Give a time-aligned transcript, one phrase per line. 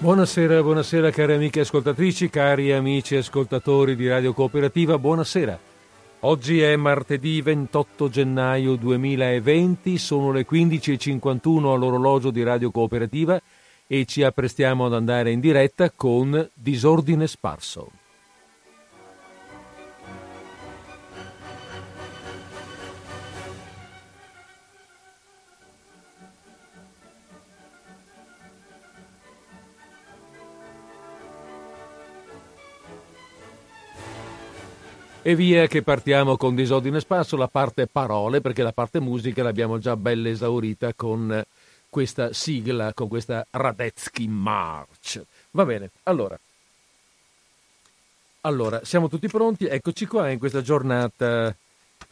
[0.00, 5.58] Buonasera, buonasera cari amiche ascoltatrici, cari amici ascoltatori di Radio Cooperativa, buonasera.
[6.20, 13.42] Oggi è martedì 28 gennaio 2020, sono le 15.51 all'orologio di Radio Cooperativa
[13.88, 17.90] e ci apprestiamo ad andare in diretta con Disordine Sparso.
[35.28, 39.76] E via che partiamo con disordine sparso, la parte parole, perché la parte musica l'abbiamo
[39.76, 41.44] già bella esaurita con
[41.90, 45.22] questa sigla, con questa Radetzky March.
[45.50, 46.40] Va bene, allora.
[48.40, 49.66] Allora, siamo tutti pronti?
[49.66, 51.54] Eccoci qua in questa giornata,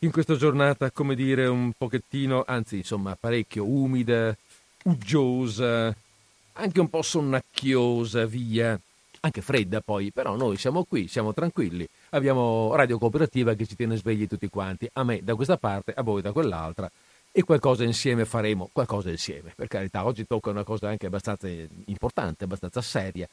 [0.01, 4.37] in questa giornata, come dire, un pochettino, anzi, insomma, parecchio umida,
[4.85, 5.97] uggiosa,
[6.53, 8.79] anche un po' sonnacchiosa, via
[9.21, 13.97] anche fredda poi, però noi siamo qui, siamo tranquilli, abbiamo Radio Cooperativa che ci tiene
[13.97, 16.91] svegli tutti quanti, a me da questa parte, a voi da quell'altra.
[17.31, 21.47] E qualcosa insieme faremo, qualcosa insieme, per carità, oggi tocca una cosa anche abbastanza
[21.85, 23.29] importante, abbastanza seria.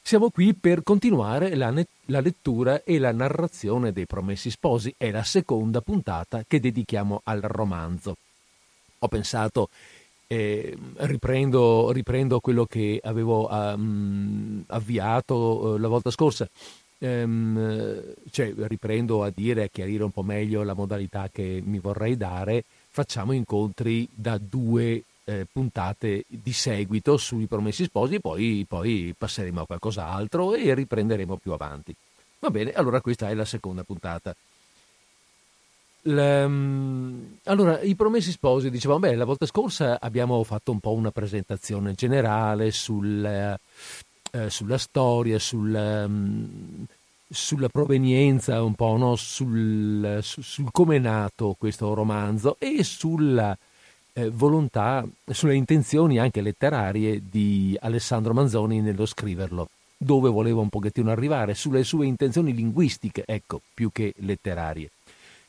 [0.00, 5.10] Siamo qui per continuare la, ne- la lettura e la narrazione dei Promessi Sposi, è
[5.10, 8.16] la seconda puntata che dedichiamo al romanzo.
[9.00, 9.68] Ho pensato
[10.28, 16.48] eh, riprendo, riprendo, quello che avevo um, avviato uh, la volta scorsa,
[17.02, 22.16] um, cioè riprendo a dire, a chiarire un po' meglio la modalità che mi vorrei
[22.16, 29.62] dare, facciamo incontri da due eh, puntate di seguito sui promessi sposi, poi, poi passeremo
[29.62, 31.94] a qualcos'altro e riprenderemo più avanti.
[32.38, 34.34] Va bene, allora questa è la seconda puntata.
[36.04, 41.92] Allora, i promessi sposi, dicevamo, beh, la volta scorsa abbiamo fatto un po' una presentazione
[41.92, 43.56] generale sul,
[44.32, 46.86] eh, sulla storia, sul, um,
[47.28, 49.14] sulla provenienza, un po' no?
[49.16, 53.56] sul, su, sul come è nato questo romanzo e sulla
[54.14, 61.10] eh, volontà, sulle intenzioni anche letterarie di Alessandro Manzoni nello scriverlo, dove voleva un pochettino
[61.10, 64.90] arrivare, sulle sue intenzioni linguistiche, ecco, più che letterarie.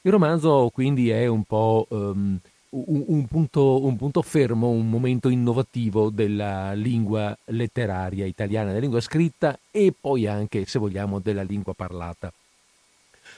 [0.01, 2.37] Il romanzo quindi è un po' um,
[2.73, 9.01] un, un, punto, un, punto, fermo, un momento innovativo della lingua letteraria italiana, della lingua
[9.01, 12.31] scritta e poi anche, se vogliamo, della lingua parlata.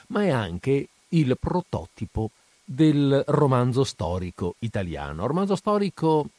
[0.08, 2.30] Ma è anche il prototipo
[2.64, 5.22] del romanzo storico italiano.
[5.22, 6.30] Il romanzo storico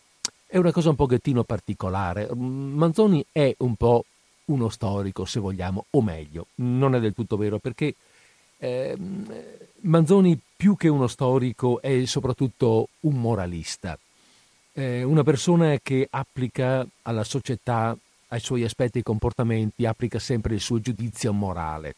[0.46, 2.28] è una cosa un pochettino particolare.
[2.34, 4.04] Manzoni è un po'
[4.46, 7.94] uno storico, se vogliamo, o meglio, non è del tutto vero perché
[8.58, 8.96] eh,
[9.80, 13.98] Manzoni più che uno storico è soprattutto un moralista,
[14.72, 17.96] eh, una persona che applica alla società,
[18.28, 21.94] ai suoi aspetti e comportamenti, applica sempre il suo giudizio morale.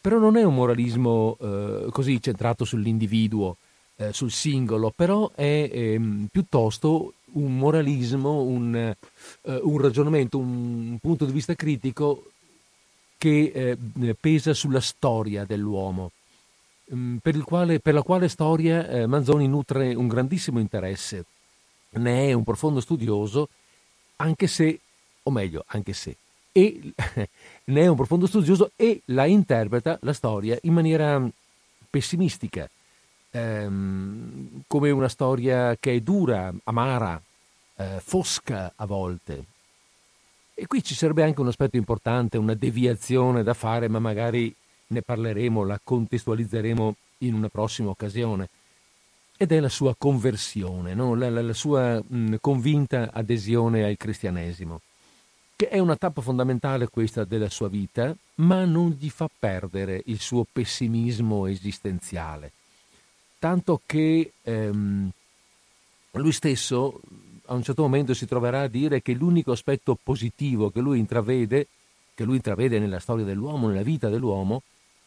[0.00, 3.56] Però non è un moralismo eh, così centrato sull'individuo,
[3.96, 8.96] eh, sul singolo, però è ehm, piuttosto un moralismo, un, eh,
[9.62, 12.31] un ragionamento, un punto di vista critico
[13.22, 16.10] che eh, pesa sulla storia dell'uomo,
[16.92, 21.24] mm, per, quale, per la quale storia eh, Manzoni nutre un grandissimo interesse,
[21.90, 23.48] ne è un profondo studioso,
[24.16, 24.80] anche se,
[25.22, 26.16] o meglio, anche se,
[26.50, 26.80] e,
[27.62, 31.24] ne è un profondo studioso e la interpreta, la storia, in maniera
[31.88, 32.68] pessimistica,
[33.30, 37.22] ehm, come una storia che è dura, amara,
[37.76, 39.44] eh, fosca a volte,
[40.54, 44.54] e qui ci sarebbe anche un aspetto importante, una deviazione da fare, ma magari
[44.88, 48.48] ne parleremo, la contestualizzeremo in una prossima occasione.
[49.36, 51.14] Ed è la sua conversione, no?
[51.14, 54.80] la, la, la, sua mh, convinta adesione al cristianesimo,
[55.56, 60.20] che è una tappa fondamentale questa della sua vita, ma non gli fa perdere il
[60.20, 62.52] suo pessimismo esistenziale.
[63.38, 65.10] Tanto che ehm,
[66.12, 67.00] lui stesso
[67.46, 71.66] a un certo momento si troverà a dire che l'unico aspetto positivo che lui intravede,
[72.14, 74.62] che lui intravede nella storia dell'uomo, nella vita dell'uomo,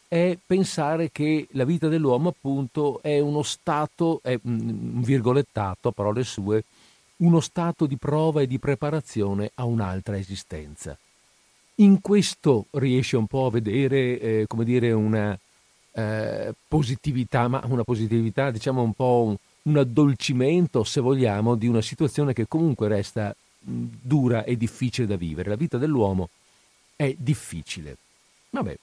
[0.08, 6.64] è pensare che la vita dell'uomo appunto è uno stato, è un virgolettato, parole sue,
[7.18, 10.98] uno stato di prova e di preparazione a un'altra esistenza.
[11.76, 15.38] In questo riesce un po' a vedere, eh, come dire, una
[15.92, 22.34] eh, positività, ma una positività diciamo un po' un, addolcimento, se vogliamo, di una situazione
[22.34, 25.50] che comunque resta dura e difficile da vivere.
[25.50, 26.30] La vita dell'uomo
[26.96, 27.98] è difficile.
[28.50, 28.78] Vabbè.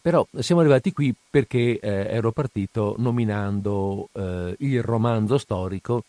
[0.00, 6.04] Però siamo arrivati qui perché eh, ero partito nominando eh, il romanzo storico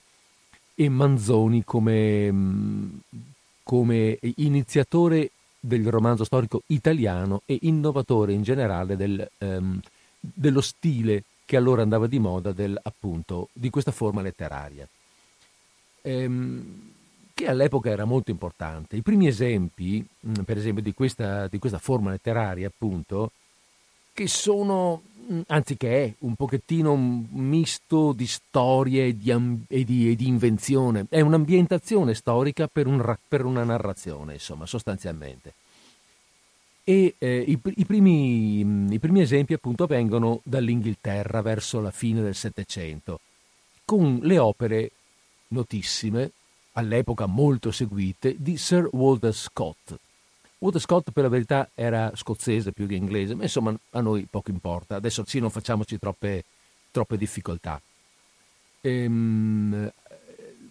[0.76, 3.00] e Manzoni come,
[3.64, 5.32] come iniziatore
[5.62, 9.80] del romanzo storico italiano e innovatore in generale del, um,
[10.20, 14.88] dello stile che allora andava di moda del, appunto, di questa forma letteraria,
[16.02, 16.92] ehm,
[17.34, 18.96] che all'epoca era molto importante.
[18.96, 23.32] I primi esempi, mm, per esempio, di questa, di questa forma letteraria, appunto,
[24.12, 25.02] che sono,
[25.32, 29.32] mm, anziché è un pochettino un misto di storie e di,
[29.68, 35.54] e di, e di invenzione, è un'ambientazione storica per, un, per una narrazione, insomma, sostanzialmente.
[36.88, 42.22] E eh, i, i, primi, mm, i, primi, esempi appunto vengono dall'Inghilterra verso la fine
[42.22, 43.22] del Settecento,
[43.84, 44.92] con le opere
[45.48, 46.30] notissime,
[46.74, 49.96] all'epoca molto seguite, di Sir Walter Scott.
[50.60, 54.52] Walter Scott per la verità era scozzese più che inglese, ma insomma a noi poco
[54.52, 56.44] importa, adesso sì non facciamoci troppe,
[56.92, 57.82] troppe difficoltà.
[58.82, 59.92] Ehm,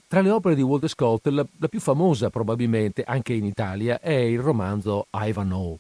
[0.06, 4.12] tra le opere di Walter Scott la, la più famosa probabilmente anche in Italia è
[4.12, 5.78] il romanzo Ivanhoe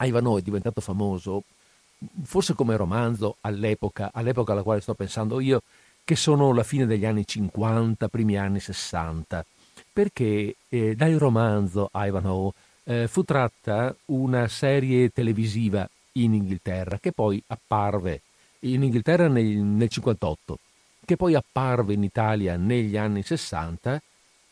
[0.00, 1.42] Ivanhoe è diventato famoso,
[2.22, 5.62] forse come romanzo all'epoca, all'epoca alla quale sto pensando io,
[6.04, 9.44] che sono la fine degli anni 50, primi anni 60,
[9.92, 12.52] perché eh, dal romanzo Ivanhoe
[12.84, 18.22] eh, fu tratta una serie televisiva in Inghilterra che poi apparve
[18.60, 20.58] in Inghilterra nel, nel 58,
[21.04, 24.00] che poi apparve in Italia negli anni 60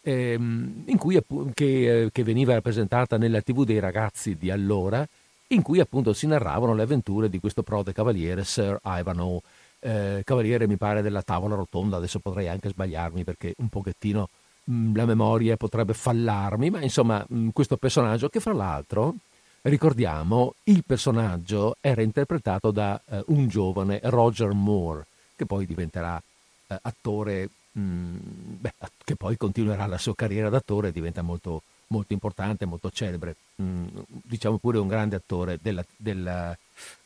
[0.03, 1.21] ehm, cui,
[1.55, 5.07] che, eh, che, veniva rappresentata nella tv dei ragazzi di allora
[5.49, 9.41] in cui appunto si narravano le avventure di questo prode cavaliere Sir Ivanhoe,
[9.81, 14.29] eh, cavaliere mi pare della tavola rotonda, adesso potrei anche sbagliarmi perché un pochettino
[14.65, 19.15] mh, mm, la memoria potrebbe fallarmi, ma insomma mh, mm, questo personaggio che fra l'altro,
[19.63, 25.07] ricordiamo, il personaggio era interpretato da eh, un giovane Roger Moore,
[25.37, 26.21] che poi diventerà
[26.67, 28.17] eh, attore, mh, mm,
[28.61, 33.37] beh, che poi continuerà la sua carriera d'attore e diventa molto molto importante, molto celebre,
[33.61, 36.57] mm, diciamo pure un grande attore della, della,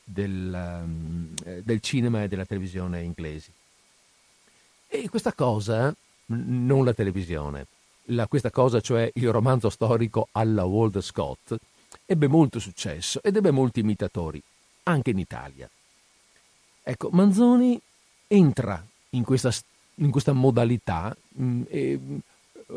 [0.03, 1.27] della, mm,
[1.63, 3.51] del cinema e della televisione inglesi.
[4.89, 5.95] E questa cosa,
[6.27, 7.67] non la televisione,
[8.07, 11.55] la, questa cosa, cioè il romanzo storico alla Walter Scott,
[12.07, 14.43] ebbe molto successo ed ebbe molti imitatori,
[14.85, 15.69] anche in Italia.
[16.83, 17.81] Ecco, Manzoni
[18.27, 19.53] entra in questa,
[19.97, 22.01] in questa modalità mh, mm, e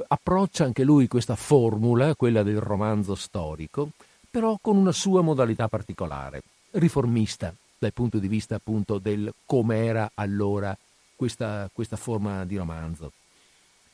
[0.08, 3.90] approccia anche lui questa formula, quella del romanzo storico,
[4.30, 6.42] però con una sua modalità particolare,
[6.72, 10.76] riformista dal punto di vista appunto del come era allora
[11.16, 13.12] questa, questa forma di romanzo.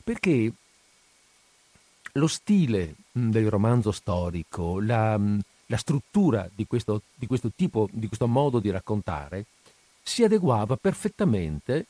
[0.02, 0.52] Perché
[2.12, 5.18] lo stile del romanzo storico, la,
[5.66, 9.46] la struttura di questo, di questo tipo, di questo modo di raccontare,
[10.02, 11.86] si adeguava perfettamente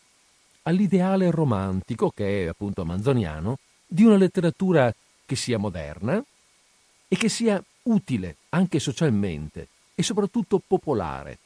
[0.63, 3.59] all'ideale romantico che è appunto manzoniano
[3.93, 4.95] di una letteratura
[5.27, 6.25] che sia moderna
[7.09, 9.67] e che sia utile anche socialmente
[9.97, 11.39] e soprattutto popolare.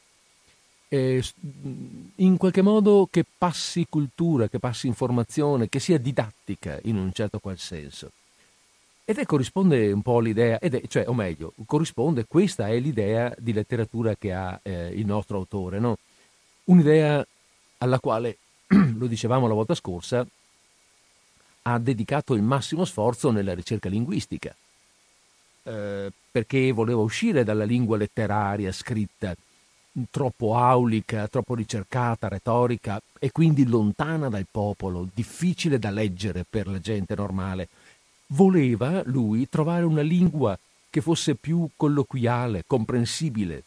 [0.88, 1.24] Eh,
[2.16, 7.38] in qualche modo che passi cultura, che passi informazione, che sia didattica in un certo
[7.38, 8.10] qual senso.
[9.06, 13.54] Ed è corrisponde un po' all'idea, è, cioè, o meglio, corrisponde, questa è l'idea di
[13.54, 15.96] letteratura che ha eh, il nostro autore, no?
[16.64, 17.26] Un'idea
[17.78, 18.36] alla quale,
[18.68, 20.26] lo dicevamo la volta scorsa,
[21.66, 24.54] ha dedicato il massimo sforzo nella ricerca linguistica,
[25.64, 29.34] eh, perché voleva uscire dalla lingua letteraria scritta
[30.10, 36.80] troppo aulica, troppo ricercata, retorica e quindi lontana dal popolo, difficile da leggere per la
[36.80, 37.68] gente normale.
[38.28, 40.58] Voleva lui trovare una lingua
[40.90, 43.62] che fosse più colloquiale, comprensibile,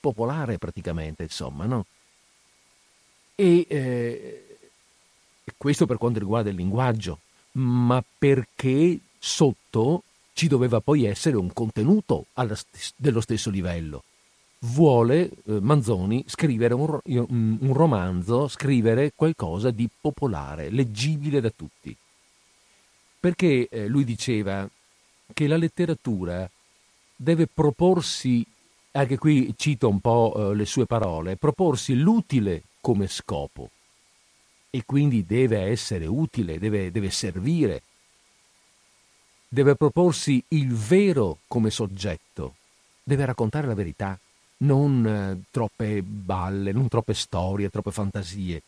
[0.00, 1.86] popolare praticamente, insomma, no?
[3.34, 4.53] E eh,
[5.56, 7.20] questo per quanto riguarda il linguaggio,
[7.52, 12.26] ma perché sotto ci doveva poi essere un contenuto
[12.96, 14.02] dello stesso livello.
[14.60, 21.94] Vuole eh, Manzoni scrivere un, un, romanzo, scrivere qualcosa di popolare, leggibile da tutti.
[23.20, 24.68] Perché eh, lui diceva
[25.32, 26.50] che la letteratura
[27.14, 28.44] deve proporsi,
[28.92, 33.70] anche qui cito un po' eh, le sue parole, proporsi l'utile come scopo
[34.74, 37.82] e quindi deve essere utile, deve, deve servire,
[39.46, 42.56] deve proporsi il vero come soggetto,
[43.04, 44.18] deve raccontare la verità,
[44.58, 48.62] non eh, troppe balle, non troppe storie, troppe fantasie,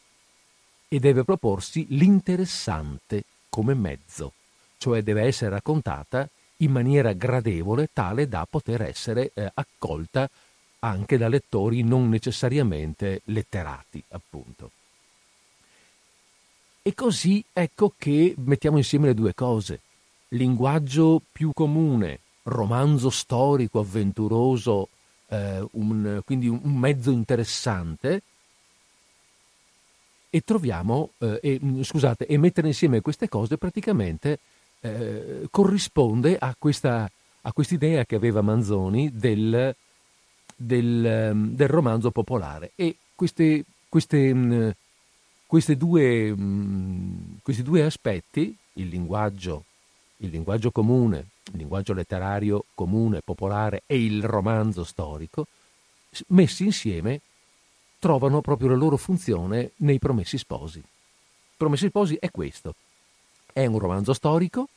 [0.86, 4.34] e deve proporsi l'interessante come mezzo,
[4.78, 10.30] cioè deve essere raccontata in maniera gradevole tale da poter essere eh, accolta
[10.78, 14.70] anche da lettori non necessariamente letterati, appunto.
[16.86, 19.80] E così ecco che mettiamo insieme le due cose.
[20.28, 24.90] linguaggio più comune, romanzo storico, avventuroso,
[25.26, 28.22] eh, un, quindi un, mezzo interessante,
[30.30, 34.38] e troviamo, eh, e, mm, scusate, e mettere insieme queste cose praticamente
[34.78, 37.10] eh, corrisponde a questa
[37.42, 39.74] a quest'idea che aveva Manzoni del,
[40.54, 42.70] del, ehm, del romanzo popolare.
[42.76, 44.76] E queste, queste, mm, queste
[45.76, 49.64] due, mm, questi due aspetti, il linguaggio,
[50.18, 55.46] il linguaggio comune, il linguaggio letterario comune, popolare e il romanzo storico,
[56.28, 57.20] messi insieme
[57.98, 60.82] trovano proprio la loro funzione nei Promessi Sposi.
[61.56, 62.74] Promessi Sposi è questo,
[63.52, 64.68] è un romanzo storico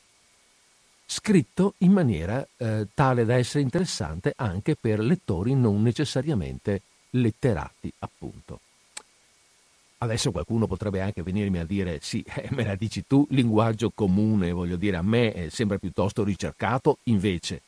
[1.04, 8.60] scritto in maniera eh, tale da essere interessante anche per lettori non necessariamente letterati, appunto.
[10.02, 14.50] Adesso qualcuno potrebbe anche venirmi a dire, sì, eh, me la dici tu, linguaggio comune,
[14.50, 17.60] voglio dire, a me sembra piuttosto ricercato, invece,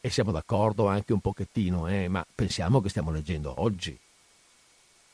[0.00, 3.98] e siamo d'accordo anche un pochettino, eh, ma pensiamo che stiamo leggendo oggi.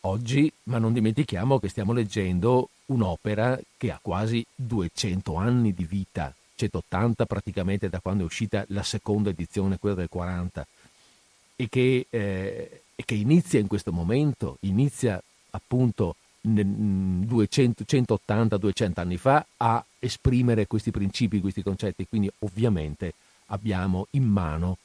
[0.03, 6.35] Oggi, ma non dimentichiamo che stiamo leggendo un'opera che ha quasi 200 anni di vita,
[6.55, 10.67] 180 praticamente da quando è uscita la seconda edizione, quella del 40,
[11.57, 16.17] e che, eh, e che inizia in questo momento, inizia appunto
[16.47, 22.07] 180-200 anni fa a esprimere questi principi, questi concetti.
[22.09, 23.15] Quindi ovviamente
[23.47, 24.77] abbiamo in mano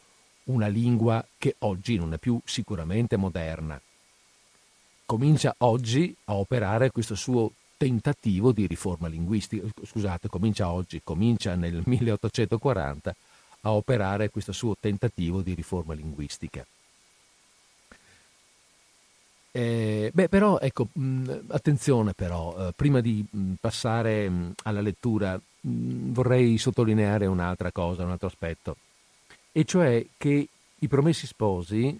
[0.45, 3.79] una lingua che oggi non è più sicuramente moderna.
[5.05, 11.81] Comincia oggi a operare questo suo tentativo di riforma linguistica, scusate, comincia oggi, comincia nel
[11.85, 13.15] 1840
[13.61, 16.65] a operare questo suo tentativo di riforma linguistica.
[19.53, 25.39] Eh, beh, però, ecco, mh, attenzione però, eh, prima di mh, passare mh, alla lettura,
[25.63, 28.77] vorrei sottolineare un'altra cosa, un altro aspetto,
[29.51, 30.47] e cioè che
[30.79, 31.99] i promessi sposi,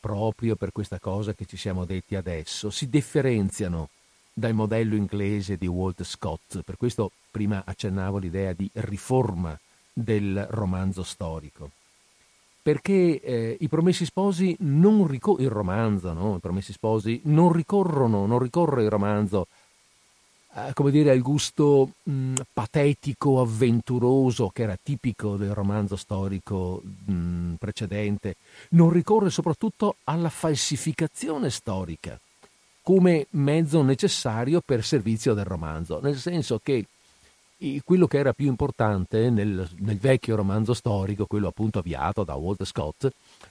[0.00, 3.90] proprio per questa cosa che ci siamo detti adesso, si differenziano
[4.32, 6.62] dal modello inglese di Walt Scott.
[6.62, 9.58] Per questo prima accennavo l'idea di riforma
[9.92, 11.70] del romanzo storico.
[12.68, 16.36] Perché eh, i promessi sposi non ricorrono, il romanzo, no?
[16.36, 19.46] I promessi sposi non ricorrono, non ricorre il romanzo,
[20.54, 27.54] eh, come dire, al gusto mh, patetico, avventuroso che era tipico del romanzo storico mh,
[27.54, 28.36] precedente,
[28.72, 32.20] non ricorre soprattutto alla falsificazione storica
[32.82, 36.84] come mezzo necessario per servizio del romanzo, nel senso che
[37.84, 42.66] quello che era più importante nel, nel, vecchio romanzo storico, quello appunto avviato da Walter
[42.66, 43.08] Scott,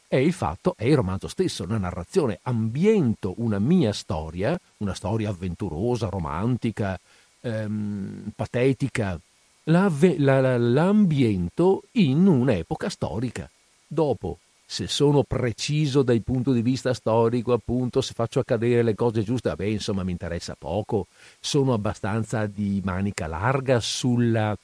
[0.07, 2.39] è il fatto, è il romanzo stesso, la narrazione.
[2.43, 6.97] Ambiento una mia storia, una storia avventurosa, romantica,
[7.41, 9.19] ehm, patetica,
[9.63, 13.49] la, la, l'ambiento in un'epoca storica.
[13.85, 19.23] Dopo se sono preciso dal punto di vista storico, appunto, se faccio accadere le cose
[19.23, 21.07] giuste, vabbè, insomma, mi interessa poco.
[21.39, 24.55] Sono abbastanza di manica larga sulla,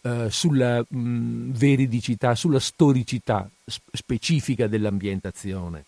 [0.00, 5.84] uh, sulla mh, mm, veridicità, sulla storicità specifica dell'ambientazione.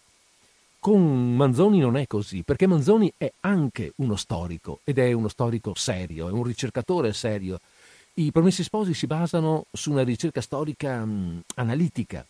[0.79, 5.75] Con Manzoni non è così, perché Manzoni è anche uno storico ed è uno storico
[5.75, 7.59] serio, è un ricercatore serio.
[8.15, 12.25] I Promessi Sposi si basano su una ricerca storica mh, mm, analitica,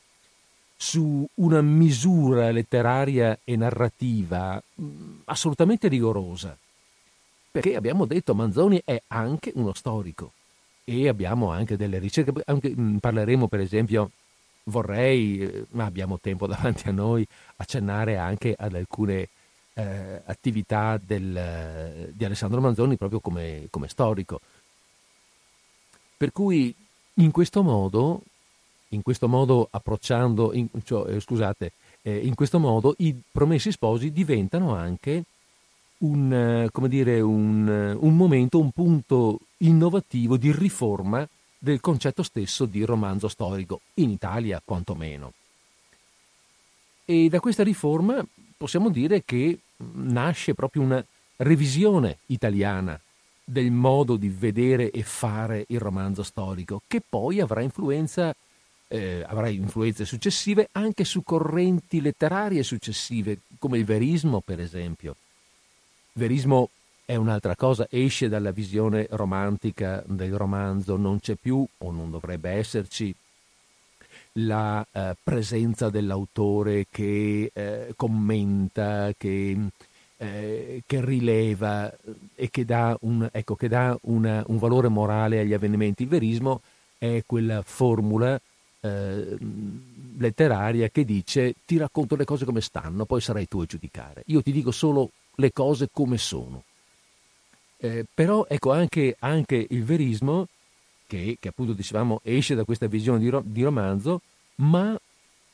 [0.82, 6.58] su una misura letteraria e narrativa mm, assolutamente rigorosa,
[7.52, 10.32] perché abbiamo detto Manzoni è anche uno storico
[10.82, 14.10] e abbiamo anche delle ricerche, anche, mm, parleremo per esempio,
[14.64, 17.24] vorrei, eh, ma abbiamo tempo davanti a noi,
[17.58, 19.28] accennare anche ad alcune
[19.74, 24.40] eh, attività del, di Alessandro Manzoni proprio come, come storico.
[26.16, 26.74] Per cui
[27.14, 28.22] in questo modo
[28.92, 31.72] in questo modo approcciando, in, cioè, eh, scusate,
[32.02, 35.24] eh, in questo modo i promessi sposi diventano anche
[35.98, 41.26] un, eh, dire, un, eh, un momento, un punto innovativo di riforma
[41.58, 45.32] del concetto stesso di romanzo storico, in Italia quantomeno.
[47.04, 48.24] E da questa riforma
[48.56, 49.58] possiamo dire che
[49.94, 51.04] nasce proprio una
[51.36, 52.98] revisione italiana
[53.44, 58.34] del modo di vedere e fare il romanzo storico, che poi avrà influenza
[58.92, 65.16] eh, avrà influenze successive anche su correnti letterarie successive, come il verismo, per esempio.
[66.12, 66.68] Il verismo
[67.06, 72.50] è un'altra cosa, esce dalla visione romantica del romanzo, non c'è più o non dovrebbe
[72.50, 73.14] esserci
[74.32, 79.56] la eh, presenza dell'autore che eh, commenta, che,
[80.18, 81.90] eh, che, rileva
[82.34, 86.02] e che dà, un, ecco, che dà una, un valore morale agli avvenimenti.
[86.02, 86.60] Il verismo
[86.98, 88.38] è quella formula
[88.82, 89.36] eh,
[90.18, 94.22] letteraria che dice ti racconto le cose come stanno, poi sarai tu a giudicare.
[94.26, 96.64] Io ti dico solo le cose come sono.
[97.78, 100.46] Eh, però ecco anche, anche il verismo,
[101.06, 104.20] che, che, appunto dicevamo esce da questa visione di, ro- di romanzo,
[104.56, 104.98] ma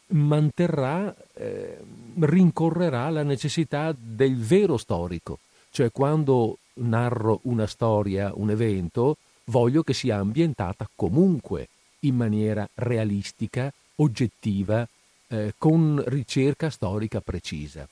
[0.08, 1.78] manterrà, eh,
[2.18, 5.38] rincorrerà la necessità del vero storico,
[5.70, 11.68] cioè quando narro una storia, un evento, voglio che sia ambientata comunque
[12.00, 14.86] in maniera realistica, oggettiva,
[15.28, 17.88] eh, con ricerca storica precisa.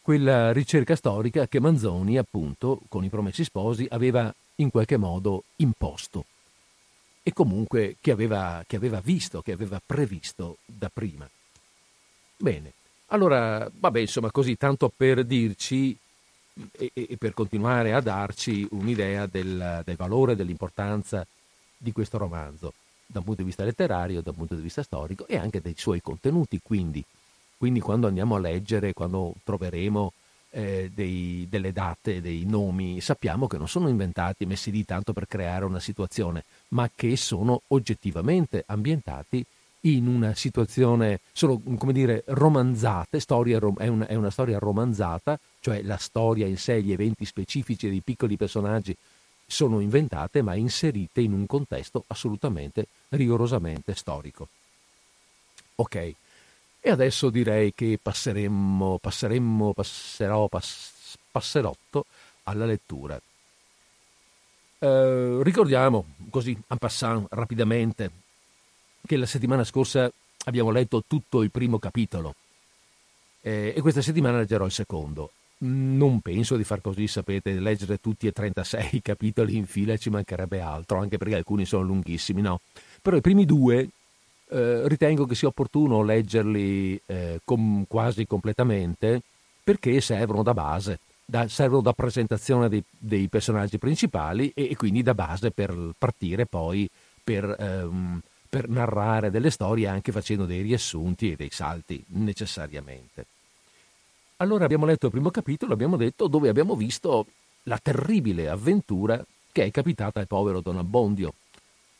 [0.00, 6.24] Quella ricerca storica che Manzoni, appunto, con i Promessi Sposi, aveva in qualche modo imposto
[7.22, 11.28] e comunque che aveva, che aveva visto, che aveva previsto da prima.
[12.36, 12.72] Bene,
[13.06, 15.96] allora, vabbè, insomma, così tanto per dirci
[16.72, 21.26] e, e per continuare a darci un'idea del, del valore, dell'importanza
[21.76, 22.72] di questo romanzo,
[23.06, 25.74] da un punto di vista letterario, da un punto di vista storico e anche dei
[25.76, 26.60] suoi contenuti.
[26.62, 27.04] Quindi,
[27.56, 30.12] quindi quando andiamo a leggere, quando troveremo
[30.50, 35.26] eh, dei, delle date, dei nomi, sappiamo che non sono inventati, messi lì tanto per
[35.26, 39.44] creare una situazione, ma che sono oggettivamente ambientati
[39.86, 45.82] in una situazione, sono come dire romanzate, storia, è, una, è una storia romanzata, cioè
[45.82, 48.96] la storia in sé, gli eventi specifici dei piccoli personaggi
[49.48, 54.48] sono inventate ma inserite in un contesto assolutamente rigorosamente storico.
[55.76, 56.14] Ok,
[56.80, 62.06] e adesso direi che passeremmo, passeremmo, passerò, pass, passerotto
[62.44, 63.20] alla lettura.
[64.78, 68.10] Eh, ricordiamo, così, en passant, rapidamente,
[69.06, 70.10] che la settimana scorsa
[70.44, 72.34] abbiamo letto tutto il primo capitolo
[73.40, 75.30] eh, e questa settimana leggerò il secondo.
[75.58, 80.60] Non penso di far così, sapete, leggere tutti e 36 capitoli in fila ci mancherebbe
[80.60, 82.60] altro, anche perché alcuni sono lunghissimi, no?
[83.00, 83.88] Però i primi due
[84.48, 89.22] eh, ritengo che sia opportuno leggerli eh, com- quasi completamente
[89.62, 95.02] perché servono da base, da, servono da presentazione dei, dei personaggi principali e, e, quindi
[95.02, 96.88] da base per partire poi
[97.24, 103.26] per, ehm, per narrare delle storie anche facendo dei riassunti e dei salti necessariamente.
[104.38, 107.26] Allora abbiamo letto il primo capitolo, abbiamo detto, dove abbiamo visto
[107.64, 111.32] la terribile avventura che è capitata al povero Don Abbondio,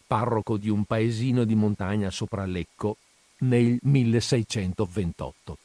[0.06, 2.98] parroco di un paesino di montagna sopra Lecco
[3.38, 5.58] nel 1628,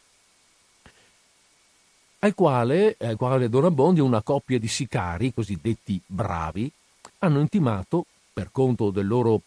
[2.20, 6.72] al quale, al quale Don Abbondio una coppia di sicari, cosiddetti bravi,
[7.20, 9.42] hanno intimato, per conto del loro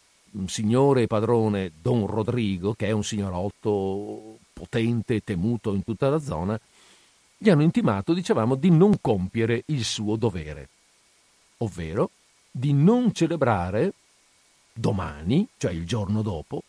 [0.46, 6.18] signore e padrone Don Rodrigo, che è un signorotto potente e temuto in tutta la
[6.18, 6.58] zona,
[7.36, 10.68] gli hanno intimato, dicevamo, di non compiere il suo dovere,
[11.58, 12.10] ovvero
[12.50, 13.92] di non celebrare
[14.72, 16.62] domani, cioè il giorno dopo,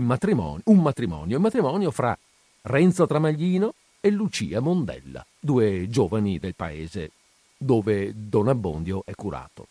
[0.00, 2.16] matrimonio, un matrimonio, il matrimonio fra
[2.62, 7.10] Renzo Tramaglino e Lucia Mondella, due giovani del paese
[7.56, 9.66] dove Don Abbondio è curato.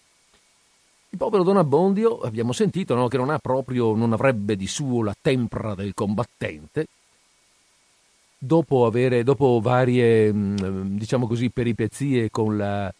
[1.12, 5.16] Il povero Don Abbondio, abbiamo sentito, no, che non proprio, non avrebbe di suo la
[5.20, 6.88] tempra del combattente,
[8.38, 12.94] dopo, avere, dopo varie, mm, diciamo così, peripezie con la,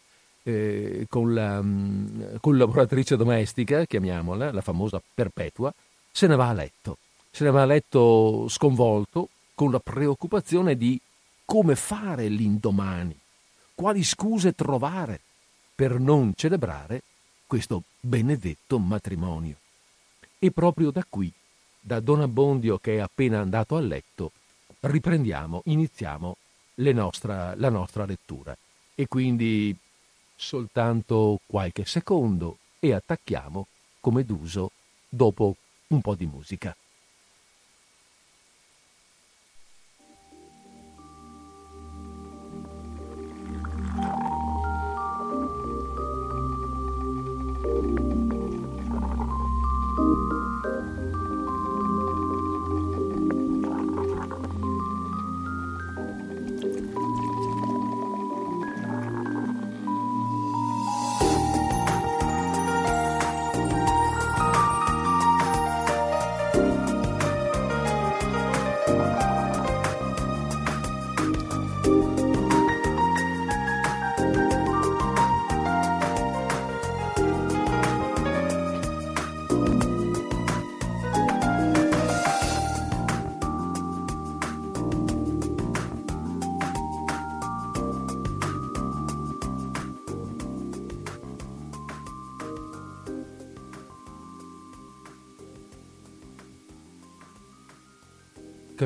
[0.44, 5.72] eh, con la um, collaboratrice domestica, chiamiamola, la famosa Perpetua,
[6.12, 6.98] se ne va a letto.
[7.30, 11.00] Se ne va a letto sconvolto, con la preoccupazione di
[11.46, 13.16] come fare l'indomani,
[13.76, 15.20] quali scuse trovare
[15.76, 17.04] per non celebrare
[17.46, 19.56] questo benedetto matrimonio.
[20.40, 21.32] E proprio da qui,
[21.80, 24.32] da Don Abbondio che è appena andato a letto,
[24.82, 26.38] riprendiamo, iniziamo
[26.94, 28.56] nostra, la nostra lettura.
[28.96, 29.76] E quindi
[30.36, 33.68] soltanto qualche secondo e attacchiamo,
[34.00, 34.72] come d'uso,
[35.10, 35.56] dopo
[35.88, 36.76] un po' di musica.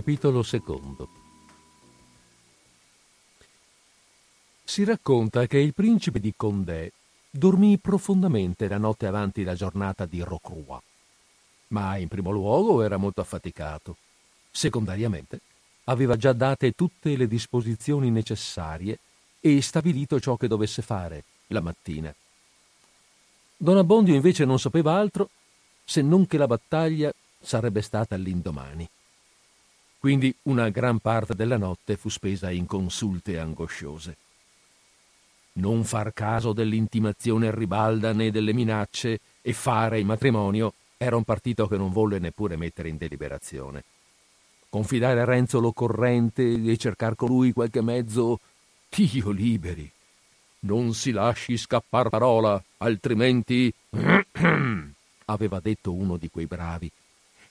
[0.03, 1.07] Capitolo secondo
[4.65, 6.91] Si racconta che il principe di Condé
[7.29, 10.77] dormì profondamente la notte avanti la giornata di Rocroi,
[11.69, 13.95] ma in primo luogo era molto affaticato.
[14.51, 15.39] Secondariamente
[15.85, 18.99] aveva già date tutte le disposizioni necessarie
[19.39, 22.13] e stabilito ciò che dovesse fare la mattina.
[23.55, 25.29] Don Abbondio invece non sapeva altro
[25.85, 28.85] se non che la battaglia sarebbe stata l'indomani.
[30.03, 34.17] Quindi una gran parte della notte fu spesa in consulte angosciose.
[35.53, 41.69] Non far caso dell'intimazione ribalda né delle minacce e fare il matrimonio era un partito
[41.69, 43.85] che non volle neppure mettere in deliberazione.
[44.67, 48.41] Confidare a Renzo l'occorrente e cercar con lui qualche mezzo,
[48.89, 49.89] Dio liberi.
[50.65, 53.73] Non si lasci scappar parola, altrimenti...
[55.27, 56.91] aveva detto uno di quei bravi,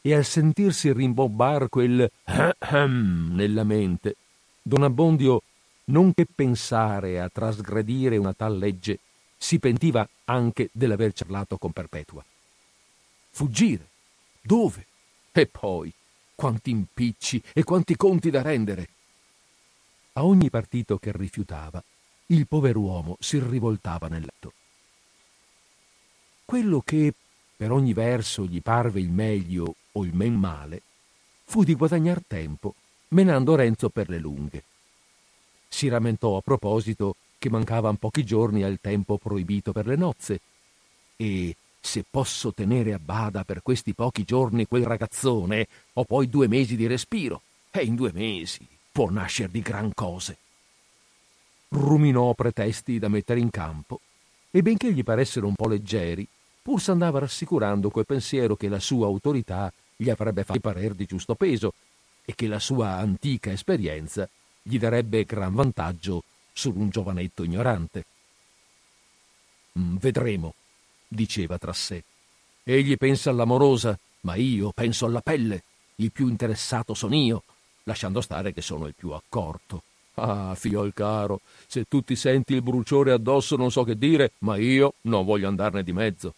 [0.05, 4.17] e al sentirsi rimbombar quel nella mente,
[4.61, 5.43] Don Abbondio,
[5.85, 8.99] non che pensare a trasgredire una tal legge,
[9.37, 12.25] si pentiva anche dell'aver parlato con Perpetua.
[13.31, 13.89] Fuggire?
[14.41, 14.87] Dove?
[15.33, 15.93] E poi,
[16.35, 18.89] quanti impicci e quanti conti da rendere!
[20.15, 21.83] A ogni partito che rifiutava,
[22.27, 24.53] il pover'uomo si rivoltava nel letto.
[26.45, 27.15] Quello che
[27.57, 30.83] per ogni verso gli parve il meglio o il men male
[31.45, 32.75] fu di guadagnar tempo
[33.09, 34.63] menando Renzo per le lunghe.
[35.69, 40.41] Si rammentò a proposito che mancavan pochi giorni al tempo proibito per le nozze
[41.17, 46.47] e se posso tenere a bada per questi pochi giorni quel ragazzone, ho poi due
[46.47, 50.37] mesi di respiro e in due mesi può nascer di gran cose
[51.73, 54.01] ruminò pretesti da mettere in campo
[54.51, 56.27] e benché gli paressero un po' leggeri,
[56.61, 59.73] pur s'andava rassicurando quel pensiero che la sua autorità
[60.03, 61.75] gli avrebbe fatto parer di giusto peso
[62.25, 64.29] e che la sua antica esperienza
[64.63, 68.05] gli darebbe gran vantaggio su un giovanetto ignorante.
[69.79, 70.55] Mm, vedremo,
[71.09, 72.03] diceva tra sé.
[72.65, 75.63] Egli pensa all'amorosa, ma io penso alla pelle.
[75.97, 77.43] Il più interessato sono io,
[77.85, 79.83] lasciando stare che sono il più accorto.
[80.15, 84.57] Ah, figliol caro, se tu ti senti il bruciore addosso non so che dire, ma
[84.57, 86.35] io non voglio andarne di mezzo.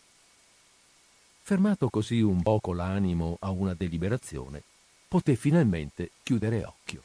[1.47, 4.63] Fermato così un poco l'animo a una deliberazione,
[5.07, 7.03] poté finalmente chiudere occhio.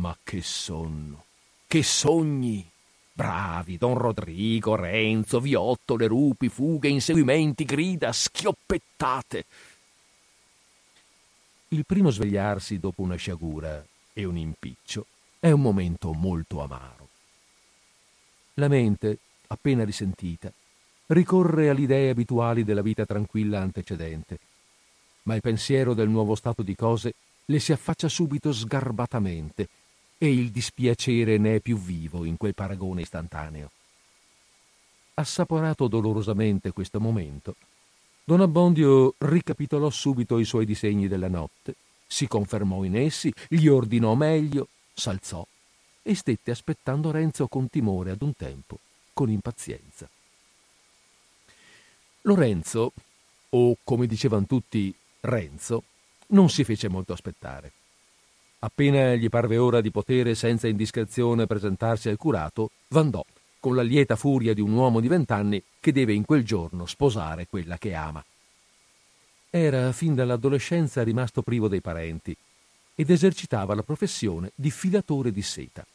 [0.00, 1.26] Ma che sonno,
[1.68, 2.68] che sogni!
[3.12, 9.44] Bravi, Don Rodrigo, Renzo, viottole, rupi, fughe, inseguimenti, grida, schioppettate.
[11.68, 13.80] Il primo svegliarsi dopo una sciagura
[14.12, 15.06] e un impiccio
[15.38, 17.08] è un momento molto amaro.
[18.54, 20.52] La mente, appena risentita,
[21.08, 24.38] ricorre alle idee abituali della vita tranquilla antecedente,
[25.24, 27.14] ma il pensiero del nuovo stato di cose
[27.46, 29.68] le si affaccia subito sgarbatamente
[30.18, 33.70] e il dispiacere ne è più vivo in quel paragone istantaneo.
[35.14, 37.54] Assaporato dolorosamente questo momento,
[38.24, 44.14] Don Abbondio ricapitolò subito i suoi disegni della notte, si confermò in essi, gli ordinò
[44.14, 45.46] meglio s'alzò
[46.02, 48.78] e stette aspettando Renzo con timore ad un tempo,
[49.12, 50.08] con impazienza.
[52.26, 52.92] Lorenzo,
[53.50, 55.84] o come dicevano tutti Renzo,
[56.28, 57.70] non si fece molto aspettare.
[58.60, 63.24] Appena gli parve ora di potere senza indiscrezione presentarsi al curato, vandò
[63.60, 67.46] con la lieta furia di un uomo di vent'anni che deve in quel giorno sposare
[67.46, 68.24] quella che ama.
[69.48, 72.36] Era fin dall'adolescenza rimasto privo dei parenti
[72.96, 75.86] ed esercitava la professione di filatore di seta,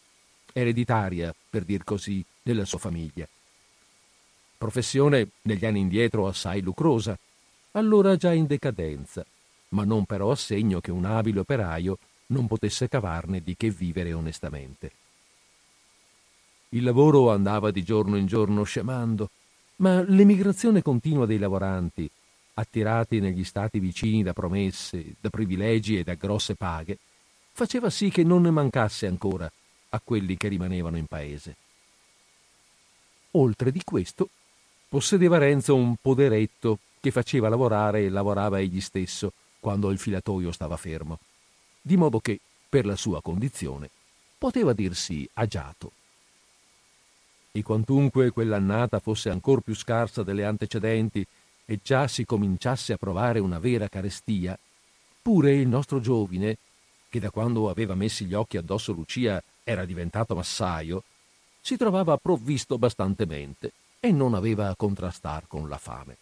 [0.53, 3.27] ereditaria, per dir così, nella sua famiglia.
[4.61, 7.17] Professione negli anni indietro assai lucrosa,
[7.71, 9.25] allora già in decadenza,
[9.69, 11.97] ma non però a segno che un abile operaio
[12.27, 14.91] non potesse cavarne di che vivere onestamente.
[16.69, 19.31] Il lavoro andava di giorno in giorno scemando,
[19.77, 22.07] ma l'emigrazione continua dei lavoranti
[22.53, 26.99] attirati negli stati vicini da promesse, da privilegi e da grosse paghe,
[27.51, 29.51] faceva sì che non ne mancasse ancora
[29.89, 31.55] a quelli che rimanevano in paese.
[33.31, 34.29] Oltre di questo,
[34.91, 40.75] possedeva Renzo un poderetto che faceva lavorare e lavorava egli stesso quando il filatoio stava
[40.75, 41.17] fermo,
[41.81, 43.89] di modo che, per la sua condizione,
[44.37, 45.93] poteva dirsi agiato.
[47.53, 51.25] E quantunque quell'annata fosse ancor più scarsa delle antecedenti
[51.63, 54.59] e già si cominciasse a provare una vera carestia,
[55.21, 56.57] pure il nostro giovine,
[57.07, 61.03] che da quando aveva messi gli occhi addosso Lucia era diventato massaio,
[61.61, 63.71] si trovava provvisto bastantemente
[64.03, 66.17] e non aveva a contrastar con la fame.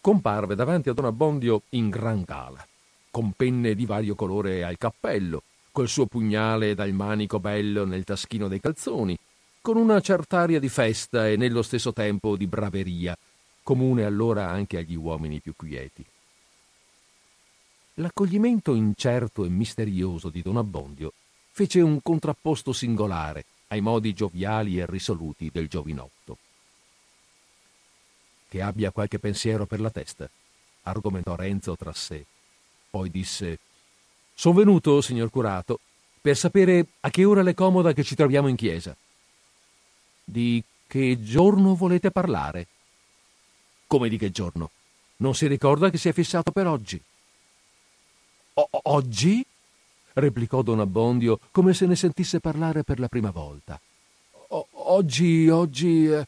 [0.00, 2.64] Comparve davanti a Don Abbondio in gran gala.
[3.10, 8.48] con penne di vario colore al cappello, col suo pugnale dal manico bello nel taschino
[8.48, 9.16] dei calzoni,
[9.60, 13.16] con una cert'aria di festa e nello stesso tempo di braveria,
[13.62, 16.04] comune allora anche agli uomini più quieti.
[17.94, 21.12] L'accoglimento incerto e misterioso di Don Abbondio
[21.52, 23.44] fece un contrapposto singolare
[23.74, 26.38] ai modi gioviali e risoluti del giovinotto.
[28.48, 30.30] Che abbia qualche pensiero per la testa,
[30.82, 32.24] argomentò Renzo tra sé.
[32.88, 33.58] Poi disse:
[34.34, 35.80] Sono venuto, signor curato,
[36.20, 38.96] per sapere a che ora le comoda che ci troviamo in chiesa.
[40.24, 42.66] Di che giorno volete parlare?
[43.88, 44.70] Come di che giorno?
[45.16, 47.00] Non si ricorda che si è fissato per oggi?
[48.54, 49.44] O- oggi?
[50.14, 53.78] Replicò don Abbondio come se ne sentisse parlare per la prima volta.
[54.48, 56.06] Oggi, oggi.
[56.06, 56.26] Eh,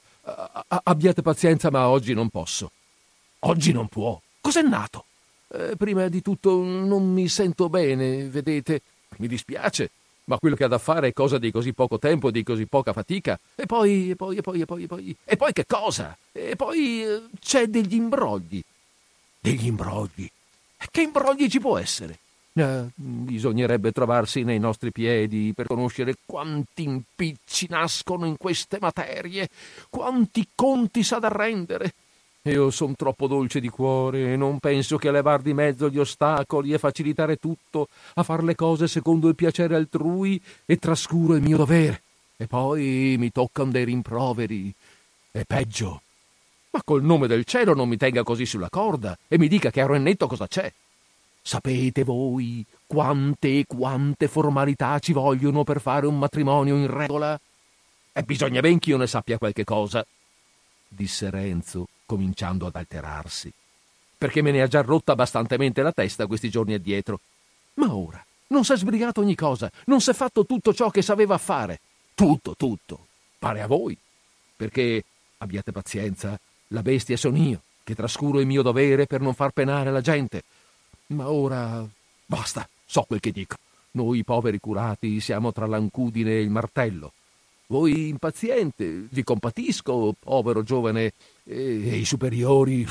[0.67, 2.71] abbiate pazienza, ma oggi non posso.
[3.41, 4.21] Oggi non può.
[4.41, 5.05] Cos'è nato?
[5.49, 8.83] Eh, prima di tutto non mi sento bene, vedete.
[9.19, 9.91] Mi dispiace,
[10.25, 12.93] ma quello che ha da fare è cosa di così poco tempo, di così poca
[12.93, 13.39] fatica.
[13.55, 16.17] E poi, e poi, e poi, e poi, e poi, e poi che cosa?
[16.33, 18.63] E poi eh, c'è degli imbrogli.
[19.39, 20.29] Degli imbrogli?
[20.91, 22.19] Che imbrogli ci può essere?
[22.59, 29.51] Eh, bisognerebbe trovarsi nei nostri piedi per conoscere quanti impicci nascono in queste materie,
[29.91, 31.93] quanti conti s'ha da rendere.
[32.45, 35.99] Io son troppo dolce di cuore e non penso che a levar di mezzo gli
[35.99, 41.43] ostacoli e facilitare tutto, a far le cose secondo il piacere altrui e trascuro il
[41.43, 42.01] mio dovere.
[42.39, 44.73] E poi mi toccan dei rimproveri.
[45.31, 46.01] E peggio.
[46.71, 49.83] Ma col nome del cielo non mi tenga così sulla corda e mi dica che
[49.83, 50.73] a Rennetto cosa c'è.
[51.47, 57.39] Sapete voi quante e quante formalità ci vogliono per fare un matrimonio in regola?
[58.13, 60.05] E bisogna ben che io ne sappia qualche cosa,
[60.89, 63.53] disse Renzo cominciando ad alterarsi,
[64.19, 67.21] perché me ne ha già rotta abbastantemente la testa questi giorni addietro.
[67.75, 71.79] Ma ora non s'è sbrigato ogni cosa, non s'è fatto tutto ciò che sapeva fare.
[72.17, 73.07] Tutto, tutto.
[73.39, 73.97] Pare a voi.
[74.57, 75.05] Perché,
[75.39, 76.37] abbiate pazienza,
[76.69, 80.43] la bestia son io, che trascuro il mio dovere per non far penare la gente.
[81.09, 81.87] Ma ora
[82.27, 83.57] basta, so quel che dico.
[83.93, 87.13] Noi poveri curati siamo tra l'ancudine e il martello.
[87.69, 91.13] Voi impaziente, vi compatisco, povero giovane,
[91.45, 92.87] e, e i superiori,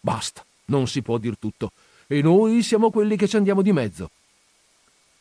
[0.00, 1.72] basta, non si può dir tutto.
[2.06, 4.10] E noi siamo quelli che ci andiamo di mezzo.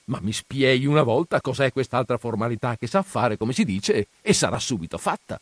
[0.05, 4.33] Ma mi spieghi una volta cos'è quest'altra formalità che sa fare, come si dice, e
[4.33, 5.39] sarà subito fatta.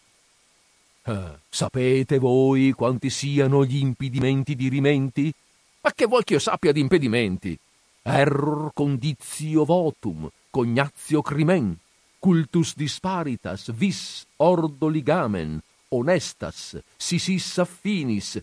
[1.04, 5.34] Ah, sapete voi quanti siano gli impedimenti di rimenti?
[5.82, 7.58] Ma che vuol che io sappia di impedimenti?
[8.04, 11.76] Error condizio votum, cognazio crimen,
[12.20, 18.40] cultus disparitas, vis ordo ligamen, honestas, sisis affinis,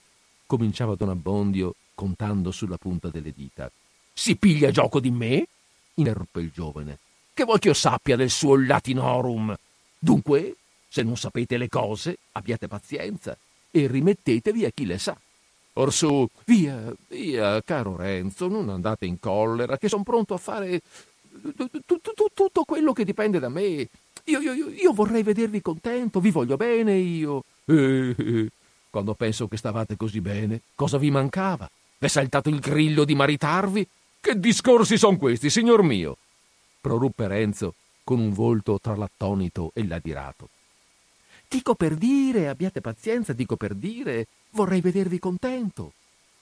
[0.47, 3.71] cominciava Don Abbondio contando sulla punta delle dita.
[4.13, 5.47] Si piglia gioco di me?
[5.95, 6.99] interruppe il giovane.
[7.35, 9.55] Che vuol che io sappia del suo latinorum?
[9.99, 10.57] Dunque,
[10.89, 13.37] se non sapete le cose, abbiate pazienza
[13.71, 15.17] e rimettetevi a chi le sa.
[15.79, 20.81] Orsù, via, via, caro Renzo, non andate in collera, che sono pronto a fare
[22.35, 23.89] tutto quello che dipende da me.
[24.25, 27.45] Io, io, io vorrei vedervi contento, vi voglio bene, io.
[27.65, 28.49] Eh, eh,
[28.91, 31.71] quando penso che stavate così bene, cosa vi mancava?
[31.99, 33.87] V'è saltato il grillo di maritarvi?
[34.21, 36.17] Che discorsi sono questi, signor mio?
[36.81, 40.49] proruppe Renzo con un volto tra l'attonito e l'adirato.
[41.49, 45.93] Dico per dire, abbiate pazienza, dico per dire, vorrei vedervi contento.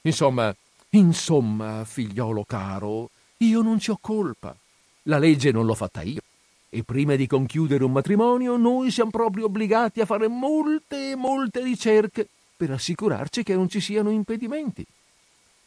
[0.03, 0.55] Insomma,
[0.91, 4.57] insomma, figliolo caro, io non ci ho colpa.
[5.05, 6.21] La legge non l'ho fatta io
[6.69, 11.63] e prima di conchiudere un matrimonio noi siamo proprio obbligati a fare molte e molte
[11.63, 14.85] ricerche per assicurarci che non ci siano impedimenti.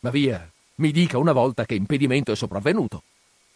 [0.02, 3.04] Ma via, mi dica una volta che impedimento è sopravvenuto.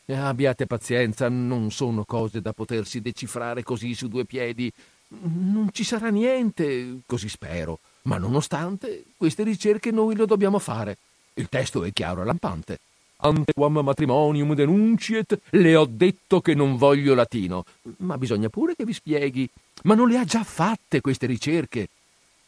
[0.07, 4.71] Abbiate pazienza, non sono cose da potersi decifrare così su due piedi.
[5.21, 10.97] Non ci sarà niente, così spero, ma nonostante queste ricerche noi lo dobbiamo fare.
[11.35, 12.79] Il testo è chiaro e lampante
[13.23, 17.63] antequam matrimonium denunciet, le ho detto che non voglio latino.
[17.97, 19.49] Ma bisogna pure che vi spieghi.
[19.83, 21.87] Ma non le ha già fatte queste ricerche?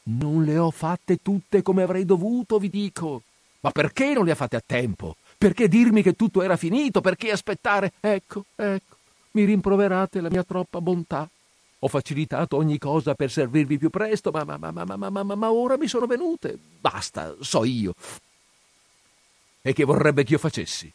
[0.04, 3.24] Non le ho fatte tutte come avrei dovuto, vi dico.
[3.62, 5.16] Ma perché non le ha fatte a tempo?
[5.38, 7.02] Perché dirmi che tutto era finito?
[7.02, 7.94] Perché aspettare?
[8.00, 8.96] Ecco, ecco,
[9.32, 11.28] mi rimproverate la mia troppa bontà.
[11.86, 15.88] Ho facilitato ogni cosa per servirvi più presto, ma, ma, ma, ma, ma, ora mi
[15.88, 16.58] sono venute.
[16.80, 17.94] Basta, so io.
[19.62, 20.92] E che vorrebbe che io facessi?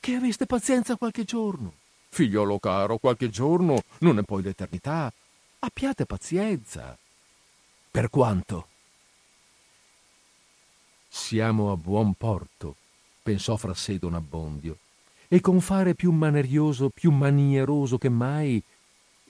[0.00, 1.74] Che aveste pazienza qualche giorno.
[2.08, 5.12] Figliolo caro, qualche giorno non è poi l'eternità.
[5.58, 6.96] Abbiate pazienza.
[7.90, 8.68] Per quanto?
[11.06, 12.76] Siamo a buon porto,
[13.22, 14.78] pensò fra sé Don Abbondio,
[15.28, 18.62] e con fare più manerioso, più manieroso che mai.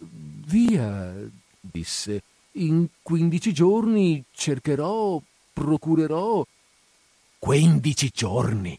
[0.02, 1.14] Via,
[1.60, 5.20] disse, in quindici giorni cercherò,
[5.52, 6.44] procurerò.
[7.38, 8.78] Quindici giorni!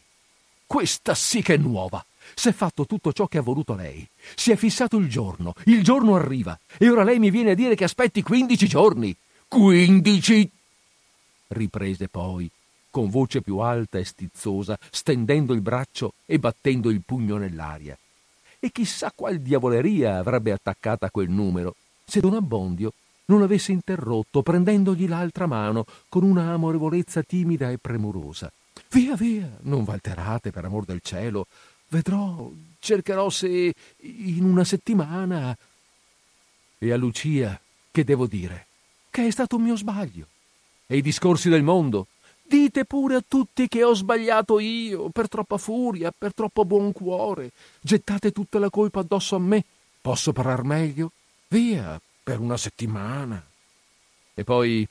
[0.66, 2.04] Questa sì che è nuova!
[2.34, 4.06] S'è fatto tutto ciò che ha voluto lei.
[4.34, 5.54] Si è fissato il giorno.
[5.64, 6.58] Il giorno arriva.
[6.78, 9.14] E ora lei mi viene a dire che aspetti quindici giorni.
[9.48, 10.50] Quindici!
[11.48, 12.50] riprese poi,
[12.90, 17.96] con voce più alta e stizzosa, stendendo il braccio e battendo il pugno nell'aria.
[18.64, 22.92] E chissà qual diavoleria avrebbe attaccata quel numero, se don Abbondio
[23.24, 28.52] non avesse interrotto, prendendogli l'altra mano con una amorevolezza timida e premurosa.
[28.90, 31.48] Via, via, non valterate, per amor del cielo.
[31.88, 32.48] Vedrò,
[32.78, 35.56] cercherò se in una settimana.
[36.78, 38.66] E a Lucia, che devo dire?
[39.10, 40.26] Che è stato un mio sbaglio.
[40.86, 42.06] E i discorsi del mondo?
[42.52, 47.52] Dite pure a tutti che ho sbagliato io, per troppa furia, per troppo buon cuore.
[47.80, 49.64] Gettate tutta la colpa addosso a me.
[50.02, 51.12] Posso parar meglio?
[51.48, 53.42] Via, per una settimana.
[54.34, 54.86] E poi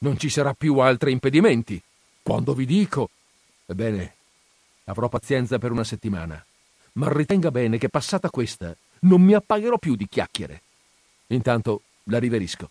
[0.00, 1.82] non ci sarà più altri impedimenti.
[2.20, 3.08] Quando vi dico
[3.64, 4.14] Ebbene,
[4.84, 6.44] avrò pazienza per una settimana,
[6.92, 10.60] ma ritenga bene che passata questa non mi appagherò più di chiacchiere.
[11.28, 12.68] Intanto la riverisco.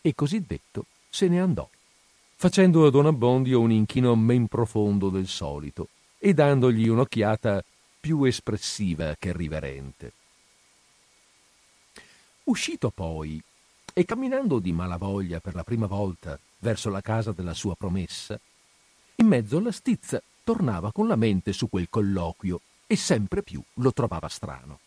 [0.00, 1.68] E così detto se ne andò,
[2.36, 7.62] facendo a Don Abbondio un inchino men profondo del solito e dandogli un'occhiata
[8.00, 10.12] più espressiva che riverente.
[12.44, 13.42] Uscito poi
[13.92, 18.38] e camminando di malavoglia per la prima volta verso la casa della sua promessa,
[19.16, 23.92] in mezzo alla stizza tornava con la mente su quel colloquio e sempre più lo
[23.92, 24.80] trovava strano.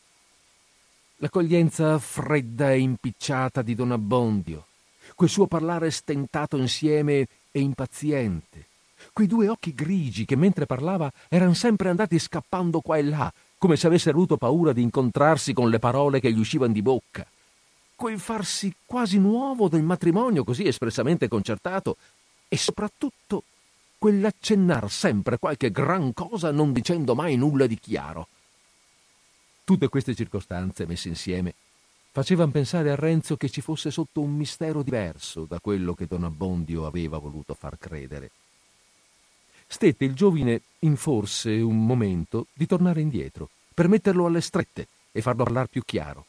[1.17, 4.65] L'accoglienza fredda e impicciata di Don Abbondio,
[5.17, 8.67] quel suo parlare stentato insieme e impaziente,
[9.13, 13.77] quei due occhi grigi che mentre parlava erano sempre andati scappando qua e là, come
[13.77, 17.25] se avessero avuto paura di incontrarsi con le parole che gli uscivano di bocca,
[17.95, 21.97] quel farsi quasi nuovo del matrimonio così espressamente concertato
[22.47, 23.41] e soprattutto
[23.97, 28.27] quell'accennar sempre qualche gran cosa non dicendo mai nulla di chiaro.
[29.63, 31.55] Tutte queste circostanze messe insieme
[32.17, 36.23] facevano pensare a Renzo che ci fosse sotto un mistero diverso da quello che Don
[36.23, 38.31] Abbondio aveva voluto far credere.
[39.67, 45.21] Stette il giovine in forse un momento di tornare indietro, per metterlo alle strette e
[45.21, 46.25] farlo parlare più chiaro.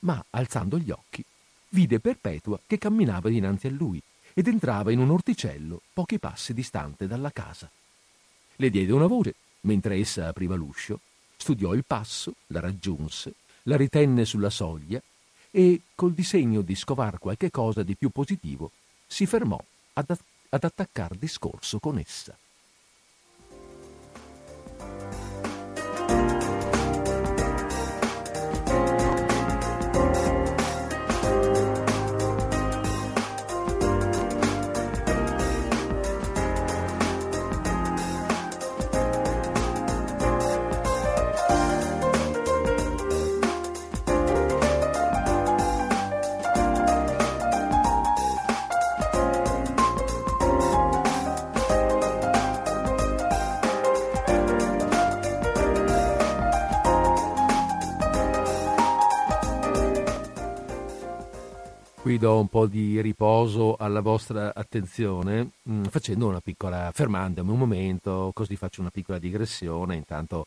[0.00, 1.24] Ma, alzando gli occhi,
[1.68, 4.02] vide Perpetua che camminava dinanzi a lui
[4.34, 7.70] ed entrava in un orticello pochi passi distante dalla casa.
[8.56, 10.98] Le diede una voce mentre essa apriva l'uscio,
[11.36, 15.00] studiò il passo, la raggiunse, la ritenne sulla soglia
[15.50, 18.70] e, col disegno di scovar qualche cosa di più positivo,
[19.06, 19.62] si fermò
[19.94, 20.16] ad,
[20.50, 22.36] ad attaccar discorso con essa.
[62.02, 67.58] Qui do un po' di riposo alla vostra attenzione mm, facendo una piccola, fermandomi un
[67.58, 70.46] momento, così faccio una piccola digressione, intanto,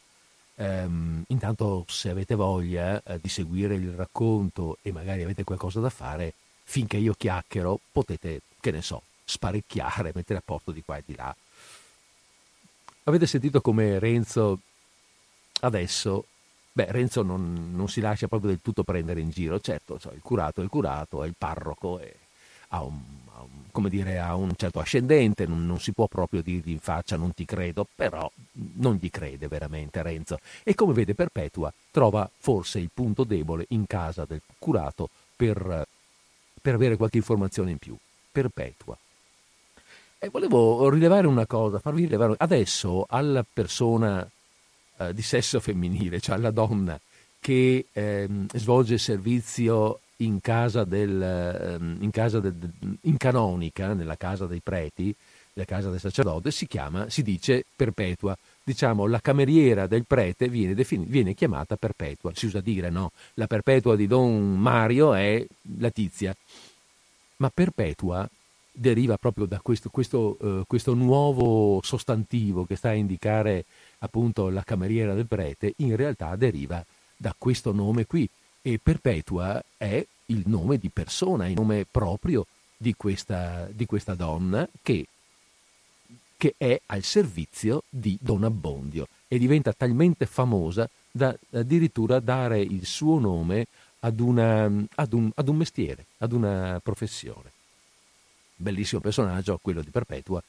[0.56, 5.92] ehm, intanto se avete voglia eh, di seguire il racconto e magari avete qualcosa da
[5.92, 11.04] fare, finché io chiacchiero potete, che ne so, sparecchiare, mettere a posto di qua e
[11.06, 11.36] di là.
[13.04, 14.60] Avete sentito come Renzo
[15.62, 16.26] adesso
[16.76, 20.22] Beh, Renzo non, non, si lascia proprio del tutto prendere in giro, certo, cioè, il
[20.22, 22.12] curato è il curato, è il parroco, è,
[22.70, 23.00] ha, un,
[23.36, 27.16] ha, un, dire, ha un certo ascendente, non, non, si può proprio dirgli in faccia
[27.16, 28.30] non ti credo, però
[28.78, 30.40] non gli crede veramente Renzo.
[30.64, 35.88] E come vede Perpetua, trova forse il punto debole in casa del curato per,
[36.60, 37.96] per avere qualche informazione in più.
[38.32, 38.98] Perpetua.
[40.18, 44.28] E volevo rilevare una cosa, farvi rilevare, adesso alla persona
[45.10, 47.00] eh, di sesso femminile, cioè alla donna
[47.40, 52.56] che eh, svolge servizio in casa, del, ehm, in casa del,
[53.02, 55.14] in canonica, nella casa dei preti,
[55.54, 58.38] nella casa del sacerdote, si chiama, si dice perpetua.
[58.64, 62.32] Diciamo, la cameriera del prete viene, defin- viene chiamata perpetua.
[62.34, 63.12] Si usa dire, no?
[63.34, 65.46] La perpetua di Don Mario è
[65.80, 66.34] la tizia.
[67.38, 68.28] Ma perpetua
[68.72, 73.66] deriva proprio da questo, questo, uh, questo, nuovo sostantivo che sta a indicare
[74.04, 76.86] appunto la cameriera del prete, in realtà deriva
[77.16, 78.28] da questo nome qui
[78.62, 82.46] e Perpetua è il nome di persona, il nome proprio
[82.76, 85.06] di questa, di questa donna che,
[86.38, 92.86] che, è al servizio di Don Abbondio e diventa talmente famosa da addirittura dare il
[92.86, 93.68] suo nome
[94.00, 97.52] ad, una, ad, un, ad un mestiere, ad una professione.
[98.56, 100.42] Bellissimo personaggio, quello di Perpetua,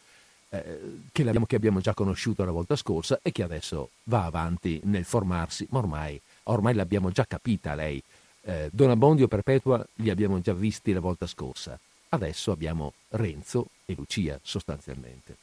[0.63, 0.81] eh,
[1.13, 5.05] che, abbiamo, che, abbiamo, già conosciuto la volta scorsa e che adesso va avanti nel
[5.05, 8.03] formarsi, ma ormai, ormai l'abbiamo già capita lei.
[8.43, 11.79] Eh, Don Abbondio Perpetua li abbiamo già visti la volta scorsa.
[12.11, 15.37] Adesso abbiamo Renzo e Lucia sostanzialmente.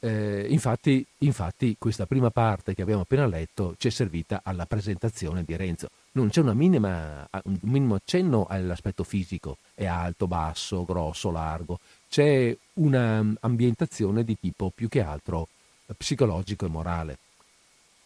[0.00, 5.42] Eh, infatti, infatti, questa prima parte che abbiamo appena letto ci è servita alla presentazione
[5.42, 5.88] di Renzo.
[6.12, 11.80] Non c'è minima, un minimo accenno all'aspetto fisico, è alto, basso, grosso, largo.
[12.08, 15.48] C'è un'ambientazione di tipo più che altro
[15.96, 17.18] psicologico e morale.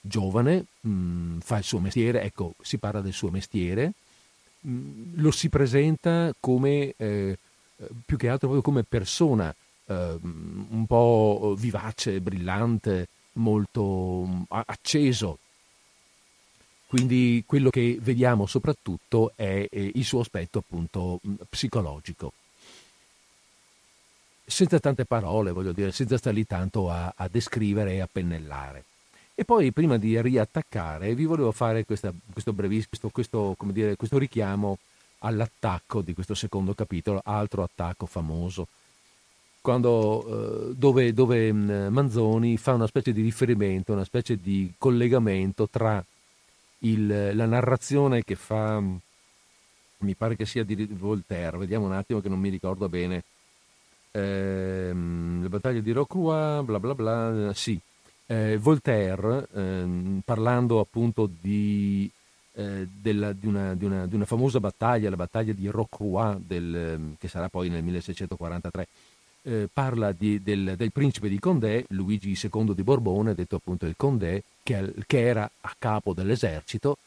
[0.01, 3.93] Giovane, mh, mm, fa il suo mestiere, ecco, si parla del suo mestiere,
[5.15, 7.39] lo si presenta come, eh,
[8.05, 9.55] più che altro proprio come persona
[9.87, 15.39] eh, un po' vivace, brillante, molto mm, acceso.
[16.87, 22.33] Quindi quello che vediamo soprattutto è il suo aspetto appunto mm, psicologico.
[24.53, 28.85] Senza tante parole, voglio dire, senza stare lì tanto a, a descrivere e a pennellare.
[29.35, 34.77] E poi prima di riattaccare vi volevo fare questa, questo brevissimo, questo, dire, questo richiamo
[35.21, 38.69] all'attacco di questo secondo capitolo, altro attacco famoso,
[39.63, 45.67] quando, eh, dove, dove, mm, Manzoni fa una specie di riferimento, una specie di collegamento
[45.67, 46.05] tra
[46.81, 48.97] il, la narrazione che fa, mm,
[50.01, 53.25] mi pare che sia di Voltaire, vediamo un attimo che non mi ricordo bene,
[54.13, 57.79] eh, le battaglie di Rocroi, bla bla bla, sì,
[58.27, 62.09] eh, Voltaire, eh, parlando appunto di,
[62.55, 66.75] eh, della, di, una, di, una, di, una, famosa battaglia, la battaglia di Rocroi, del,
[66.75, 68.89] ehm, che sarà poi nel 1643,
[69.45, 74.43] eh, parla del, del, principe di Condé, Luigi II di Borbone, detto appunto il Condé,
[74.63, 76.99] che, che era a capo dell'esercito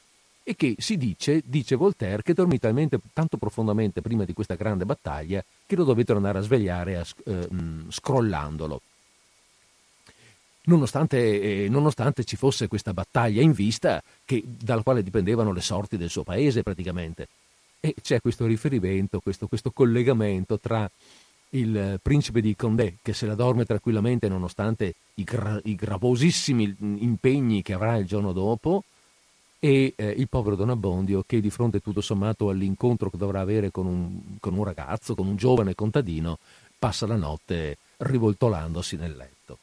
[0.43, 4.85] e che si dice, dice Voltaire, che dormì talmente tanto profondamente prima di questa grande
[4.85, 7.47] battaglia che lo dovettero andare a svegliare a, eh,
[7.89, 8.81] scrollandolo
[10.65, 15.97] nonostante, eh, nonostante, ci fosse questa battaglia in vista che, dalla quale dipendevano le sorti
[15.97, 17.27] del suo paese praticamente.
[17.79, 20.89] E c'è questo riferimento, questo, questo collegamento tra
[21.49, 27.61] il principe di Condé che se la dorme tranquillamente nonostante i, gra- i gravosissimi impegni
[27.61, 28.83] che avrà il giorno dopo
[29.59, 33.71] e eh, il povero Don Abbondio che di fronte tutto sommato all'incontro che dovrà avere
[33.71, 36.37] con un, con un ragazzo, con un giovane contadino,
[36.77, 39.57] passa la notte rivoltolandosi nel letto.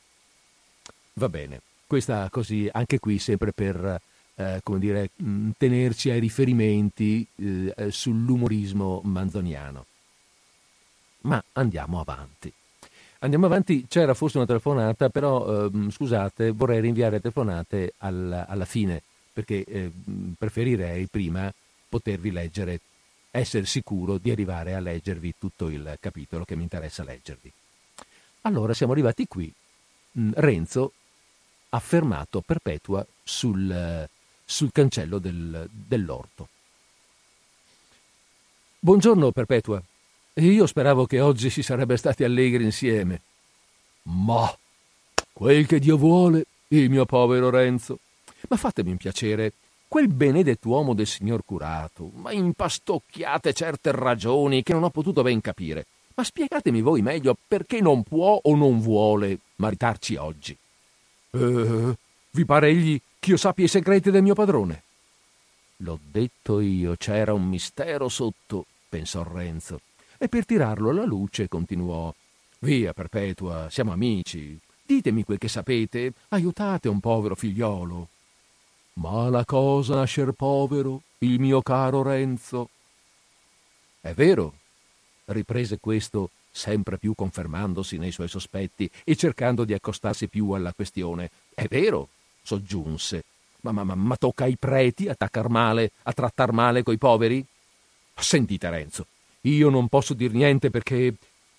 [1.15, 4.01] Va bene, questa così anche qui sempre per
[4.35, 9.87] eh, come dire, mh, tenerci ai riferimenti eh, sull'umorismo manzoniano.
[11.23, 12.53] Ma andiamo avanti.
[13.21, 19.03] Andiamo avanti, c'era forse una telefonata, però eh, scusate, vorrei rinviare telefonate al, alla fine,
[19.33, 19.91] perché eh,
[20.37, 21.53] preferirei prima
[21.89, 22.81] potervi leggere,
[23.31, 27.53] essere sicuro di arrivare a leggervi tutto il capitolo che mi interessa leggervi.
[28.43, 29.53] Allora siamo arrivati qui.
[30.35, 30.93] Renzo
[31.71, 34.09] ha fermato Perpetua sul,
[34.45, 36.49] sul cancello del, dell'orto.
[38.79, 39.83] Buongiorno Perpetua.
[40.35, 43.21] Io speravo che oggi si sarebbe stati allegri insieme.
[44.05, 44.53] Ma
[45.33, 47.99] quel che Dio vuole, il mio povero Renzo.
[48.49, 49.53] Ma fatemi un piacere,
[49.89, 55.41] quel benedetto uomo del signor curato, ma impastocchiate certe ragioni che non ho potuto ben
[55.41, 55.87] capire.
[56.15, 60.57] Ma spiegatemi voi meglio perché non può o non vuole maritarci oggi.
[61.31, 61.97] Eh,
[62.31, 64.83] vi pare egli ch'io sappia i segreti del mio padrone?
[65.77, 69.81] L'ho detto io, c'era un mistero sotto, pensò Renzo,
[70.17, 72.15] e per tirarlo alla luce continuò.
[72.61, 74.59] Via, Perpetua, siamo amici.
[74.85, 78.09] Ditemi quel che sapete, aiutate un povero figliolo.
[78.95, 82.69] Ma la cosa nascer povero, il mio caro Renzo.
[84.01, 84.55] È vero,
[85.27, 91.31] riprese questo sempre più confermandosi nei suoi sospetti e cercando di accostarsi più alla questione.
[91.55, 92.09] È vero,
[92.43, 93.25] soggiunse,
[93.63, 97.45] ma, ma, ma, ma tocca ai preti attaccar male, a trattar male coi poveri?
[98.15, 99.07] Sentite, Renzo,
[99.43, 101.15] io non posso dir niente perché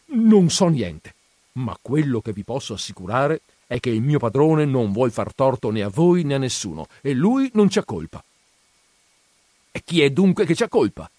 [0.07, 1.15] non so niente,
[1.53, 3.41] ma quello che vi posso assicurare
[3.73, 6.85] è che il mio padrone non vuol far torto né a voi né a nessuno,
[7.01, 8.23] e lui non c'ha colpa.
[9.71, 11.09] E chi è dunque che c'ha colpa?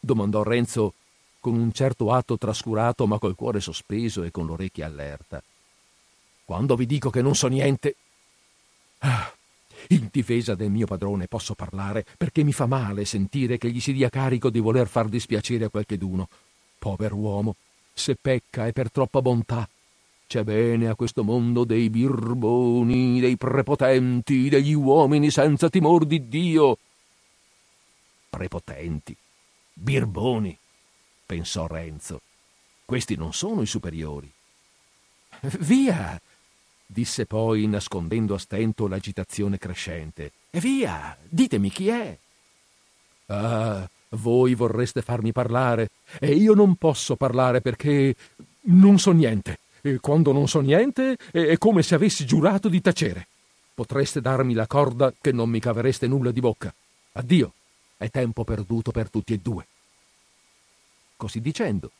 [0.00, 0.94] domandò Renzo
[1.38, 5.42] con un certo atto trascurato ma col cuore sospeso e con l'orecchia allerta.
[6.46, 7.94] Quando vi dico che non so niente...
[9.00, 9.30] Ah,
[9.88, 13.92] in difesa del mio padrone posso parlare perché mi fa male sentire che gli si
[13.92, 16.26] dia carico di voler far dispiacere a qualcheduno.
[16.78, 17.54] Pover uomo,
[17.92, 19.68] se pecca è per troppa bontà.
[20.28, 26.76] C'è bene a questo mondo dei birboni, dei prepotenti, degli uomini senza timor di Dio.
[28.28, 29.16] Prepotenti,
[29.72, 30.54] birboni,
[31.24, 32.20] pensò Renzo.
[32.84, 34.30] Questi non sono i superiori.
[35.60, 36.20] Via,
[36.84, 40.32] disse poi, nascondendo a stento l'agitazione crescente.
[40.50, 42.18] Via, ditemi chi è.
[43.28, 45.88] Ah, voi vorreste farmi parlare,
[46.20, 48.14] e io non posso parlare perché
[48.64, 49.60] non so niente.
[49.88, 53.26] E quando non so niente è come se avessi giurato di tacere.
[53.74, 56.74] Potreste darmi la corda che non mi cavereste nulla di bocca.
[57.12, 57.54] Addio,
[57.96, 59.66] è tempo perduto per tutti e due.
[61.16, 61.90] Così dicendo,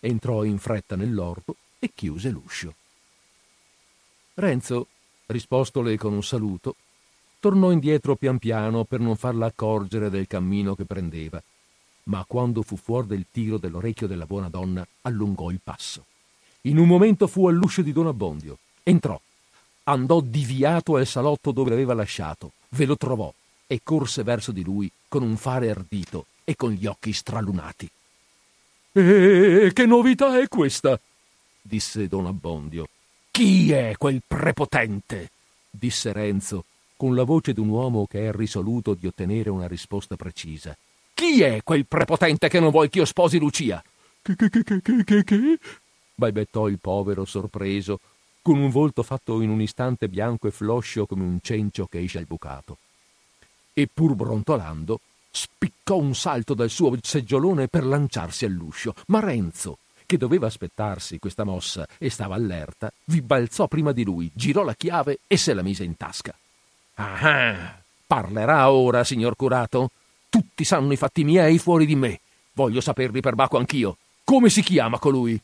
[0.00, 2.74] entrò in fretta nell'orto e chiuse l'uscio.
[4.34, 4.86] Renzo,
[5.26, 6.76] rispostole con un saluto,
[7.40, 11.42] tornò indietro pian piano per non farla accorgere del cammino che prendeva,
[12.04, 16.06] ma quando fu fuori del tiro dell'orecchio della buona donna allungò il passo.
[16.66, 18.56] In un momento fu all'uscio di Don Abbondio.
[18.82, 19.20] Entrò,
[19.84, 23.32] andò diviato al salotto dove l'aveva lasciato, ve lo trovò
[23.66, 27.90] e corse verso di lui con un fare ardito e con gli occhi stralunati.
[28.92, 30.98] E che novità è questa?
[31.60, 32.88] disse Don Abbondio.
[33.30, 35.30] Chi è quel prepotente?
[35.68, 36.64] disse Renzo,
[36.96, 40.74] con la voce d'un uomo che è risoluto di ottenere una risposta precisa.
[41.12, 43.84] Chi è quel prepotente che non vuol che io sposi Lucia?
[44.22, 45.58] Che, che, che, che, che, che?
[46.14, 48.00] Balbettò il povero sorpreso,
[48.42, 52.18] con un volto fatto in un istante bianco e floscio come un cencio che esce
[52.18, 52.76] al bucato.
[53.72, 55.00] E pur brontolando,
[55.30, 61.44] spiccò un salto dal suo seggiolone per lanciarsi all'uscio, ma Renzo, che doveva aspettarsi questa
[61.44, 65.62] mossa e stava allerta, vi balzò prima di lui, girò la chiave e se la
[65.62, 66.36] mise in tasca.
[66.96, 69.90] Ah, parlerà ora, signor curato?
[70.28, 72.20] Tutti sanno i fatti miei fuori di me.
[72.52, 73.96] Voglio saperli per baco anch'io.
[74.22, 75.40] Come si chiama colui?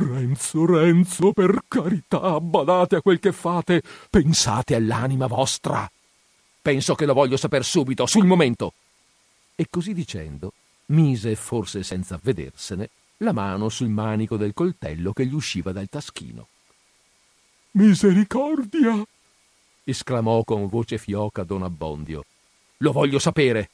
[0.00, 3.82] Renzo, Renzo, per carità, badate a quel che fate.
[4.08, 5.90] Pensate all'anima vostra.
[6.62, 8.74] Penso che lo voglio saper subito, sul momento.
[9.56, 10.52] E così dicendo,
[10.86, 16.46] mise, forse senza avvedersene, la mano sul manico del coltello che gli usciva dal taschino.
[17.72, 19.04] Misericordia!
[19.82, 22.24] esclamò con voce fioca don Abbondio.
[22.78, 23.70] Lo voglio sapere.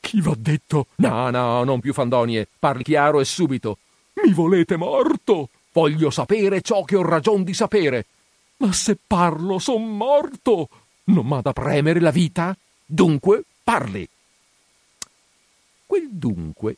[0.00, 0.86] Chi v'ha detto?
[0.96, 2.48] No, no, non più fandonie.
[2.58, 3.76] Parli chiaro e subito.
[4.24, 5.50] Mi volete morto?
[5.78, 8.06] Voglio sapere ciò che ho ragion di sapere.
[8.56, 10.68] Ma se parlo son morto.
[11.04, 12.56] Non m'ha da premere la vita?
[12.84, 14.08] Dunque, parli.
[15.86, 16.76] Quel dunque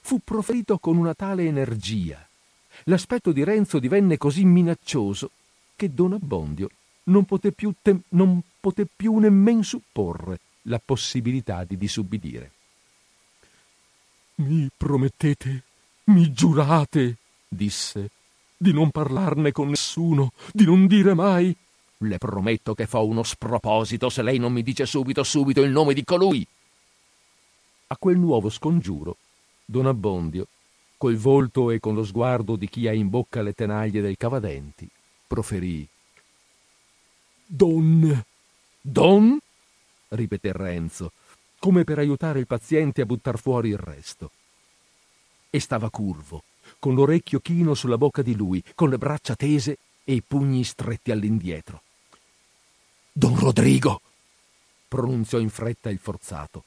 [0.00, 2.26] fu proferito con una tale energia.
[2.84, 5.30] L'aspetto di Renzo divenne così minaccioso
[5.76, 6.70] che Don Abbondio
[7.04, 12.52] non poté più, tem- non poté più nemmen supporre la possibilità di disubbidire.
[14.36, 15.62] Mi promettete,
[16.04, 17.16] mi giurate,
[17.46, 18.10] disse,
[18.56, 21.54] di non parlarne con nessuno, di non dire mai.
[21.98, 25.94] Le prometto che fa uno sproposito se lei non mi dice subito subito il nome
[25.94, 26.46] di colui.
[27.88, 29.16] A quel nuovo scongiuro
[29.64, 30.46] Don Abbondio,
[30.96, 34.88] col volto e con lo sguardo di chi ha in bocca le tenaglie del cavadenti,
[35.26, 35.86] proferì
[37.46, 38.24] Don.
[38.80, 39.38] Don?
[40.08, 41.12] ripeté Renzo,
[41.58, 44.30] come per aiutare il paziente a buttar fuori il resto.
[45.50, 46.42] E stava curvo,
[46.84, 51.10] con l'orecchio chino sulla bocca di lui, con le braccia tese e i pugni stretti
[51.10, 51.80] all'indietro.
[53.10, 54.02] Don Rodrigo!
[54.86, 56.64] pronunziò in fretta il forzato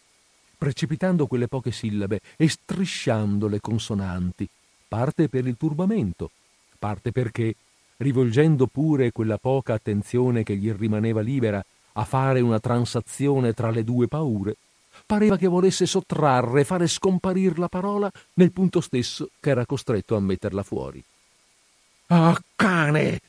[0.58, 4.50] precipitando quelle poche sillabe e strisciando le consonanti,
[4.88, 6.32] parte per il turbamento,
[6.80, 7.54] parte perché,
[7.98, 11.64] rivolgendo pure quella poca attenzione che gli rimaneva libera
[11.94, 14.56] a fare una transazione tra le due paure,
[15.08, 20.20] pareva che volesse sottrarre fare scomparir la parola nel punto stesso che era costretto a
[20.20, 21.04] metterla fuori.
[22.08, 23.20] Ah, cane!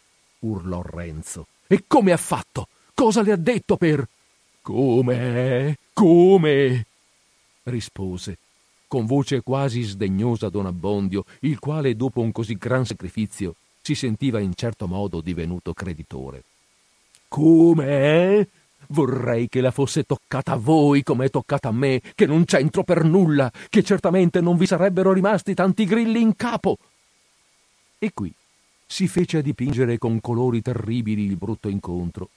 [0.41, 1.47] urlò Renzo.
[1.67, 2.69] E come ha fatto?
[2.93, 4.07] Cosa le ha detto per.
[4.61, 5.79] Come?
[5.93, 6.87] Come?
[7.65, 8.39] rispose,
[8.87, 14.41] con voce quasi sdegnosa don Abbondio, il quale dopo un così gran sacrificio si sentiva
[14.41, 16.43] in certo modo divenuto creditore.
[17.29, 18.49] Come?
[18.89, 22.85] Vorrei che la fosse toccata a voi come è toccata a me, che non c'entro
[22.85, 26.79] per nulla, che certamente non vi sarebbero rimasti tanti grilli in capo.
[27.99, 28.33] E qui
[28.87, 32.31] si fece a dipingere con colori terribili il brutto incontro,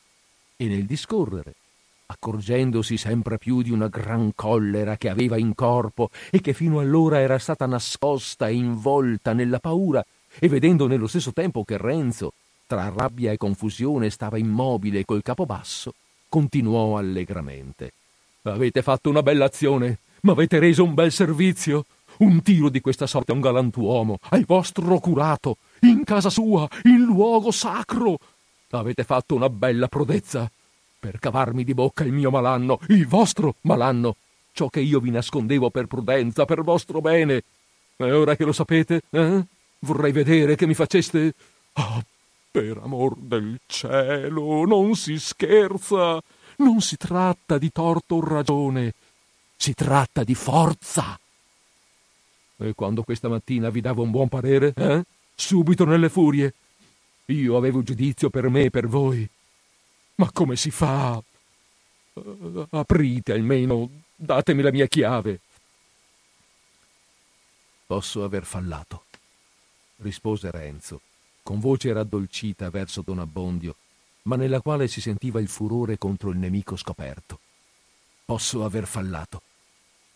[0.58, 1.54] e nel discorrere
[2.12, 7.20] accorgendosi sempre più di una gran collera che aveva in corpo e che fino allora
[7.20, 10.06] era stata nascosta e involta nella paura,
[10.38, 12.34] e vedendo nello stesso tempo che Renzo,
[12.68, 15.94] tra rabbia e confusione, stava immobile col capo basso,
[16.32, 17.92] continuò allegramente.
[18.44, 21.86] Avete fatto una bella azione, m'avete reso un bel servizio.
[22.18, 27.04] Un tiro di questa sorte a un galantuomo, al vostro curato, in casa sua, in
[27.04, 28.18] luogo sacro.
[28.72, 30.50] Avete fatto una bella prodezza
[31.00, 34.18] per cavarmi di bocca il mio malanno, il vostro malanno,
[34.52, 37.44] ciò che io vi nascondevo per prudenza, per vostro bene.
[37.98, 39.44] E ora che lo sapete, eh?
[39.80, 41.34] Vorrei vedere che mi faceste.
[41.74, 42.04] Oh,
[42.52, 46.22] per amor del cielo, non si scherza.
[46.58, 48.94] Non si tratta di torto o ragione,
[49.56, 51.18] si tratta di forza.
[52.58, 55.04] E quando questa mattina vi davo un buon parere, eh?
[55.34, 56.54] Subito nelle furie.
[57.28, 59.28] Io avevo giudizio per me e per voi.
[60.16, 61.20] Ma come si fa?
[62.14, 65.40] Uh, aprite almeno, datemi la mia chiave.
[67.88, 69.06] Posso aver fallato,
[69.98, 71.02] rispose Renzo,
[71.52, 73.76] con voce raddolcita verso Don Abbondio,
[74.22, 77.40] ma nella quale si sentiva il furore contro il nemico scoperto.
[78.24, 79.42] Posso aver fallato,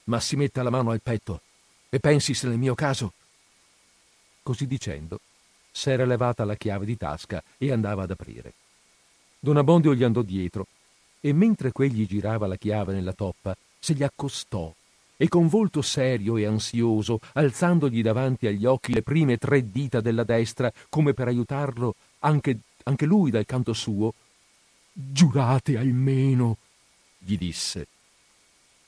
[0.06, 1.42] ma si metta la mano al petto
[1.90, 3.12] e pensi se nel mio caso.
[4.44, 5.20] Così dicendo,
[5.74, 8.54] s'era levata la chiave di tasca e andava ad aprire.
[9.38, 10.68] Don Abbondio gli andò dietro
[11.20, 14.74] e mentre quegli girava la chiave nella toppa, se gli accostò
[15.18, 20.24] e con volto serio e ansioso, alzandogli davanti agli occhi le prime tre dita della
[20.24, 24.14] destra, come per aiutarlo anche, anche lui dal canto suo,
[24.92, 26.58] giurate almeno,
[27.18, 27.88] gli disse.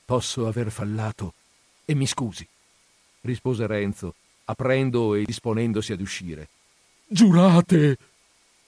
[0.04, 1.34] Posso aver fallato
[1.84, 2.46] e mi scusi,
[3.22, 4.14] rispose Renzo,
[4.44, 6.48] aprendo e disponendosi ad uscire.
[7.06, 7.96] Giurate,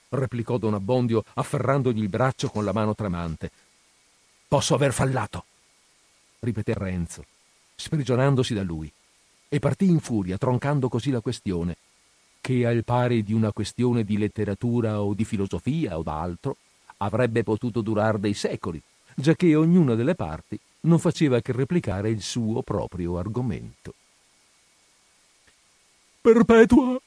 [0.09, 3.51] replicò don Abbondio afferrandogli il braccio con la mano tremante.
[4.47, 5.45] Posso aver fallato,
[6.39, 7.23] ripeté Renzo,
[7.81, 8.91] sprigionandosi da lui,
[9.49, 11.77] e partì in furia, troncando così la questione,
[12.39, 16.57] che al pari di una questione di letteratura o di filosofia o d'altro,
[16.97, 18.81] avrebbe potuto durar dei secoli,
[19.15, 23.93] giacché ognuna delle parti non faceva che replicare il suo proprio argomento.
[26.21, 26.99] Perpetua!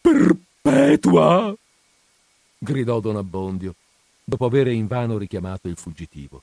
[0.00, 1.54] Perpetua!
[2.58, 3.74] gridò don Abbondio,
[4.24, 6.42] dopo avere invano richiamato il fuggitivo.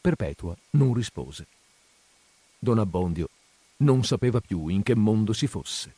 [0.00, 1.46] Perpetua non rispose.
[2.66, 3.28] Don Abbondio
[3.78, 5.94] non sapeva più in che mondo si fosse.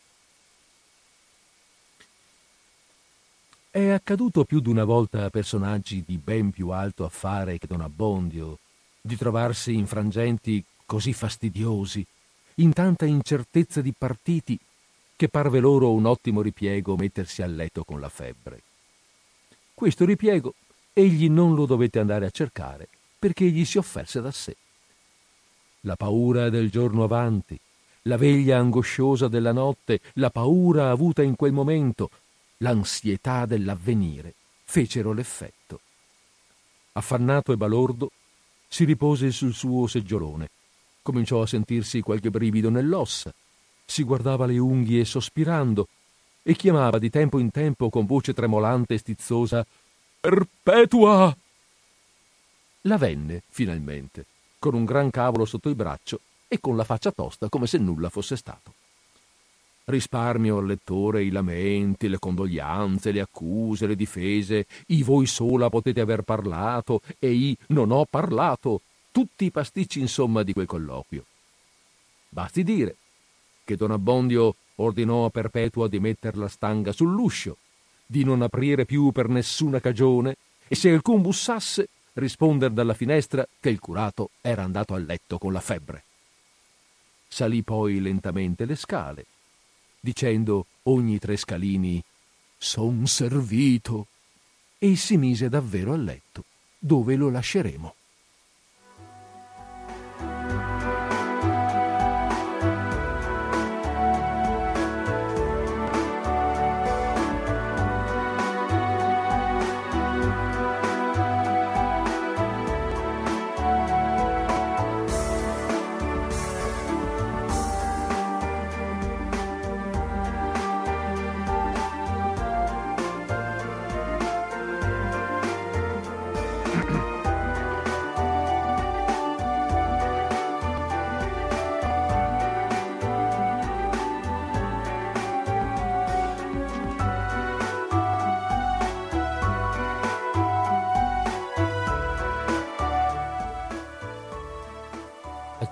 [3.71, 8.59] È accaduto più d'una volta a personaggi di ben più alto affare che Don Abbondio
[9.01, 12.05] di trovarsi in frangenti così fastidiosi,
[12.57, 14.59] in tanta incertezza di partiti,
[15.17, 18.61] che parve loro un ottimo ripiego mettersi a letto con la febbre.
[19.73, 20.53] Questo ripiego
[20.93, 22.89] egli non lo dovette andare a cercare
[23.19, 24.55] perché egli si offerse da sé.
[25.83, 27.59] La paura del giorno avanti,
[28.03, 32.11] la veglia angosciosa della notte, la paura avuta in quel momento,
[32.59, 35.81] l'ansietà dell'avvenire fecero l'effetto.
[36.93, 38.11] Affannato e balordo,
[38.67, 40.51] si ripose sul suo seggiolone,
[41.03, 43.33] cominciò a sentirsi qualche brivido nell'ossa,
[43.85, 45.89] si guardava le unghie sospirando
[46.43, 49.65] e chiamava di tempo in tempo con voce tremolante e stizzosa
[50.21, 51.35] Perpetua!
[52.83, 54.27] La venne, finalmente,
[54.59, 58.09] con un gran cavolo sotto il braccio e con la faccia tosta come se nulla
[58.09, 58.75] fosse stato.
[59.85, 66.01] Risparmio al lettore i lamenti, le condoglianze, le accuse, le difese, i voi sola potete
[66.01, 71.25] aver parlato e i non ho parlato, tutti i pasticci insomma di quel colloquio.
[72.29, 72.97] Basti dire
[73.65, 77.57] che Don Abbondio ordinò a Perpetua di metter la stanga sull'uscio,
[78.05, 80.37] di non aprire più per nessuna cagione
[80.69, 81.89] e se alcun bussasse
[82.19, 86.05] risponder dalla finestra che il curato era andato a letto con la febbre.
[87.29, 89.27] Salì poi lentamente le scale,
[90.01, 92.03] dicendo ogni tre scalini
[92.57, 94.09] Son servito,
[94.79, 96.45] e si mise davvero a letto,
[96.79, 97.95] dove lo lasceremo.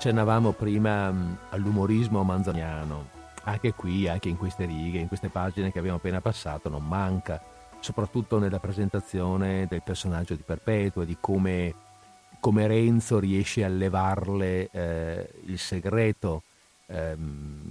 [0.06, 1.12] Accennavamo prima
[1.50, 3.08] all'umorismo manzoniano.
[3.42, 7.42] Anche qui, anche in queste righe, in queste pagine che abbiamo appena passato, non manca,
[7.80, 11.74] soprattutto nella presentazione del personaggio di Perpetua, di come,
[12.38, 16.42] come Renzo riesce a levarle eh, il segreto.
[16.86, 17.16] Eh,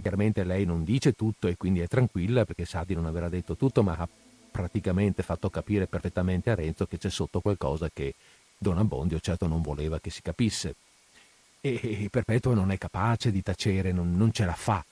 [0.01, 3.55] chiaramente lei non dice tutto e quindi è tranquilla perché sa di non aver detto
[3.55, 4.09] tutto, ma ha
[4.51, 8.13] praticamente fatto capire perfettamente a Renzo che c'è sotto qualcosa che
[8.57, 10.75] Don Abbondio certo non voleva che si capisse.
[11.65, 14.85] E, Perpetua non è capace di tacere, non, non ce la fa.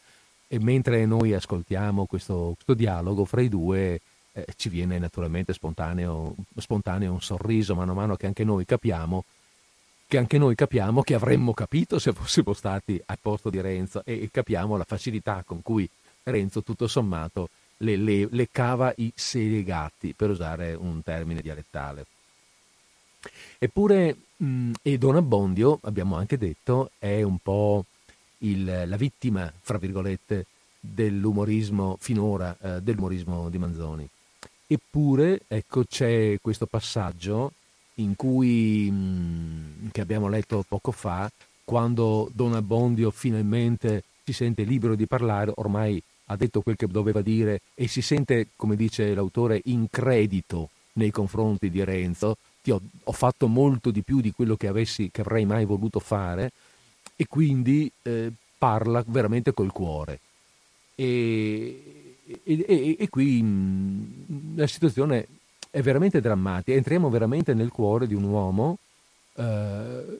[0.48, 4.02] E mentre noi ascoltiamo questo, questo dialogo fra i due,
[4.32, 9.24] eh, ci viene naturalmente spontaneo, spontaneo un sorriso, mano a mano che anche noi capiamo
[10.06, 14.30] che anche noi capiamo che avremmo capito se fossimo stati al posto di Renzo e
[14.32, 15.90] capiamo la facilità con cui
[16.24, 22.06] Renzo tutto sommato le, le, le cava i selegati, per usare un termine dialettale.
[23.58, 27.86] Eppure, mh, e Don Abbondio, abbiamo anche detto, è un po'
[28.40, 30.46] il, la vittima, fra virgolette,
[30.80, 34.08] dell'umorismo finora, eh, dell'umorismo di Manzoni.
[34.68, 37.54] Eppure, ecco, c'è questo passaggio
[37.96, 41.32] in cui, mh, che abbiamo letto poco fa,
[41.64, 47.22] quando Don Abbondio finalmente si sente libero di parlare, ormai ha detto quel che doveva
[47.22, 52.38] dire e si sente, come dice l'autore, in credito nei confronti di Renzo,
[52.72, 56.52] ho, ho fatto molto di più di quello che, avessi, che avrei mai voluto fare
[57.16, 60.20] e quindi eh, parla veramente col cuore.
[60.96, 65.28] E, e, e, e qui mh, la situazione
[65.70, 68.78] è veramente drammatica, entriamo veramente nel cuore di un uomo
[69.36, 70.20] eh,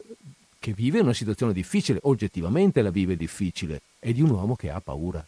[0.60, 4.80] che vive una situazione difficile, oggettivamente la vive difficile, e di un uomo che ha
[4.80, 5.26] paura,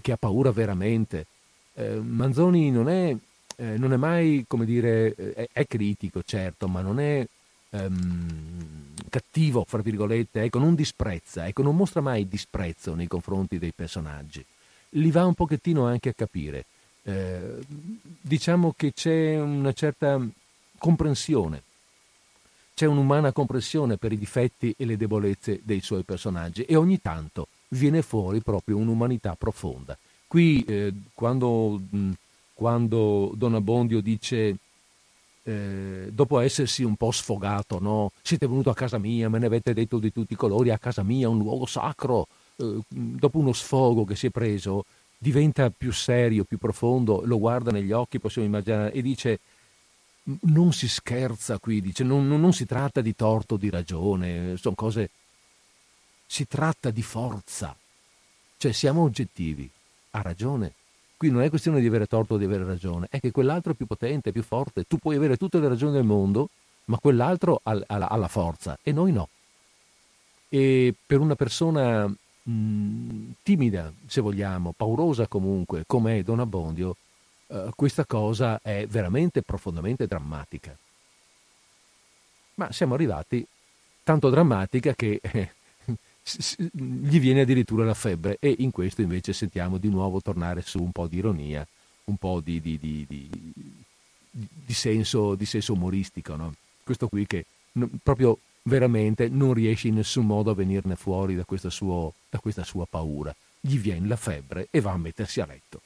[0.00, 1.26] che ha paura veramente.
[1.74, 3.16] Eh, Manzoni non è
[3.56, 7.26] eh, non è mai, come dire, eh, è, è, critico, certo, ma non è
[7.70, 13.72] ehm, cattivo, fra virgolette, ecco, non disprezza, ecco, non mostra mai disprezzo nei confronti dei
[13.74, 14.44] personaggi.
[14.90, 16.64] Li va un pochettino anche a capire.
[17.02, 17.58] Eh,
[18.20, 20.20] diciamo che c'è una certa
[20.78, 21.62] comprensione,
[22.74, 27.48] c'è un'umana comprensione per i difetti e le debolezze dei suoi personaggi e ogni tanto
[27.68, 29.96] viene fuori proprio un'umanità profonda.
[30.26, 32.10] Qui, eh, quando mh,
[32.54, 34.56] quando Don Abbondio dice,
[35.42, 38.12] eh, dopo essersi un po' sfogato, no?
[38.22, 41.02] siete venuto a casa mia, me ne avete detto di tutti i colori, a casa
[41.02, 44.84] mia, un luogo sacro, eh, dopo uno sfogo che si è preso,
[45.18, 49.40] diventa più serio, più profondo, lo guarda negli occhi, possiamo immaginare, e dice,
[50.42, 54.74] non si scherza qui, dice, non, non, non si tratta di torto, di ragione, sono
[54.74, 55.10] cose,
[56.24, 57.76] si tratta di forza,
[58.56, 59.68] cioè siamo oggettivi,
[60.12, 60.72] ha ragione
[61.16, 63.74] Qui non è questione di avere torto o di avere ragione, è che quell'altro è
[63.74, 64.84] più potente, più forte.
[64.84, 66.48] Tu puoi avere tutte le ragioni del mondo,
[66.86, 69.28] ma quell'altro ha, ha, ha la forza e noi no.
[70.48, 76.96] E per una persona mh, timida, se vogliamo, paurosa comunque, come è Don Abbondio,
[77.46, 80.76] eh, questa cosa è veramente profondamente drammatica.
[82.56, 83.44] Ma siamo arrivati
[84.02, 85.52] tanto drammatica che eh,
[86.72, 90.90] gli viene addirittura la febbre e in questo invece sentiamo di nuovo tornare su un
[90.90, 91.66] po' di ironia,
[92.04, 93.06] un po' di, di, di,
[94.30, 96.34] di senso, senso, umoristico.
[96.34, 96.54] No?
[96.82, 97.44] Questo qui che
[98.02, 102.86] proprio veramente non riesce in nessun modo a venirne fuori da, suo, da questa sua
[102.86, 103.34] paura.
[103.60, 105.80] Gli viene la febbre e va a mettersi a letto.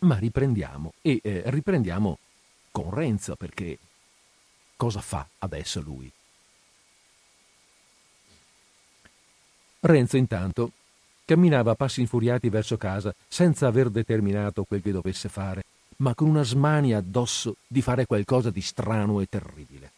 [0.00, 2.18] Ma riprendiamo e eh, riprendiamo
[2.70, 3.78] con Renzo perché
[4.76, 6.10] cosa fa adesso lui?
[9.80, 10.72] Renzo intanto
[11.24, 15.64] camminava a passi infuriati verso casa senza aver determinato quel che dovesse fare,
[15.96, 19.92] ma con una smania addosso di fare qualcosa di strano e terribile.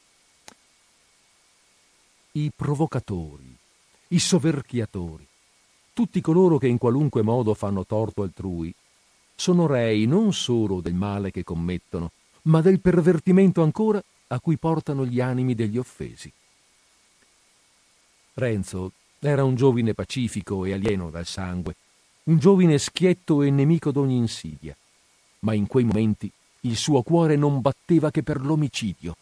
[2.33, 3.57] I provocatori,
[4.09, 5.27] i soverchiatori,
[5.93, 8.75] tutti coloro che in qualunque modo fanno torto altrui,
[9.35, 12.11] sono rei non solo del male che commettono,
[12.43, 16.31] ma del pervertimento ancora a cui portano gli animi degli offesi.
[18.35, 18.93] Renzo
[19.29, 21.75] era un giovine pacifico e alieno dal sangue,
[22.25, 24.75] un giovine schietto e nemico d'ogni insidia.
[25.41, 29.17] Ma in quei momenti il suo cuore non batteva che per l'omicidio.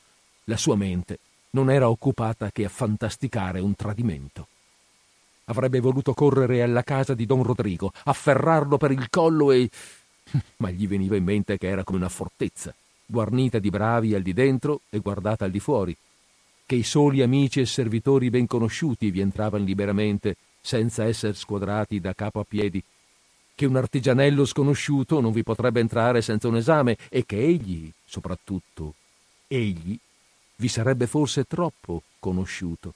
[0.45, 1.19] La sua mente
[1.51, 4.47] non era occupata che a fantasticare un tradimento.
[5.47, 9.69] Avrebbe voluto correre alla casa di don Rodrigo, afferrarlo per il collo e...
[10.59, 12.75] ma gli veniva in mente che era come una fortezza,
[13.05, 15.97] guarnita di bravi al di dentro e guardata al di fuori,
[16.69, 22.13] che i soli amici e servitori ben conosciuti vi entravano liberamente, senza essere squadrati da
[22.13, 22.85] capo a piedi,
[23.55, 28.93] che un artigianello sconosciuto non vi potrebbe entrare senza un esame e che egli, soprattutto,
[29.47, 29.99] egli,
[30.57, 32.93] vi sarebbe forse troppo conosciuto.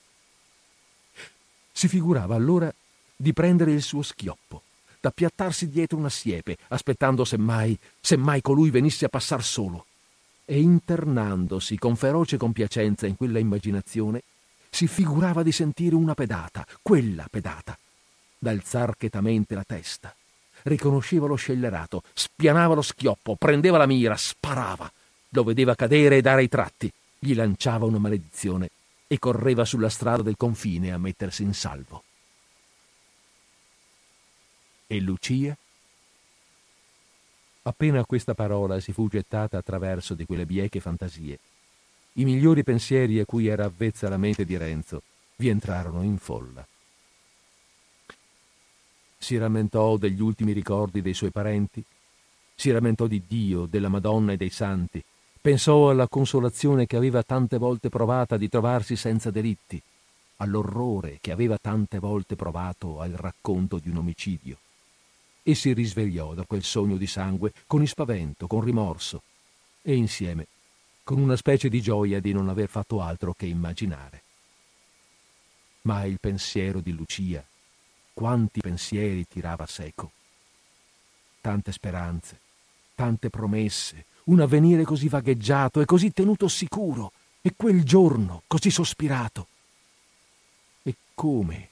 [1.73, 2.71] Si figurava allora
[3.17, 4.65] di prendere il suo schioppo,
[5.01, 9.87] d'appiattarsi dietro una siepe, aspettando semmai, semmai colui venisse a passar solo.
[10.53, 14.23] E internandosi con feroce compiacenza in quella immaginazione,
[14.69, 17.75] si figurava di sentire una pedata, quella pedata,
[18.37, 20.15] d'alzar chetamente la testa.
[20.65, 24.93] Riconosceva lo scellerato, spianava lo schioppo, prendeva la mira, sparava.
[25.31, 28.69] Lo vedeva cadere e dare i tratti, gli lanciava una maledizione
[29.07, 32.05] e correva sulla strada del confine a mettersi in salvo.
[34.87, 35.57] E Lucia?
[37.65, 41.39] Appena questa parola si fu gettata attraverso di quelle bieche fantasie,
[42.15, 45.03] i migliori pensieri a cui era avvezza la mente di Renzo
[45.37, 46.67] vi entrarono in folla.
[49.17, 51.83] Si rammentò degli ultimi ricordi dei suoi parenti,
[52.57, 55.03] si rammentò di Dio, della Madonna e dei santi,
[55.41, 59.81] pensò alla consolazione che aveva tante volte provata di trovarsi senza delitti,
[60.39, 64.57] all'orrore che aveva tante volte provato al racconto di un omicidio
[65.43, 69.23] e si risvegliò da quel sogno di sangue con ispavento, con rimorso
[69.83, 70.47] e insieme
[71.05, 74.23] con una specie di gioia di non aver fatto altro che immaginare.
[75.83, 77.45] Ma il pensiero di Lucia,
[78.15, 80.13] quanti pensieri tirava seco.
[81.41, 82.39] Tante speranze,
[82.95, 89.49] tante promesse, un avvenire così vagheggiato e così tenuto sicuro, e quel giorno così sospirato.
[90.85, 91.69] E come,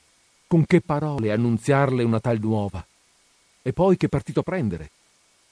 [0.48, 2.84] con che parole annunziarle una tal nuova?
[3.62, 4.90] E poi che partito prendere?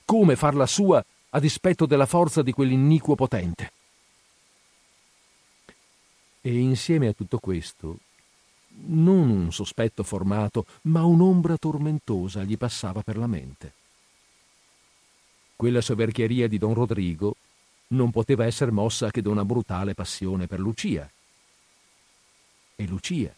[0.04, 3.72] Come farla sua a dispetto della forza di quell'inniquo potente?
[6.40, 7.98] E insieme a tutto questo,
[8.86, 13.72] non un sospetto formato, ma un'ombra tormentosa gli passava per la mente.
[15.56, 17.36] Quella soverchieria di don Rodrigo
[17.88, 21.10] non poteva essere mossa che da una brutale passione per Lucia.
[22.76, 23.34] E Lucia,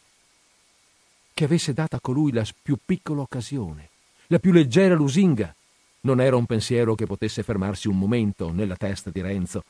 [1.33, 3.90] che avesse data a colui la più piccola occasione,
[4.31, 5.55] la più leggera lusinga.
[6.03, 9.65] Non era un pensiero che potesse fermarsi un momento nella testa di Renzo,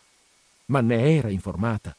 [0.66, 1.96] ma ne era informata.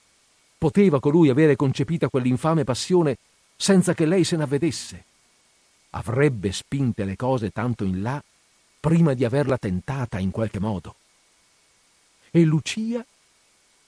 [0.58, 3.18] Poteva colui avere concepita quell'infame passione
[3.56, 5.06] senza che lei se n'avvedesse.
[5.92, 8.24] Avrebbe spinte le cose tanto in là
[8.80, 10.96] prima di averla tentata in qualche modo.
[12.30, 13.04] E Lucia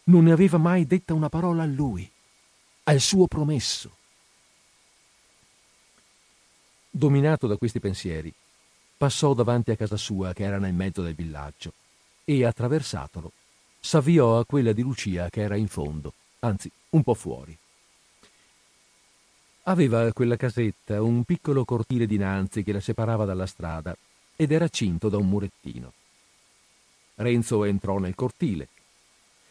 [0.06, 2.10] non ne aveva mai detta una parola a lui,
[2.86, 3.96] al suo promesso.
[6.90, 8.34] Dominato da questi pensieri,
[9.04, 11.74] passò davanti a casa sua che era nel mezzo del villaggio
[12.24, 13.34] e, attraversatolo,
[13.78, 17.58] s'avviò a quella di Lucia che era in fondo, anzi un po' fuori.
[19.64, 23.94] Aveva quella casetta un piccolo cortile dinanzi che la separava dalla strada
[24.38, 25.92] ed era cinto da un murettino.
[27.16, 28.70] Renzo entrò nel cortile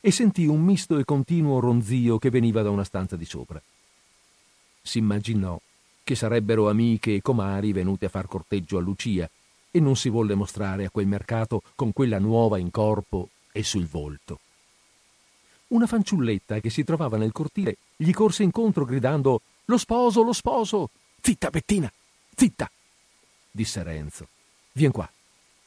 [0.01, 3.61] e sentì un misto e continuo ronzio che veniva da una stanza di sopra.
[4.81, 5.61] S'immaginò
[6.03, 9.31] che sarebbero amiche e comari venute a far corteggio a Lucia
[9.73, 13.87] e non si volle mostrare a quel mercato con quella nuova in corpo e sul
[13.87, 14.39] volto.
[15.69, 20.91] Una fanciulletta che si trovava nel cortile gli corse incontro gridando Lo sposo, lo sposo!
[21.21, 21.91] Zitta, Bettina!
[22.37, 22.71] Zitta!
[23.51, 24.29] disse Renzo.
[24.73, 25.11] Vien qua.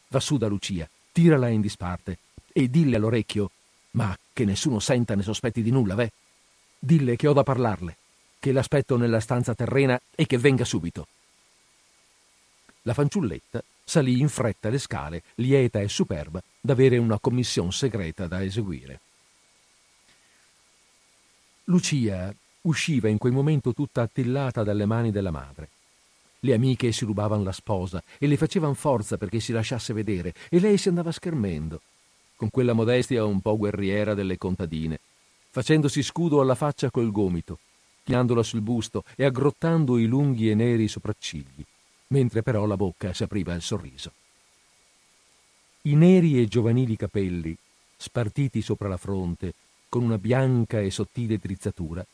[0.10, 2.20] Va su da Lucia, tirala in disparte
[2.54, 3.50] e dille all'orecchio,
[3.92, 6.12] ma che nessuno senta né sospetti di nulla, ve.
[6.78, 7.98] Dille che ho da parlarle,
[8.40, 11.08] che l'aspetto nella stanza terrena e che venga subito.
[12.84, 18.44] La fanciulletta salì in fretta le scale, lieta e superba d'avere una commissione segreta da
[18.44, 19.00] eseguire.
[21.66, 25.70] Lucia usciva in quel momento tutta attillata dalle mani della madre.
[26.40, 30.60] Le amiche si rubavano la sposa e le facevano forza perché si lasciasse vedere e
[30.60, 31.82] lei si andava schermendo,
[32.36, 35.00] con quella modestia un po' guerriera delle contadine,
[35.52, 37.60] facendosi scudo alla faccia col gomito,
[38.04, 41.66] chinandola sul busto e aggrottando i lunghi e neri sopraccigli
[42.08, 44.12] mentre però la bocca si apriva al sorriso.
[45.84, 47.56] I neri e giovanili capelli,
[47.98, 49.54] spartiti sopra la fronte,
[49.90, 52.06] con una bianca e sottile drizzatura,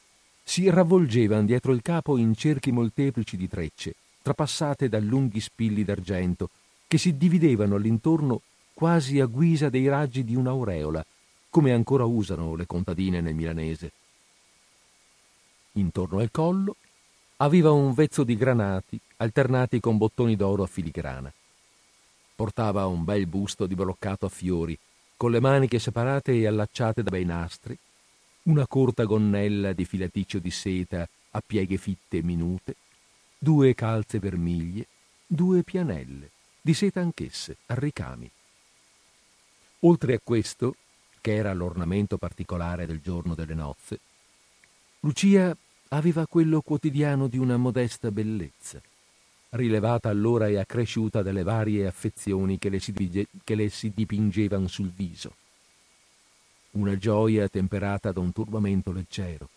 [0.44, 6.50] si ravvolgevano dietro il capo in cerchi molteplici di trecce, trapassate da lunghi spilli d'argento,
[6.88, 8.42] che si dividevano all'intorno
[8.74, 11.06] quasi a guisa dei raggi di un'aureola,
[11.50, 13.92] come ancora usano le contadine nel milanese.
[15.74, 16.76] Intorno al collo
[17.42, 21.34] aveva un vezzo di granati alternati con bottoni d'oro a filigrana.
[22.36, 24.78] Portava un bel busto di broccato a fiori,
[25.18, 27.76] con le maniche separate e allacciate da bei nastri,
[28.44, 32.76] una corta gonnella di filaticcio di seta a pieghe fitte e minute,
[33.38, 34.86] due calze vermiglie,
[35.26, 36.30] due pianelle,
[36.62, 38.30] di seta anch'esse, a ricami.
[39.80, 40.76] Oltre a questo,
[41.20, 44.00] che era l'ornamento particolare del giorno delle nozze,
[45.00, 45.56] Lucia
[45.94, 48.82] aveva quello quotidiano di una modesta bellezza,
[49.50, 54.90] rilevata allora e accresciuta dalle varie affezioni che le si, che le si dipingevano sul
[54.90, 55.34] viso.
[56.72, 59.50] Una gioia temperata da un turbamento leggero,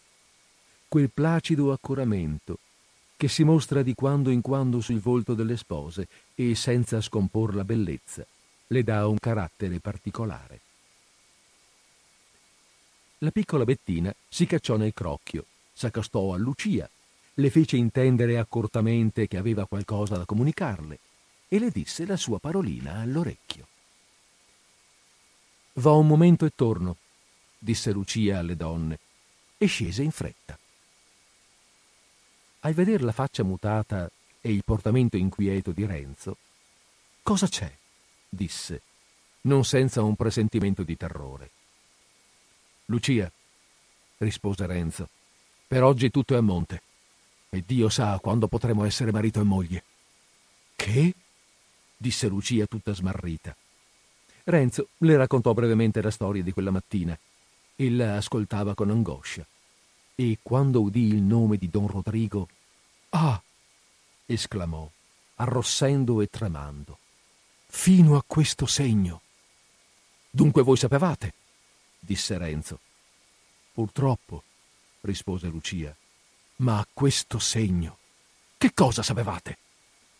[0.88, 2.58] quel placido accoramento
[3.16, 7.64] che si mostra di quando in quando sul volto delle spose e senza scompor la
[7.64, 8.26] bellezza
[8.66, 10.60] le dà un carattere particolare.
[13.18, 16.88] La piccola Bettina si cacciò nel crocchio, s'accostò a Lucia,
[17.34, 20.98] le fece intendere accortamente che aveva qualcosa da comunicarle
[21.48, 23.66] e le disse la sua parolina all'orecchio.
[25.74, 26.96] Va un momento e torno,
[27.58, 28.98] disse Lucia alle donne,
[29.58, 30.56] e scese in fretta.
[32.60, 34.08] Al veder la faccia mutata
[34.40, 36.36] e il portamento inquieto di Renzo,
[37.22, 37.70] cosa c'è?
[38.28, 38.80] disse,
[39.42, 41.50] non senza un presentimento di terrore.
[42.86, 43.30] Lucia,
[44.18, 45.08] rispose Renzo,
[45.66, 46.82] per oggi tutto è a monte
[47.50, 49.84] e Dio sa quando potremo essere marito e moglie.
[50.74, 51.14] Che?
[51.96, 53.56] disse Lucia tutta smarrita.
[54.44, 57.18] Renzo le raccontò brevemente la storia di quella mattina.
[57.76, 59.46] Ella ascoltava con angoscia
[60.16, 62.48] e quando udì il nome di don Rodrigo,
[63.10, 63.40] ah!
[64.26, 64.88] esclamò,
[65.36, 66.98] arrossendo e tremando.
[67.66, 69.20] Fino a questo segno.
[70.30, 71.32] Dunque voi sapevate?
[71.98, 72.78] disse Renzo.
[73.72, 74.42] Purtroppo,
[75.04, 75.94] rispose Lucia,
[76.56, 77.98] ma a questo segno.
[78.56, 79.58] Che cosa sapevate?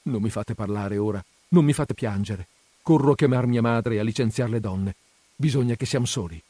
[0.02, 2.48] Non mi fate parlare ora, non mi fate piangere.
[2.82, 4.94] Corro a chiamar mia madre e a licenziare le donne.
[5.36, 6.40] Bisogna che siamo soli.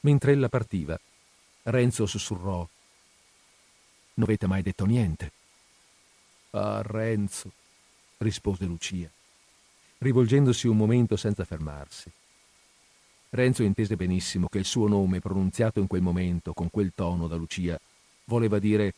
[0.00, 0.98] Mentre ella partiva,
[1.64, 2.66] Renzo sussurrò.
[4.14, 5.32] Non avete mai detto niente.
[6.50, 7.50] Ah, Renzo,
[8.18, 9.10] rispose Lucia,
[9.98, 12.10] rivolgendosi un momento senza fermarsi.
[13.34, 17.34] Renzo intese benissimo che il suo nome, pronunziato in quel momento, con quel tono da
[17.34, 17.76] Lucia,
[18.26, 18.94] voleva dire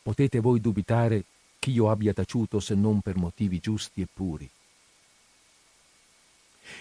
[0.00, 1.24] potete voi dubitare
[1.58, 4.48] che io abbia taciuto se non per motivi giusti e puri.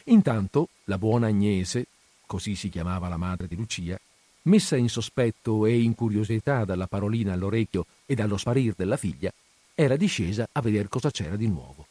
[0.06, 1.88] Intanto la buona Agnese,
[2.28, 4.00] così si chiamava la madre di Lucia,
[4.44, 9.34] messa in sospetto e in curiosità dalla parolina all'orecchio e dallo sparir della figlia,
[9.74, 11.88] era discesa a vedere cosa c'era di nuovo.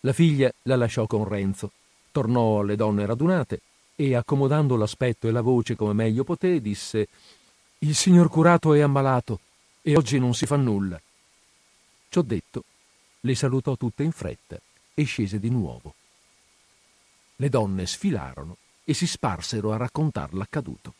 [0.00, 1.70] La figlia la lasciò con Renzo,
[2.10, 3.60] tornò alle donne radunate
[3.96, 7.08] e, accomodando l'aspetto e la voce come meglio poté, disse
[7.78, 9.40] Il signor curato è ammalato
[9.82, 11.00] e oggi non si fa nulla.
[12.08, 12.64] Ciò detto,
[13.20, 14.58] le salutò tutte in fretta
[14.94, 15.94] e scese di nuovo.
[17.36, 20.94] Le donne sfilarono e si sparsero a raccontar l'accaduto.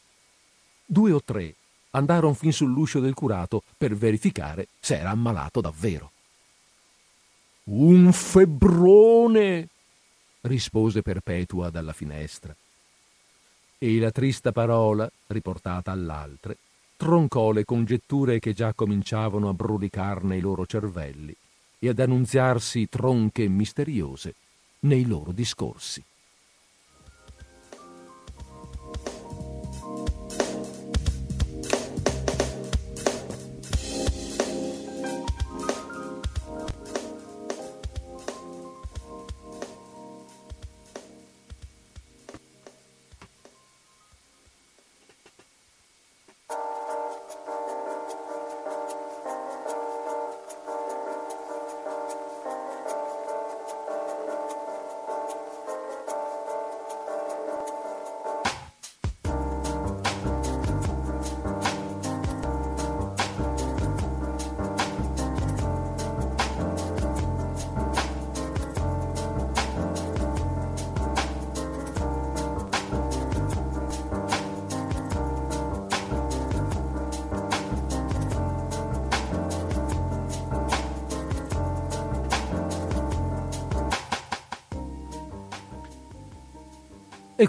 [0.85, 1.55] Due o tre
[1.91, 6.11] andarono fin sull'uscio del curato per verificare se era ammalato davvero.
[7.65, 9.69] Un febbrone!
[10.43, 12.55] rispose Perpetua dalla finestra
[13.85, 16.57] e la trista parola, riportata all'altre,
[16.97, 21.37] troncò le congetture che già cominciavano a brulicar nei loro cervelli
[21.79, 24.35] e ad annunziarsi tronche misteriose
[24.81, 26.03] nei loro discorsi.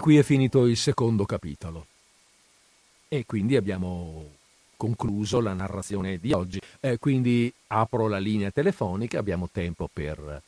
[0.06, 1.84] Qui è finito il secondo capitolo.
[3.08, 4.34] E quindi abbiamo
[4.76, 6.60] concluso la narrazione di oggi.
[6.78, 10.40] Eh, quindi apro la linea telefonica, abbiamo tempo per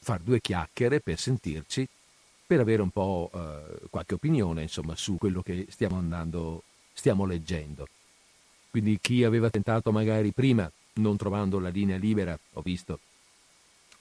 [0.00, 1.88] fare due chiacchiere, per sentirci,
[2.46, 7.88] per avere un po' eh, qualche opinione insomma, su quello che stiamo andando, stiamo leggendo.
[8.68, 12.98] Quindi chi aveva tentato magari prima, non trovando la linea libera, ho visto,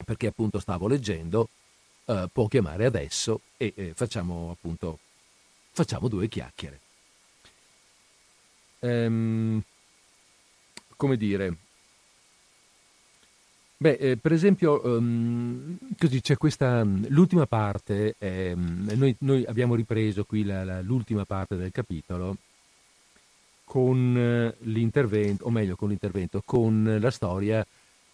[0.03, 1.47] perché appunto stavo leggendo,
[2.09, 4.99] uh, può chiamare adesso e eh, facciamo appunto
[5.71, 6.79] facciamo due chiacchiere.
[8.79, 9.61] Um,
[10.95, 11.55] come dire?
[13.77, 20.25] Beh, eh, per esempio, um, così c'è questa, l'ultima parte, ehm, noi, noi, abbiamo ripreso
[20.25, 22.35] qui la, la, l'ultima parte del capitolo
[23.63, 27.65] con eh, l'intervento, o meglio con l'intervento, con la storia,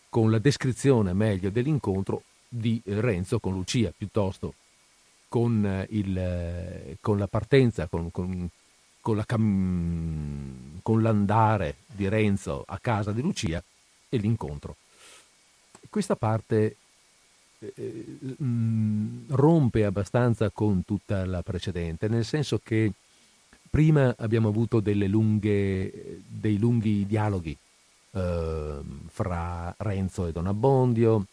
[0.09, 2.21] con la descrizione meglio dell'incontro
[2.57, 4.53] di Renzo con Lucia, piuttosto
[5.27, 8.49] con, eh, il, con la partenza, con, con,
[9.15, 10.79] la cam...
[10.81, 13.63] con l'andare di Renzo a casa di Lucia
[14.09, 14.75] e l'incontro.
[15.89, 16.75] Questa parte
[17.59, 22.91] eh, mm, rompe abbastanza con tutta la precedente, nel senso che
[23.75, 27.57] Prima abbiamo avuto lunghe, dei lunghi dialoghi
[28.11, 31.25] eh, fra Renzo e Don Abbondio,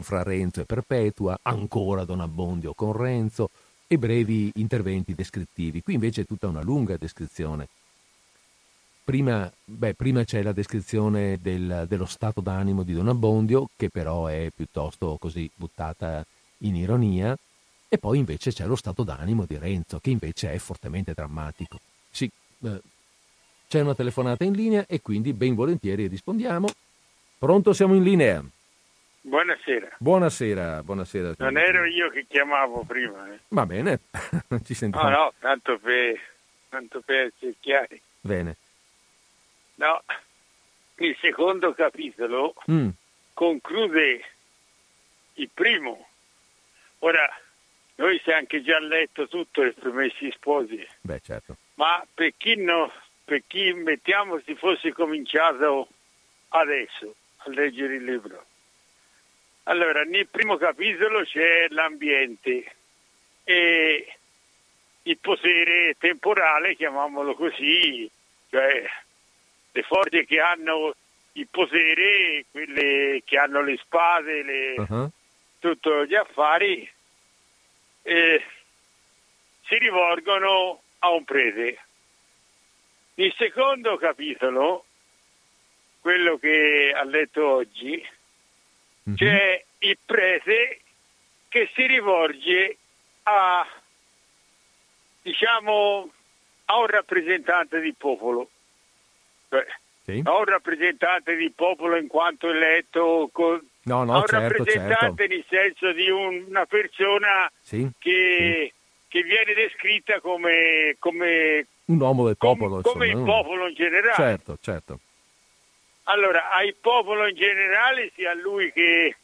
[0.00, 3.50] fra Renzo e Perpetua, ancora Don Abbondio con Renzo
[3.86, 5.82] e brevi interventi descrittivi.
[5.82, 7.68] Qui invece è tutta una lunga descrizione.
[9.02, 14.26] Prima, beh, prima c'è la descrizione del, dello stato d'animo di Don Abbondio, che però
[14.26, 16.24] è piuttosto così buttata
[16.58, 17.36] in ironia,
[17.88, 21.78] e poi invece c'è lo stato d'animo di Renzo, che invece è fortemente drammatico.
[22.10, 22.30] Sì,
[22.64, 22.80] eh,
[23.66, 26.68] c'è una telefonata in linea e quindi ben volentieri rispondiamo.
[27.38, 28.44] Pronto, siamo in linea.
[29.20, 29.96] Buonasera.
[29.98, 31.34] Buonasera, buonasera.
[31.38, 33.32] Non ero io che chiamavo prima.
[33.32, 33.40] Eh.
[33.48, 34.00] Va bene,
[34.64, 35.08] ci sentiamo.
[35.08, 36.20] No, no, tanto per,
[36.68, 38.00] tanto per essere chiari.
[38.20, 38.56] Bene.
[39.76, 40.02] No,
[40.96, 42.88] il secondo capitolo mm.
[43.34, 44.24] conclude
[45.34, 46.06] il primo.
[47.00, 47.28] Ora,
[47.96, 50.86] noi si è anche già letto tutto i Promessi Sposi.
[51.00, 51.56] Beh, certo.
[51.74, 52.92] Ma per chi, no,
[53.24, 55.88] per chi mettiamo si fosse cominciato
[56.48, 58.46] adesso a leggere il libro.
[59.68, 62.74] Allora, nel primo capitolo c'è l'ambiente
[63.44, 64.16] e
[65.02, 68.10] il potere temporale, chiamiamolo così,
[68.48, 68.82] cioè
[69.72, 70.94] le forze che hanno
[71.32, 75.10] il potere, quelle che hanno le spade, le, uh-huh.
[75.58, 76.90] tutti gli affari,
[78.02, 78.42] eh,
[79.66, 81.78] si rivolgono a un prete.
[83.16, 84.86] Il secondo capitolo,
[86.00, 88.16] quello che ha letto oggi,
[89.08, 89.16] mm-hmm.
[89.16, 90.80] c'è il prete
[91.48, 92.76] che si rivolge
[93.24, 93.66] a,
[95.22, 96.10] diciamo,
[96.66, 98.48] a un rappresentante del popolo.
[99.48, 99.66] Cioè,
[100.04, 100.22] sì.
[100.24, 105.28] A un rappresentante del popolo in quanto eletto con, No, no, a un certo, rappresentante
[105.28, 105.34] certo.
[105.34, 108.72] nel senso di un, una persona sì, che, sì.
[109.08, 114.14] che, viene descritta come, come un uomo del popolo, come, come il popolo in generale.
[114.14, 115.00] Certo, certo.
[116.10, 119.16] Allora, al popolo in generale, sia a lui che,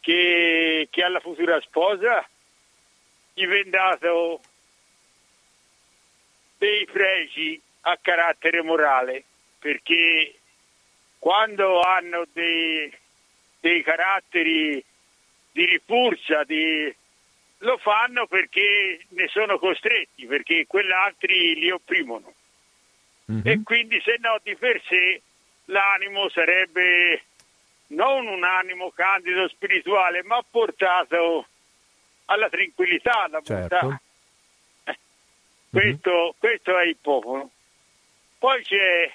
[0.00, 2.28] che, che alla futura sposa,
[3.32, 4.40] gli viene dato
[6.58, 9.22] dei pregi a carattere morale,
[9.60, 10.40] perché
[11.20, 12.92] quando hanno dei,
[13.60, 14.84] dei caratteri
[15.52, 16.92] di ripulsa, di...
[17.58, 22.34] lo fanno perché ne sono costretti, perché quell'altri li opprimono.
[23.30, 23.42] Mm-hmm.
[23.44, 25.22] E quindi se no di per sé
[25.70, 27.22] l'animo sarebbe
[27.88, 31.46] non un animo candido spirituale, ma portato
[32.26, 33.78] alla tranquillità, alla certo.
[33.80, 34.00] bontà.
[34.84, 34.98] Eh,
[35.70, 36.30] questo, mm-hmm.
[36.38, 37.50] questo è il popolo.
[38.38, 39.12] Poi c'è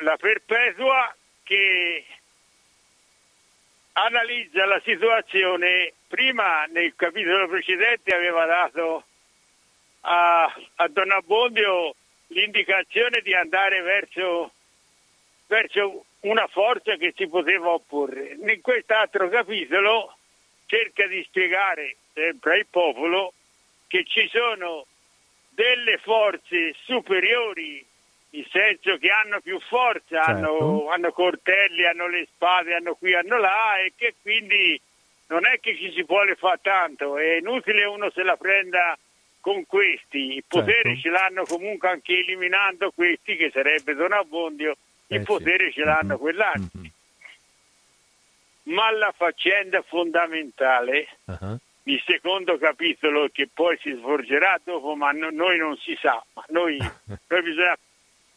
[0.00, 2.04] la perpetua che
[3.92, 5.92] analizza la situazione.
[6.08, 9.04] Prima nel capitolo precedente aveva dato
[10.00, 11.94] a, a Don Abbondio
[12.28, 14.52] l'indicazione di andare verso,
[15.52, 18.38] verso una forza che si poteva opporre.
[18.40, 20.16] In quest'altro capitolo
[20.64, 23.34] cerca di spiegare sempre al popolo
[23.86, 24.86] che ci sono
[25.50, 27.84] delle forze superiori
[28.30, 30.30] nel senso che hanno più forza, certo.
[30.30, 34.80] hanno, hanno, coltelli, hanno le spade, hanno qui, hanno là e che quindi
[35.26, 38.96] non è che ci si vuole fare tanto, è inutile uno se la prenda
[39.38, 41.00] con questi, il potere certo.
[41.00, 44.76] ce l'hanno comunque anche eliminando questi che sarebbe Don Abbondio,
[45.14, 45.72] il eh potere sì.
[45.72, 46.16] ce l'hanno mm-hmm.
[46.16, 46.78] quell'altro.
[46.78, 46.90] Mm-hmm.
[48.64, 51.56] Ma la faccenda fondamentale, uh-huh.
[51.84, 56.44] il secondo capitolo che poi si svolgerà dopo, ma no, noi non si sa, ma
[56.48, 56.78] noi,
[57.28, 57.76] noi bisogna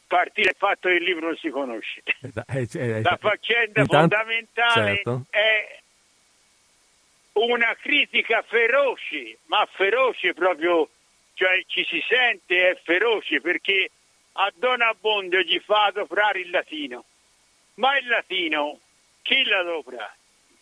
[0.08, 2.02] partire dal fatto che il libro non si conosce.
[2.48, 5.26] Eh, eh, La faccenda intanto, fondamentale certo.
[5.30, 5.80] è
[7.34, 10.90] una critica feroce, ma feroce proprio,
[11.34, 13.90] cioè ci si sente è feroce perché
[14.38, 17.06] a Don Abbondio gli fa adoprare il latino,
[17.76, 18.80] ma il latino
[19.22, 20.14] chi l'adopra?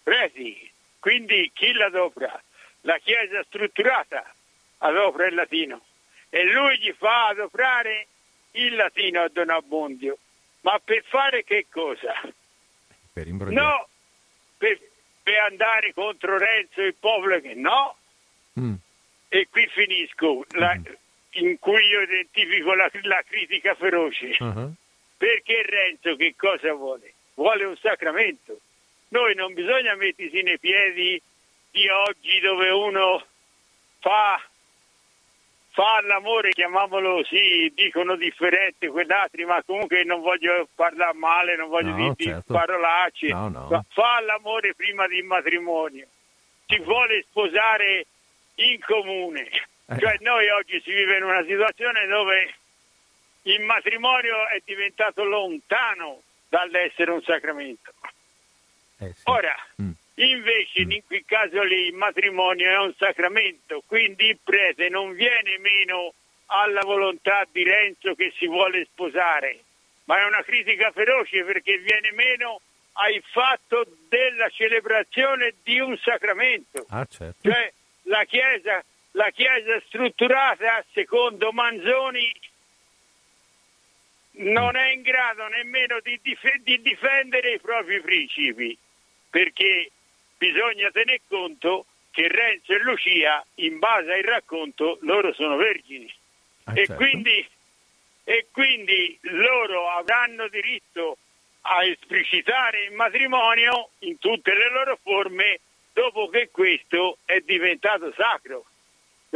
[0.04, 2.41] Preti, quindi chi l'adopra?
[2.82, 4.24] La Chiesa strutturata
[4.80, 5.82] adopra il latino
[6.30, 8.08] e lui gli fa adoprare
[8.52, 10.18] il latino a Don Abbondio.
[10.62, 12.14] Ma per fare che cosa?
[13.14, 13.66] Per imbrogliare.
[13.66, 13.88] No,
[14.58, 14.80] per,
[15.22, 17.95] per, andare contro Renzo e il popolo che no.
[18.60, 18.76] Mm.
[19.30, 20.45] E qui finisco.
[20.52, 20.84] La, mm.
[21.34, 24.36] In cui io identifico la, la critica feroce.
[24.40, 24.74] Uh-huh.
[25.18, 27.14] Perché Renzo che cosa vuole?
[27.36, 28.60] Vuole un sacramento.
[29.10, 31.22] Noi non bisogna mettersi nei piedi
[31.72, 33.24] di oggi dove uno
[34.00, 34.42] fa,
[35.70, 41.96] fa l'amore, chiamiamolo così, dicono differente quell'altro, ma comunque non voglio parlare male, non voglio
[41.96, 42.54] no, dire certo.
[42.54, 43.28] parolacce.
[43.28, 43.86] No, no.
[43.90, 46.08] Fa l'amore prima del matrimonio.
[46.68, 48.06] Si vuole sposare
[48.56, 49.50] in comune.
[49.88, 50.00] Eh.
[50.00, 52.54] Cioè noi oggi si vive in una situazione dove
[53.44, 57.92] il matrimonio è diventato lontano dall'essere un sacramento.
[59.00, 59.22] Eh sì.
[59.26, 59.92] Ora, mm.
[60.16, 60.92] invece mm.
[60.92, 66.14] in quel caso lì il matrimonio è un sacramento, quindi il prete non viene meno
[66.46, 69.60] alla volontà di Renzo che si vuole sposare,
[70.06, 72.62] ma è una critica feroce perché viene meno
[72.94, 76.86] al fatto della celebrazione di un sacramento.
[76.90, 77.50] Ah, certo.
[77.50, 77.74] Cioè
[78.04, 82.31] la Chiesa, la chiesa strutturata secondo Manzoni
[84.35, 88.76] non è in grado nemmeno di, dif- di difendere i propri principi,
[89.30, 89.91] perché
[90.38, 96.11] bisogna tener conto che Renzo e Lucia, in base al racconto, loro sono vergini.
[96.65, 96.95] Ah, e, certo.
[96.95, 97.48] quindi,
[98.23, 101.18] e quindi loro avranno diritto
[101.61, 105.60] a esplicitare il matrimonio in tutte le loro forme
[105.94, 108.65] dopo che questo è diventato sacro,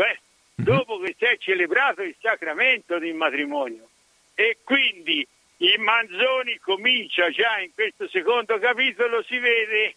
[0.02, 0.16] mm-hmm.
[0.56, 3.88] dopo che si è celebrato il sacramento del matrimonio.
[4.36, 9.96] E quindi il Manzoni comincia già in questo secondo capitolo, si vede,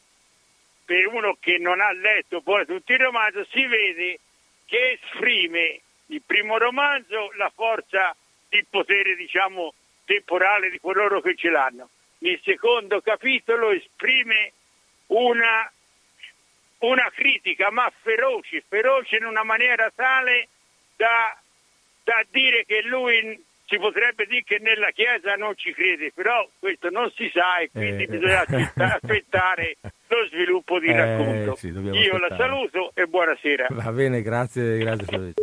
[0.85, 4.19] per uno che non ha letto poi tutto il romanzo, si vede
[4.65, 8.15] che esprime il primo romanzo la forza,
[8.51, 9.75] il potere, diciamo,
[10.05, 11.89] temporale di coloro che ce l'hanno.
[12.19, 14.53] Il secondo capitolo esprime
[15.09, 15.71] una,
[16.81, 20.49] una critica, ma feroce, feroce in una maniera tale
[20.97, 21.37] da,
[22.05, 26.91] da dire che lui si potrebbe dire che nella Chiesa non ci crede, però questo
[26.91, 28.45] non si sa e quindi eh, bisogna
[28.75, 29.77] aspettare
[30.09, 31.55] lo sviluppo di eh, racconto.
[31.55, 32.29] Sì, Io aspettare.
[32.29, 33.67] la saluto e buonasera.
[33.71, 35.35] Va bene, grazie, grazie.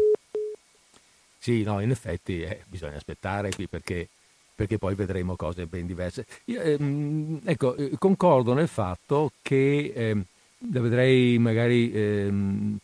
[1.38, 4.10] Sì, no, in effetti eh, bisogna aspettare qui perché,
[4.54, 6.26] perché, poi vedremo cose ben diverse.
[6.46, 10.26] Io, ehm, ecco, eh, concordo nel fatto che ehm,
[10.74, 12.78] la vedrei magari ehm,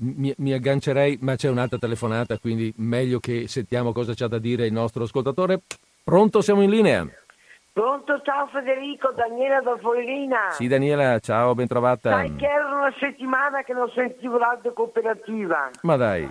[0.00, 4.66] mi, mi, aggancerei, ma c'è un'altra telefonata, quindi meglio che sentiamo cosa c'ha da dire
[4.66, 5.60] il nostro ascoltatore.
[6.02, 7.06] Pronto, siamo in linea.
[7.72, 10.50] Pronto, ciao Federico, Daniela da Foirina.
[10.50, 12.10] Sì, Daniela, ciao, ben trovata.
[12.10, 15.70] Sai che era una settimana che non sentivo l'audio cooperativa.
[15.82, 16.30] Ma dai.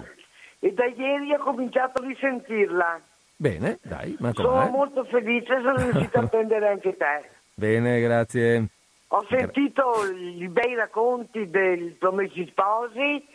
[0.60, 3.02] E da ieri ho cominciato a risentirla.
[3.36, 4.48] Bene, dai, ma come?
[4.48, 7.30] Sono molto felice, sono riuscita a prendere anche te.
[7.56, 8.68] Bene, grazie.
[9.14, 13.28] Ho sentito i bei racconti dei Promessi Sposi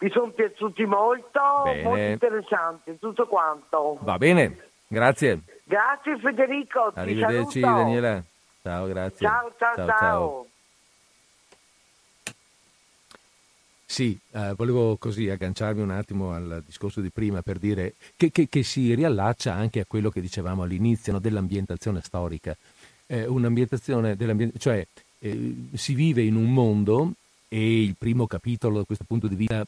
[0.00, 1.82] mi sono piaciuti molto, bene.
[1.82, 3.98] molto interessanti, tutto quanto.
[4.00, 4.56] Va bene,
[4.86, 5.40] grazie.
[5.64, 8.22] Grazie Federico, Arrivederci Daniela.
[8.62, 9.26] Ciao, grazie.
[9.26, 9.86] Ciao, ciao, ciao.
[9.86, 10.46] ciao.
[13.84, 18.48] Sì, eh, volevo così agganciarmi un attimo al discorso di prima per dire che, che,
[18.48, 22.56] che si riallaccia anche a quello che dicevamo all'inizio no, dell'ambientazione storica.
[23.06, 24.16] Eh, un'ambientazione,
[24.58, 24.86] cioè
[25.18, 27.12] eh, si vive in un mondo
[27.48, 29.66] e il primo capitolo da questo punto di vista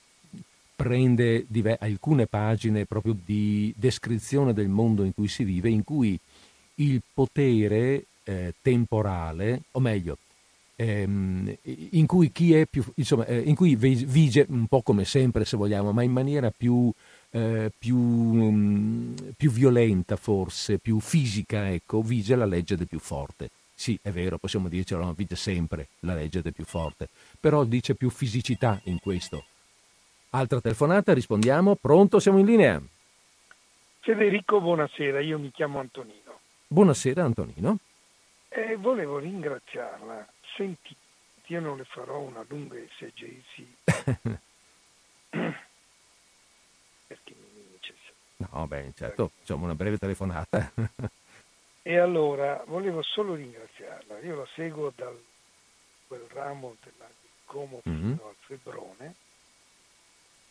[0.76, 6.18] prende dive- alcune pagine proprio di descrizione del mondo in cui si vive, in cui
[6.76, 10.16] il potere eh, temporale, o meglio,
[10.76, 11.54] ehm,
[11.90, 15.58] in cui chi è più, insomma, eh, in cui vige un po' come sempre se
[15.58, 16.90] vogliamo, ma in maniera più,
[17.30, 23.50] eh, più, um, più violenta forse, più fisica, ecco, vige la legge del più forte.
[23.80, 27.08] Sì, è vero, possiamo dircelo, non vige sempre la legge del più forte,
[27.40, 29.46] però dice più fisicità in questo.
[30.32, 31.76] Altra telefonata, rispondiamo.
[31.76, 32.78] Pronto, siamo in linea.
[34.00, 36.40] Federico, buonasera, io mi chiamo Antonino.
[36.68, 37.78] Buonasera Antonino.
[38.50, 40.28] Eh, volevo ringraziarla.
[40.58, 40.94] Senti,
[41.46, 43.66] io non le farò una lunga esegesi.
[47.06, 47.94] perché mi dice...
[48.36, 50.70] No, beh, certo, facciamo una breve telefonata.
[51.82, 54.18] E allora, volevo solo ringraziarla.
[54.20, 55.18] Io la seguo dal
[56.06, 57.08] quel ramo della
[57.44, 58.12] Como fino mm-hmm.
[58.12, 59.14] al Febrone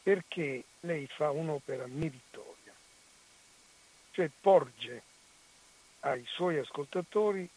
[0.01, 2.73] perché lei fa un'opera meritoria,
[4.11, 5.03] cioè porge
[5.99, 7.47] ai suoi ascoltatori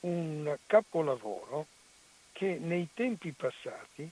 [0.00, 1.66] un capolavoro
[2.32, 4.08] che nei tempi passati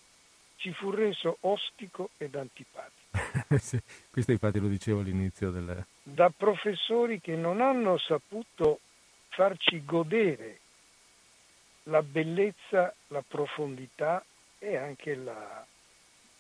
[0.57, 2.98] ci fu reso ostico ed antipatico.
[3.59, 3.81] sì,
[4.11, 5.85] questo infatti lo dicevo all'inizio del...
[6.03, 8.81] Da professori che non hanno saputo
[9.29, 10.61] farci godere
[11.85, 14.25] la bellezza, la profondità
[14.59, 15.65] e anche la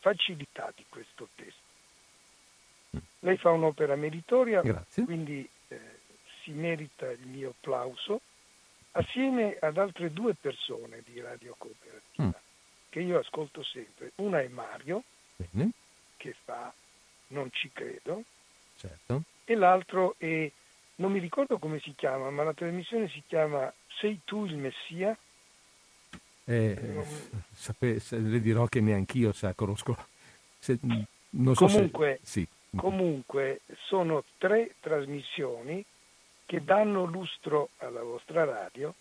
[0.00, 3.02] facilità di questo testo.
[3.20, 5.04] lei fa un'opera meritoria, Grazie.
[5.04, 5.80] quindi eh,
[6.42, 8.20] si merita il mio applauso,
[8.92, 12.30] assieme ad altre due persone di Radio Cooperativa mm.
[12.88, 14.12] che io ascolto sempre.
[14.16, 15.02] Una è Mario,
[15.36, 15.70] Bene.
[16.18, 16.70] Che fa
[17.28, 18.24] Non ci credo,
[18.76, 19.22] certo.
[19.44, 20.50] e l'altro è,
[20.96, 25.16] non mi ricordo come si chiama, ma la trasmissione si chiama Sei tu il Messia?
[26.44, 27.04] Eh,
[27.52, 29.96] sape, le dirò che neanch'io sa, conosco.
[30.58, 30.78] Se,
[31.30, 32.48] non so comunque, se, sì.
[32.76, 35.84] comunque sono tre trasmissioni
[36.46, 38.94] che danno lustro alla vostra radio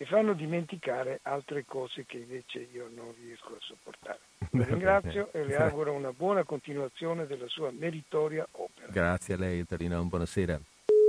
[0.00, 4.20] e fanno dimenticare altre cose che invece io non riesco a sopportare.
[4.50, 8.86] Vi ringrazio e le auguro una buona continuazione della sua meritoria opera.
[8.90, 10.58] Grazie a lei, Tarina, buonasera.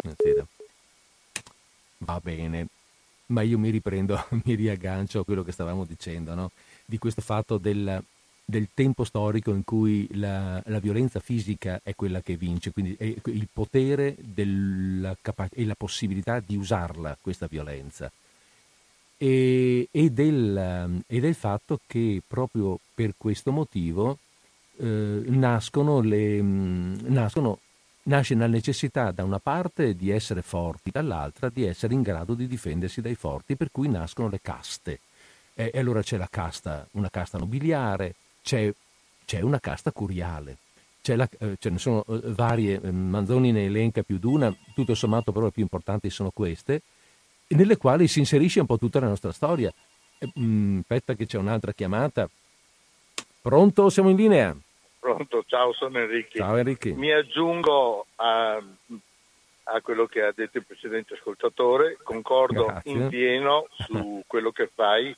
[0.02, 0.46] buonasera.
[2.00, 2.68] Va bene
[3.30, 6.52] ma io mi riprendo, mi riaggancio a quello che stavamo dicendo, no?
[6.84, 8.04] di questo fatto del,
[8.44, 13.04] del, tempo storico in cui la, la, violenza fisica è quella che vince, quindi è
[13.26, 14.16] il potere
[15.22, 18.12] capa- e la possibilità di usarla, questa violenza.
[19.22, 24.18] E, e, del, e del, fatto che proprio per questo motivo
[24.78, 27.60] eh, nascono, le, nascono
[28.04, 32.48] nasce la necessità da una parte di essere forti, dall'altra di essere in grado di
[32.48, 35.00] difendersi dai forti, per cui nascono le caste.
[35.54, 38.74] E, e allora c'è la casta, una casta nobiliare, c'è,
[39.26, 40.58] c'è una casta curiale.
[41.04, 44.94] La, eh, ce ne sono eh, varie, eh, Manzoni ne elenca più di una, tutto
[44.94, 46.84] sommato però le più importanti sono queste,
[47.56, 49.72] nelle quali si inserisce un po' tutta la nostra storia.
[50.40, 52.30] Mm, aspetta che c'è un'altra chiamata.
[53.42, 53.90] Pronto?
[53.90, 54.56] Siamo in linea?
[55.00, 56.38] Pronto, ciao, sono Enrico.
[56.38, 56.94] Ciao Enrico.
[56.94, 58.62] Mi aggiungo a,
[59.64, 62.92] a, quello che ha detto il precedente ascoltatore, concordo Grazie.
[62.92, 65.16] in pieno su quello che fai,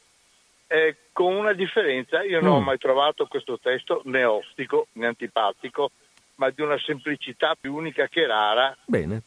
[0.67, 2.43] eh, con una differenza, io mm.
[2.43, 2.65] non ho mm.
[2.65, 5.91] mai trovato questo testo né ostico né antipatico,
[6.35, 8.77] ma di una semplicità più unica che rara.
[8.85, 9.23] Bene.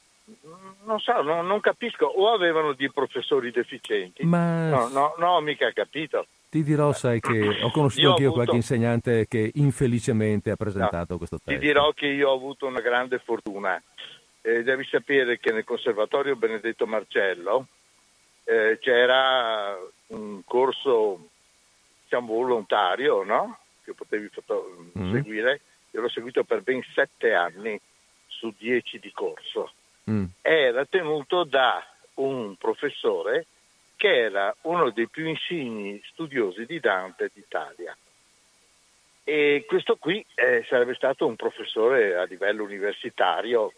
[0.84, 4.24] Non so, no, non capisco, o avevano dei professori deficienti.
[4.24, 4.68] Ma...
[4.68, 6.26] No, no, no, mica capito.
[6.48, 8.32] Ti dirò, sai, che ho conosciuto anche io avuto...
[8.32, 11.60] qualche insegnante che infelicemente ha presentato no, questo testo.
[11.60, 13.82] Ti dirò che io ho avuto una grande fortuna.
[14.40, 17.66] Eh, devi sapere che nel Conservatorio Benedetto Marcello
[18.44, 19.76] eh, c'era
[20.08, 21.28] un corso,
[22.02, 23.58] diciamo, volontario, no?
[23.82, 25.12] Che potevi foto- mm.
[25.12, 25.60] seguire.
[25.90, 27.78] Io l'ho seguito per ben sette anni
[28.26, 29.72] su dieci di corso.
[30.10, 30.24] Mm.
[30.42, 33.46] Era tenuto da un professore
[33.96, 37.96] che era uno dei più insigni studiosi di Dante d'Italia.
[39.24, 43.72] E questo qui eh, sarebbe stato un professore a livello universitario,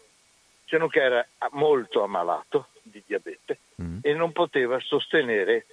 [0.65, 3.99] se non che era molto ammalato di diabete mm.
[4.01, 5.65] e non poteva sostenere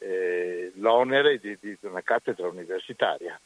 [0.00, 3.40] eh, l'onere di, di, una cattedra universitaria.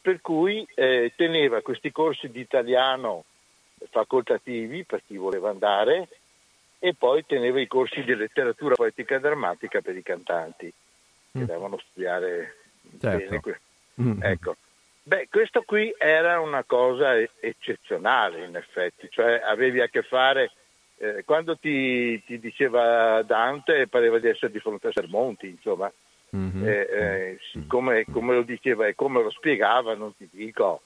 [0.00, 3.24] Per cui eh, teneva questi corsi di italiano
[3.90, 6.08] facoltativi per chi voleva andare
[6.78, 10.72] e poi teneva i corsi di letteratura poetica e drammatica per i cantanti
[11.32, 11.44] che mm.
[11.44, 12.54] devono studiare
[13.00, 13.40] certo.
[13.40, 13.60] bene.
[14.00, 14.22] Mm.
[14.22, 14.56] Ecco.
[15.02, 20.50] Beh, questo qui era una cosa eccezionale in effetti, cioè avevi a che fare,
[20.98, 25.90] eh, quando ti, ti, diceva Dante pareva di essere di fronte a Sermonti, insomma,
[26.36, 26.66] mm-hmm.
[26.66, 30.82] eh, eh, come, come, lo diceva e come lo spiegava non ti dico,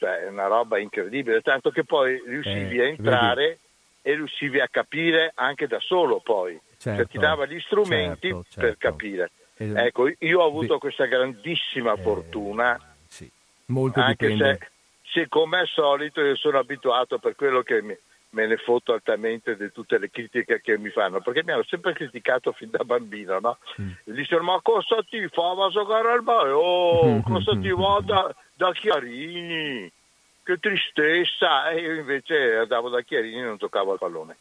[0.00, 3.46] cioè è una roba incredibile, tanto che poi riuscivi eh, a entrare...
[3.46, 3.68] Vedi
[4.02, 8.44] e riuscivi a capire anche da solo poi, certo, cioè ti dava gli strumenti certo,
[8.48, 8.60] certo.
[8.60, 9.30] per capire.
[9.56, 13.30] Eh, ecco, io ho avuto questa grandissima eh, fortuna, sì.
[13.66, 14.58] Molto anche dipende.
[15.02, 17.96] se, se come al solito io sono abituato per quello che mi,
[18.30, 21.92] me ne foto altamente di tutte le critiche che mi fanno, perché mi hanno sempre
[21.92, 23.58] criticato fin da bambino, no?
[23.80, 23.90] Mm.
[24.04, 26.52] Dicevano, ma cosa ti fa a giocare al bar?
[26.52, 29.90] Oh, cosa ti va da, Chiarini?
[30.42, 34.36] che tristezza, e io invece andavo da Chiarini e non toccavo il pallone.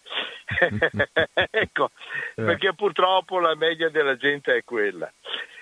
[1.51, 1.91] ecco,
[2.35, 2.43] eh.
[2.43, 5.11] perché purtroppo la media della gente è quella.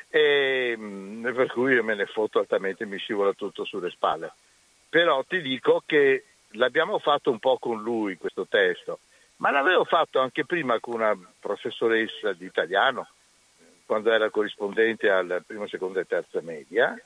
[0.09, 4.31] E, mm, per cui io me ne foto altamente, mi scivola tutto sulle spalle.
[4.89, 8.99] Però ti dico che l'abbiamo fatto un po' con lui questo testo,
[9.37, 13.07] ma l'avevo fatto anche prima con una professoressa di italiano,
[13.85, 16.97] quando era corrispondente al primo, seconda e terza media,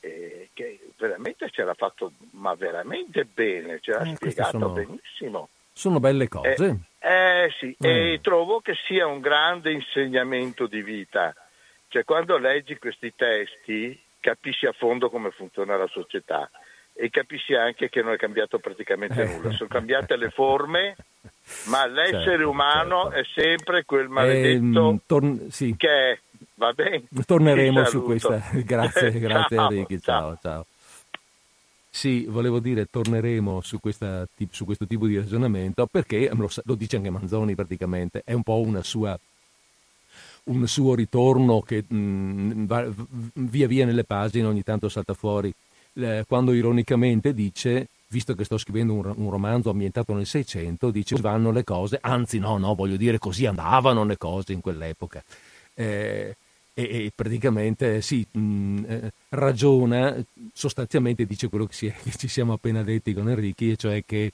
[0.00, 5.48] eh, che veramente ce l'ha fatto, ma veramente bene, ce l'ha eh, spiegato sono, benissimo.
[5.72, 6.78] Sono belle cose.
[6.98, 8.22] Eh, eh sì, e mm.
[8.22, 11.34] trovo che sia un grande insegnamento di vita.
[11.88, 16.50] Cioè, quando leggi questi testi, capisci a fondo come funziona la società
[17.00, 19.26] e capisci anche che non è cambiato praticamente eh.
[19.26, 19.52] nulla.
[19.52, 20.96] Sono cambiate le forme,
[21.66, 23.18] ma l'essere certo, umano certo.
[23.18, 25.76] è sempre quel maledetto eh, torn- sì.
[25.76, 26.18] che è
[26.58, 27.04] Va bene.
[27.24, 28.42] Torneremo su questa.
[28.52, 29.98] Grazie, grazie ciao, Enrico.
[30.00, 30.66] Ciao, ciao.
[31.88, 36.96] sì, volevo dire, torneremo su, questa, su, questo tipo di ragionamento perché, lo, lo, dice
[36.96, 39.16] anche Manzoni praticamente, è un po' una sua,
[40.44, 42.86] un suo ritorno che mh, mm, va,
[43.34, 45.54] via via nelle pagine ogni tanto salta fuori,
[45.94, 51.14] eh, quando ironicamente dice, visto che sto scrivendo un, un romanzo ambientato nel Seicento, dice
[51.20, 55.22] vanno le cose, anzi no, no, voglio dire così andavano le cose in quell'epoca.
[55.74, 56.34] Eh,
[56.78, 60.16] e, e praticamente sì, mh, mm, eh, ragiona,
[60.52, 64.32] sostanzialmente dice quello che, si è, che, ci siamo appena detti con Enrichi, cioè che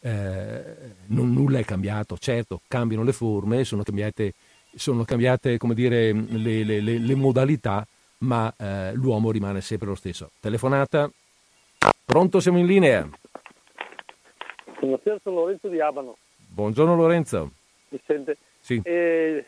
[0.00, 0.76] eh,
[1.06, 4.32] non, nulla è cambiato, certo cambiano le forme, sono cambiate,
[4.74, 7.86] sono cambiate come dire, le, le, le, le modalità,
[8.18, 10.32] ma eh, l'uomo rimane sempre lo stesso.
[10.40, 11.08] Telefonata,
[12.04, 13.08] pronto, siamo in linea.
[14.80, 16.16] Buonasera, sono Lorenzo di Abano.
[16.48, 17.52] Buongiorno Lorenzo.
[17.90, 18.36] Mi sente?
[18.58, 18.80] Sì.
[18.82, 19.44] Eh,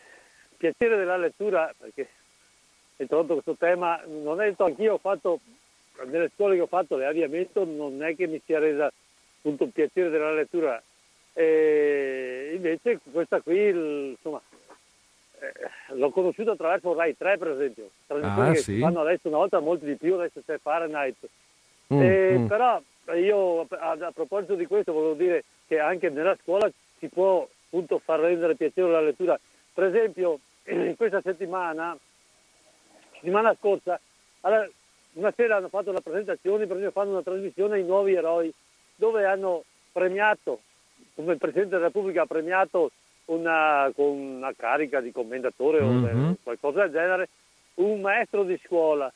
[0.57, 2.09] piacere della lettura, perché
[3.03, 5.41] introdotto questo tema, non è detto anch'io ho fatto,
[6.07, 8.91] nelle scuole che ho fatto l'avviamento non è che mi sia resa
[9.39, 10.83] appunto un piacere della lettura,
[11.33, 14.41] e invece questa qui, insomma,
[15.39, 18.79] eh, l'ho conosciuta attraverso Rai 3 per esempio, trasmissioni ah, che sì?
[18.81, 21.17] fanno adesso una volta molti di più, adesso c'è Fahrenheit.
[21.95, 22.47] Mm, e, mm.
[22.47, 22.83] Però
[23.17, 26.69] io a, a, proposito di questo volevo dire che anche nella scuola
[26.99, 29.39] si può appunto far rendere piacere la lettura.
[29.73, 30.41] Per esempio,
[30.97, 31.97] questa settimana
[33.19, 34.01] settimana scorsa,
[34.41, 34.69] allora,
[35.15, 38.53] una sera hanno fatto la presentazione, per esempio fanno una trasmissione ai nuovi eroi,
[38.95, 40.61] dove hanno premiato,
[41.15, 42.91] come il Presidente della Repubblica ha premiato
[43.27, 46.31] una, con una carica di commentatore mm-hmm.
[46.31, 47.29] o qualcosa del genere,
[47.75, 49.13] un maestro di scuola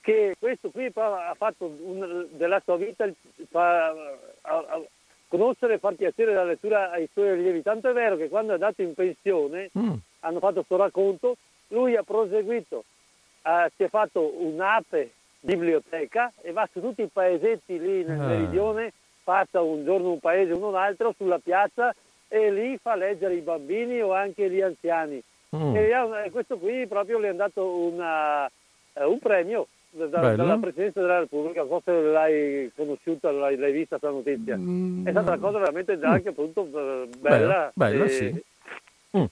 [0.00, 3.08] che questo qui ha fatto un, della sua vita
[3.48, 3.94] fa, a,
[4.42, 4.82] a,
[5.28, 7.62] conoscere e far piacere la lettura ai suoi allievi.
[7.62, 9.94] Tanto è vero che quando è andato in pensione, mm.
[10.20, 11.36] hanno fatto questo racconto,
[11.68, 12.84] lui ha proseguito
[13.42, 18.26] eh, si è fatto un'ape biblioteca e va su tutti i paesetti lì nel ah.
[18.26, 18.92] meridione,
[19.24, 21.94] passa un giorno un paese, uno un altro sulla piazza
[22.28, 25.22] e lì fa leggere i bambini o anche gli anziani.
[25.54, 25.76] Mm.
[25.76, 31.18] E questo qui proprio le è dato una, eh, un premio da, dalla Presidenza della
[31.18, 34.56] Repubblica, non so se l'hai conosciuta, l'hai, l'hai vista questa notizia.
[34.56, 35.06] Mm.
[35.06, 37.36] È stata una cosa veramente già anche appunto eh, bella.
[37.38, 38.42] Bella, bella e, sì.
[39.18, 39.24] Mm.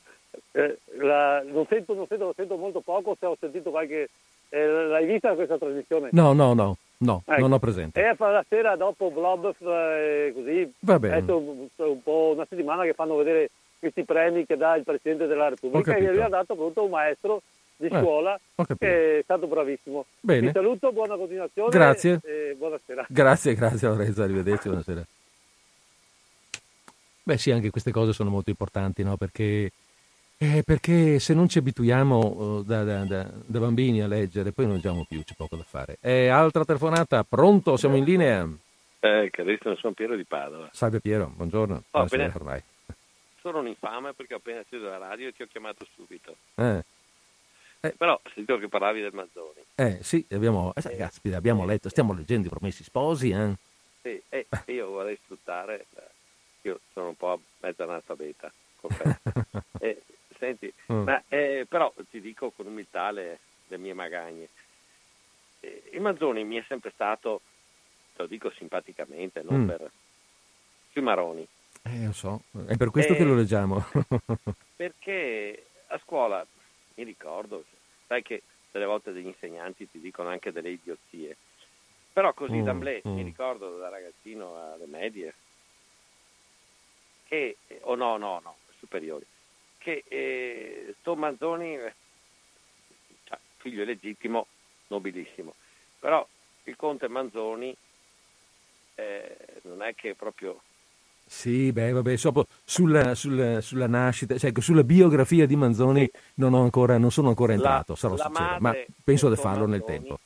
[0.52, 4.08] Eh, la, non, sento, non, sento, sento, molto poco, se ho sentito qualche...
[4.48, 6.08] Eh, l'hai vista questa trasmissione?
[6.12, 7.40] No, no, no, no, ecco.
[7.40, 8.00] non ho presente.
[8.00, 11.18] E la sera dopo Blob, eh, così, Va bene.
[11.18, 15.26] è un, un po' una settimana che fanno vedere questi premi che dà il Presidente
[15.26, 17.42] della Repubblica e gli ha dato appunto un maestro
[17.76, 18.38] di eh, scuola
[18.78, 20.04] che è stato bravissimo.
[20.20, 20.48] Bene.
[20.48, 22.20] Ti saluto, buona continuazione grazie.
[22.22, 23.06] e buonasera.
[23.08, 25.04] Grazie, grazie Lorenzo, arrivederci, buonasera.
[27.22, 29.16] Beh sì, anche queste cose sono molto importanti, no?
[29.16, 29.70] Perché
[30.42, 34.64] eh, perché se non ci abituiamo uh, da, da, da, da, bambini a leggere, poi
[34.64, 35.98] non leggiamo più, c'è poco da fare.
[36.00, 37.76] Eh, altra telefonata, pronto?
[37.76, 38.48] Siamo in linea?
[39.00, 40.70] Eh, carissimo, sono Piero di Padova.
[40.72, 41.82] Salve Piero, buongiorno.
[41.90, 42.32] Oh, appena...
[42.34, 42.62] ormai.
[43.42, 46.34] Sono un infame perché ho appena acceso la radio e ti ho chiamato subito.
[46.54, 46.84] Eh.
[47.82, 47.94] Eh.
[47.98, 49.60] Però sento che parlavi del Mazzoni.
[49.74, 53.28] Eh sì, abbiamo, eh, caspita, abbiamo letto, stiamo leggendo i Promessi Sposi.
[53.28, 53.54] Eh?
[54.00, 55.84] Sì, e io vorrei sfruttare,
[56.62, 58.50] io sono un po' mezzo analfabeta,
[59.78, 60.02] e
[60.40, 61.02] Senti, mm.
[61.02, 64.48] ma, eh, però ti dico con umiltà le, le mie magagne.
[65.60, 67.42] Eh, il Manzoni mi è sempre stato,
[68.16, 69.66] te lo dico simpaticamente, non mm.
[69.68, 69.90] per
[70.92, 71.46] sui maroni.
[71.82, 73.84] Eh, lo so, è per questo che lo leggiamo.
[74.76, 76.44] perché a scuola
[76.94, 77.64] mi ricordo,
[78.06, 81.36] sai che delle volte degli insegnanti ti dicono anche delle idiozie,
[82.14, 83.12] però così mm, d'amblè mm.
[83.12, 85.34] mi ricordo da ragazzino alle medie,
[87.24, 89.26] che, o oh no, no, no, superiori,
[89.90, 91.76] che eh, Tom Manzoni,
[93.24, 94.46] cioè, figlio legittimo,
[94.88, 95.54] nobilissimo,
[95.98, 96.26] però
[96.64, 97.74] il conte Manzoni
[98.94, 100.60] eh, non è che proprio...
[101.24, 106.20] Sì, beh, vabbè, sulla, sulla, sulla nascita, cioè sulla biografia di Manzoni sì.
[106.34, 109.70] non, ancora, non, sono ancora entrato, la, sarò la sincero, ma penso di farlo Manzoni,
[109.70, 110.18] nel tempo.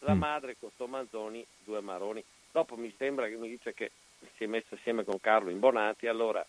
[0.00, 0.18] La mm.
[0.18, 3.92] madre costò Manzoni due maroni, dopo mi sembra che mi dice che
[4.36, 6.44] si è messo assieme con Carlo in Bonati, allora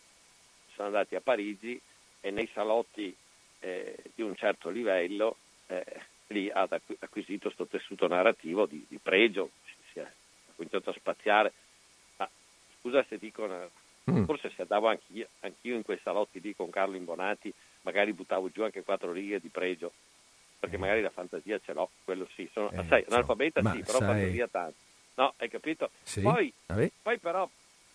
[0.74, 1.80] sono andati a Parigi
[2.22, 3.16] e nei salotti
[3.60, 5.38] eh, di un certo livello
[5.68, 5.84] eh,
[6.28, 6.68] lì ha
[7.00, 9.52] acquisito questo tessuto narrativo di, di pregio,
[9.92, 10.08] si è
[10.56, 11.54] cominciato a spaziare.
[12.18, 12.30] Ma
[12.80, 13.68] scusa se dico, una,
[14.12, 14.24] mm.
[14.26, 18.64] forse se andavo anch'io, anch'io, in quei salotti lì con Carlo Imbonati, magari buttavo giù
[18.64, 19.92] anche quattro righe di pregio,
[20.60, 20.80] perché eh.
[20.80, 22.48] magari la fantasia ce l'ho, quello sì.
[22.52, 24.08] Sono, eh, sai, analfabeta sì, però sai...
[24.08, 24.78] fantasia tanto.
[25.16, 25.90] No, hai capito?
[26.04, 26.22] Sì.
[26.22, 26.54] Poi,
[27.02, 27.44] poi, però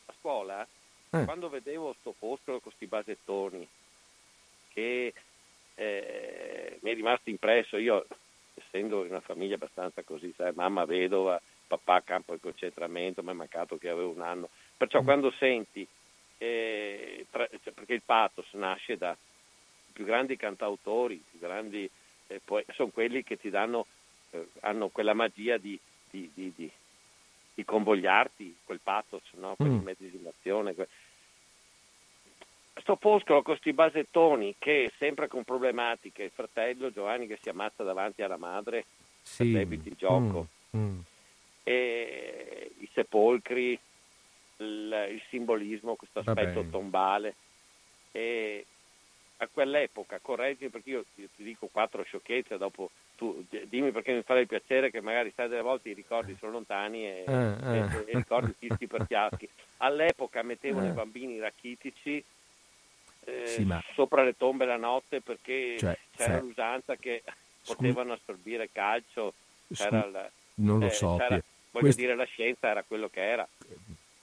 [0.06, 0.66] a scuola,
[1.10, 1.24] eh.
[1.24, 3.66] quando vedevo sto foscolo con questi basettoni,
[4.74, 5.14] che
[5.76, 7.78] eh, mi è rimasto impresso.
[7.78, 8.04] Io,
[8.54, 13.34] essendo in una famiglia abbastanza così, sai, mamma vedova, papà campo di concentramento, mi è
[13.34, 14.50] mancato che avevo un anno.
[14.76, 15.04] Perciò mm.
[15.04, 15.86] quando senti,
[16.38, 19.16] eh, tra, cioè, perché il pathos nasce da
[19.92, 21.88] più grandi cantautori, più grandi,
[22.26, 23.86] eh, poi, sono quelli che ti danno,
[24.30, 25.78] eh, hanno quella magia di,
[26.10, 26.70] di, di, di,
[27.54, 29.54] di convogliarti, quel pathos, no?
[29.54, 30.74] quell'immedesimazione.
[30.74, 30.88] Que...
[32.84, 37.82] Sto Foscolo con questi basettoni che sempre con problematiche, il fratello Giovanni che si ammazza
[37.82, 38.84] davanti alla madre
[39.22, 39.44] sì.
[39.44, 40.84] per debiti di gioco, mm.
[40.84, 40.98] Mm.
[41.62, 43.78] E i sepolcri,
[44.58, 47.36] il, il simbolismo, questo aspetto tombale.
[48.12, 48.66] E
[49.38, 54.20] a quell'epoca, correggimi perché io ti, ti dico quattro sciocchezze, dopo tu dimmi perché mi
[54.20, 57.78] fa il piacere che magari sai delle volte i ricordi sono lontani e, eh, eh.
[57.78, 59.48] e, e ricordi fischi per chiaschi.
[59.78, 60.90] All'epoca mettevano eh.
[60.90, 62.22] i bambini rachitici
[63.24, 63.82] eh, sì, ma...
[63.94, 66.40] sopra le tombe la notte perché cioè, c'era se...
[66.40, 67.22] l'usanza che
[67.64, 69.34] potevano assorbire calcio,
[69.72, 69.94] Scu...
[69.94, 71.16] il, non lo eh, so.
[71.16, 71.98] Voglio Quest...
[71.98, 73.48] dire, la scienza era quello che era.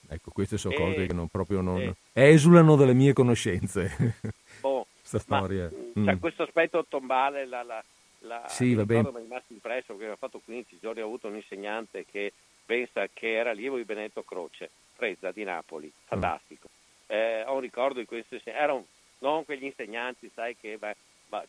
[0.07, 1.93] Ecco, queste sono cose che non proprio non...
[2.13, 4.17] esulano dalle mie conoscenze.
[4.59, 5.69] Boh, questa storia.
[5.71, 6.05] Ma, mm.
[6.05, 7.83] cioè, questo aspetto tombale, la, la,
[8.19, 9.09] la sì, va bene.
[9.11, 12.33] mi è rimasto impresso perché ho fatto 15 giorni, ho avuto un insegnante che
[12.65, 16.69] pensa che era allievo di Benedetto Croce, Frezza di Napoli, fantastico.
[16.69, 16.80] Mm.
[17.11, 18.85] Eh, ho un ricordo di questo, erano
[19.17, 20.95] non quegli insegnanti, sai, che beh,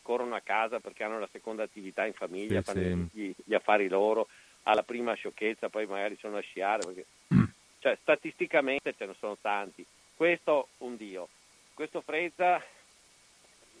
[0.01, 3.17] corrono a casa perché hanno la seconda attività in famiglia, sì, fanno sì.
[3.17, 4.27] Gli, gli, affari loro,
[4.63, 7.05] alla prima sciocchezza poi magari sono a sciare, perché...
[7.79, 9.85] cioè statisticamente ce ne sono tanti.
[10.13, 11.29] Questo un dio,
[11.73, 12.61] questo Frezza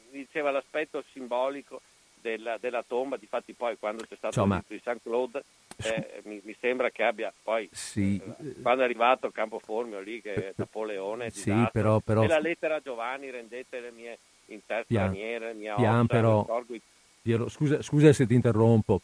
[0.09, 1.81] diceva l'aspetto simbolico
[2.23, 5.43] della, della, tomba, difatti poi quando c'è stato Insomma, il di Saint Claude
[5.83, 8.21] eh, mi, mi, sembra che abbia poi sì.
[8.23, 12.23] eh, quando è arrivato Campo Formio lì che è Napoleone sì, però, però...
[12.23, 14.17] e la lettera a Giovanni rendete le mie
[14.47, 16.63] in terza pian, maniera, pian, opere, però,
[17.21, 19.01] Piero, scusa, scusa se ti interrompo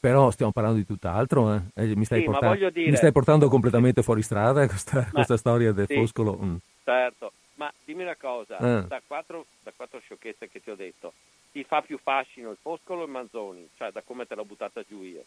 [0.00, 1.60] però stiamo parlando di tutt'altro, eh?
[1.74, 2.90] Eh, mi, stai sì, portando, dire...
[2.90, 6.38] mi, stai portando, completamente fuori strada questa, ma, questa storia del sì, Foscolo.
[6.42, 6.56] Mm.
[6.82, 8.86] Certo, ma dimmi una cosa, eh.
[8.86, 11.12] da, quattro, da, quattro, sciocchezze che ti ho detto,
[11.52, 13.68] ti fa più fascino il Foscolo o il Manzoni?
[13.76, 15.24] Cioè da come te l'ho buttata giù io?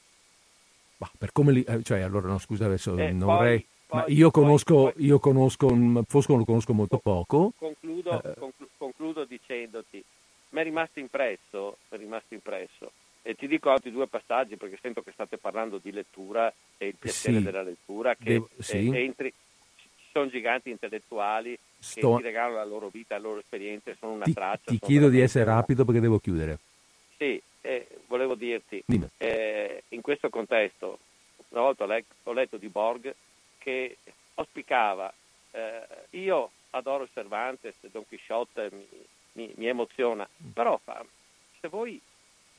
[0.97, 1.63] Ma per come li...
[1.63, 3.67] Eh, cioè allora no scusa adesso eh, non poi, vorrei...
[3.85, 5.67] Poi, ma io conosco, poi, io conosco,
[6.07, 7.51] Foscolo lo conosco molto poco.
[7.57, 8.33] Concludo, eh.
[8.37, 10.03] conclu, concludo dicendoti,
[10.49, 12.91] mi è rimasto impresso, è rimasto impresso
[13.25, 16.95] e ti dico altri due passaggi perché sento che state parlando di lettura e il
[16.95, 18.91] piacere sì, della lettura, che devo, sì.
[18.93, 19.33] entri,
[20.13, 22.11] sono giganti intellettuali Sto...
[22.11, 24.71] che ti regalano la loro vita, le loro esperienze, sono una ti, traccia.
[24.71, 26.59] Ti chiedo di essere rapido perché devo chiudere.
[27.17, 28.81] Sì, eh, volevo dirti,
[29.17, 30.99] eh, in questo contesto,
[31.49, 31.85] una volta
[32.23, 33.13] ho letto di Borg
[33.57, 33.97] che
[34.35, 35.13] auspicava,
[35.51, 35.81] eh,
[36.11, 38.87] io adoro Cervantes, Don Quixote mi,
[39.33, 40.49] mi, mi emoziona, mm.
[40.51, 41.03] però fa,
[41.59, 42.01] se voi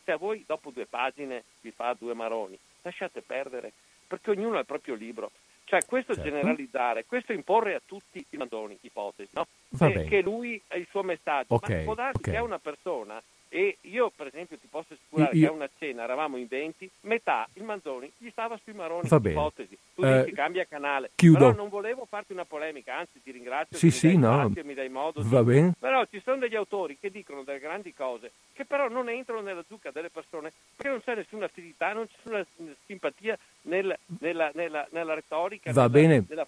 [0.05, 3.73] se a voi dopo due pagine vi fa due maroni, lasciate perdere,
[4.07, 5.31] perché ognuno ha il proprio libro.
[5.75, 6.31] Cioè questo certo.
[6.31, 9.49] generalizzare, questo imporre a tutti i mandoni, ipotesi, no?
[9.77, 11.55] che lui è il suo messaggio.
[11.55, 12.33] Okay, Ma può darsi okay.
[12.33, 13.21] che è una persona
[13.55, 15.47] e io, per esempio, ti posso assicurare io...
[15.47, 19.07] che a una cena eravamo in 20, metà il Manzoni gli stava sui maroni.
[19.07, 19.37] Va bene.
[19.37, 19.79] Ipotesi.
[19.95, 21.13] Tu eh, dici cambia canale.
[21.15, 21.39] Chiudo.
[21.39, 23.79] Però non volevo farti una polemica, anzi ti ringrazio.
[23.79, 24.51] Sì, sì, no.
[24.65, 25.21] mi dai modo.
[25.23, 25.45] Va di...
[25.45, 25.73] bene.
[25.79, 29.65] Però ci sono degli autori che dicono delle grandi cose che però non entrano nella
[29.69, 34.85] zucca delle persone perché non c'è nessuna affinità, non c'è nessuna simpatia nel, nella, nella,
[34.91, 35.71] nella, retorica.
[35.71, 36.25] Va nella, bene.
[36.29, 36.47] Nella...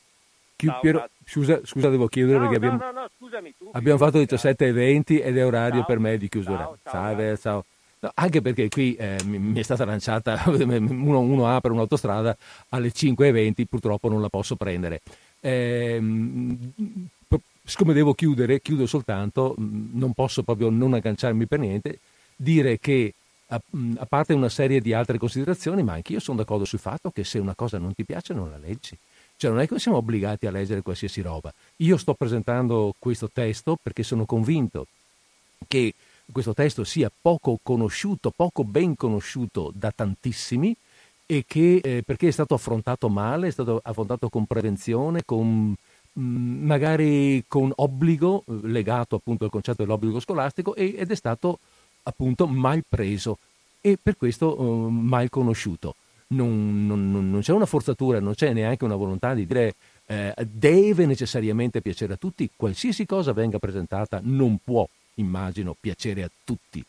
[0.56, 4.18] Ciao, Piero, scusa, scusa, devo chiudere no, perché no, abbiamo, no, scusami, tu, abbiamo fatto
[4.18, 6.64] 17 e 20 ed è orario ciao, per me di chiusura.
[6.82, 7.64] Ciao, ciao, ciao.
[7.98, 12.36] No, anche perché qui eh, mi è stata lanciata uno, uno A per un'autostrada
[12.70, 15.02] alle 5.20, purtroppo non la posso prendere.
[15.40, 16.00] Eh,
[17.66, 21.98] siccome devo chiudere, chiudo soltanto, non posso proprio non agganciarmi per niente,
[22.36, 23.12] dire che
[23.48, 23.60] a,
[23.96, 27.24] a parte una serie di altre considerazioni, ma anche io sono d'accordo sul fatto che
[27.24, 28.96] se una cosa non ti piace non la leggi.
[29.36, 31.52] Cioè non è che siamo obbligati a leggere qualsiasi roba.
[31.76, 34.86] Io sto presentando questo testo perché sono convinto
[35.68, 35.94] che
[36.30, 40.74] questo testo sia poco conosciuto, poco ben conosciuto da tantissimi
[41.26, 45.74] e che eh, perché è stato affrontato male, è stato affrontato con prevenzione, con
[46.18, 51.58] mm, magari con obbligo eh, legato appunto al concetto dell'obbligo scolastico ed è stato
[52.04, 53.38] appunto mal preso
[53.80, 55.94] e per questo uh, mal conosciuto.
[56.28, 59.74] Non, non, non, c'è una forzatura, non c'è neanche una volontà di dire
[60.06, 66.30] eh, deve necessariamente piacere a tutti, qualsiasi cosa venga presentata non può immagino, piacere a
[66.44, 66.84] tutti.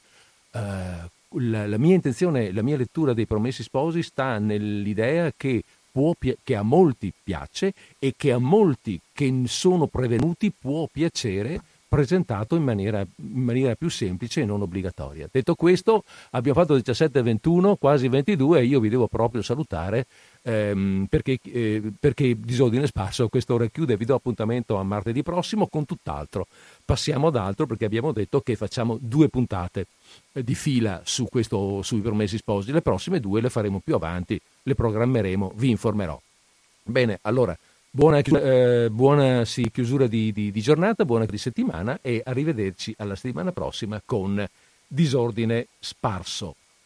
[0.52, 6.14] Uh, la, la, mia intenzione, la mia lettura dei Promessi Sposi sta nell'idea che, può,
[6.44, 12.64] che a molti piace e che a molti che sono prevenuti può piacere presentato in
[12.64, 15.28] maniera, in maniera, più semplice e non obbligatoria.
[15.32, 20.06] Detto questo, abbiamo fatto 17 21, quasi 22 e io vi devo proprio salutare
[20.42, 25.86] ehm, perché, eh, perché, disordine sparso quest'ora chiude, vi do appuntamento a martedì prossimo con
[25.86, 26.48] tutt'altro.
[26.84, 29.88] Passiamo ad altro perché abbiamo detto che facciamo due puntate
[30.34, 34.40] eh, di fila su questo, sui promessi sposi, le prossime due le faremo più avanti,
[34.64, 36.20] le programmeremo, vi informerò.
[36.84, 37.58] Bene, allora,
[37.98, 43.16] buona, eh, buona sì, chiusura di, di, di giornata, buona di settimana e arrivederci alla
[43.16, 44.46] settimana prossima con
[44.88, 46.54] disordine sparso.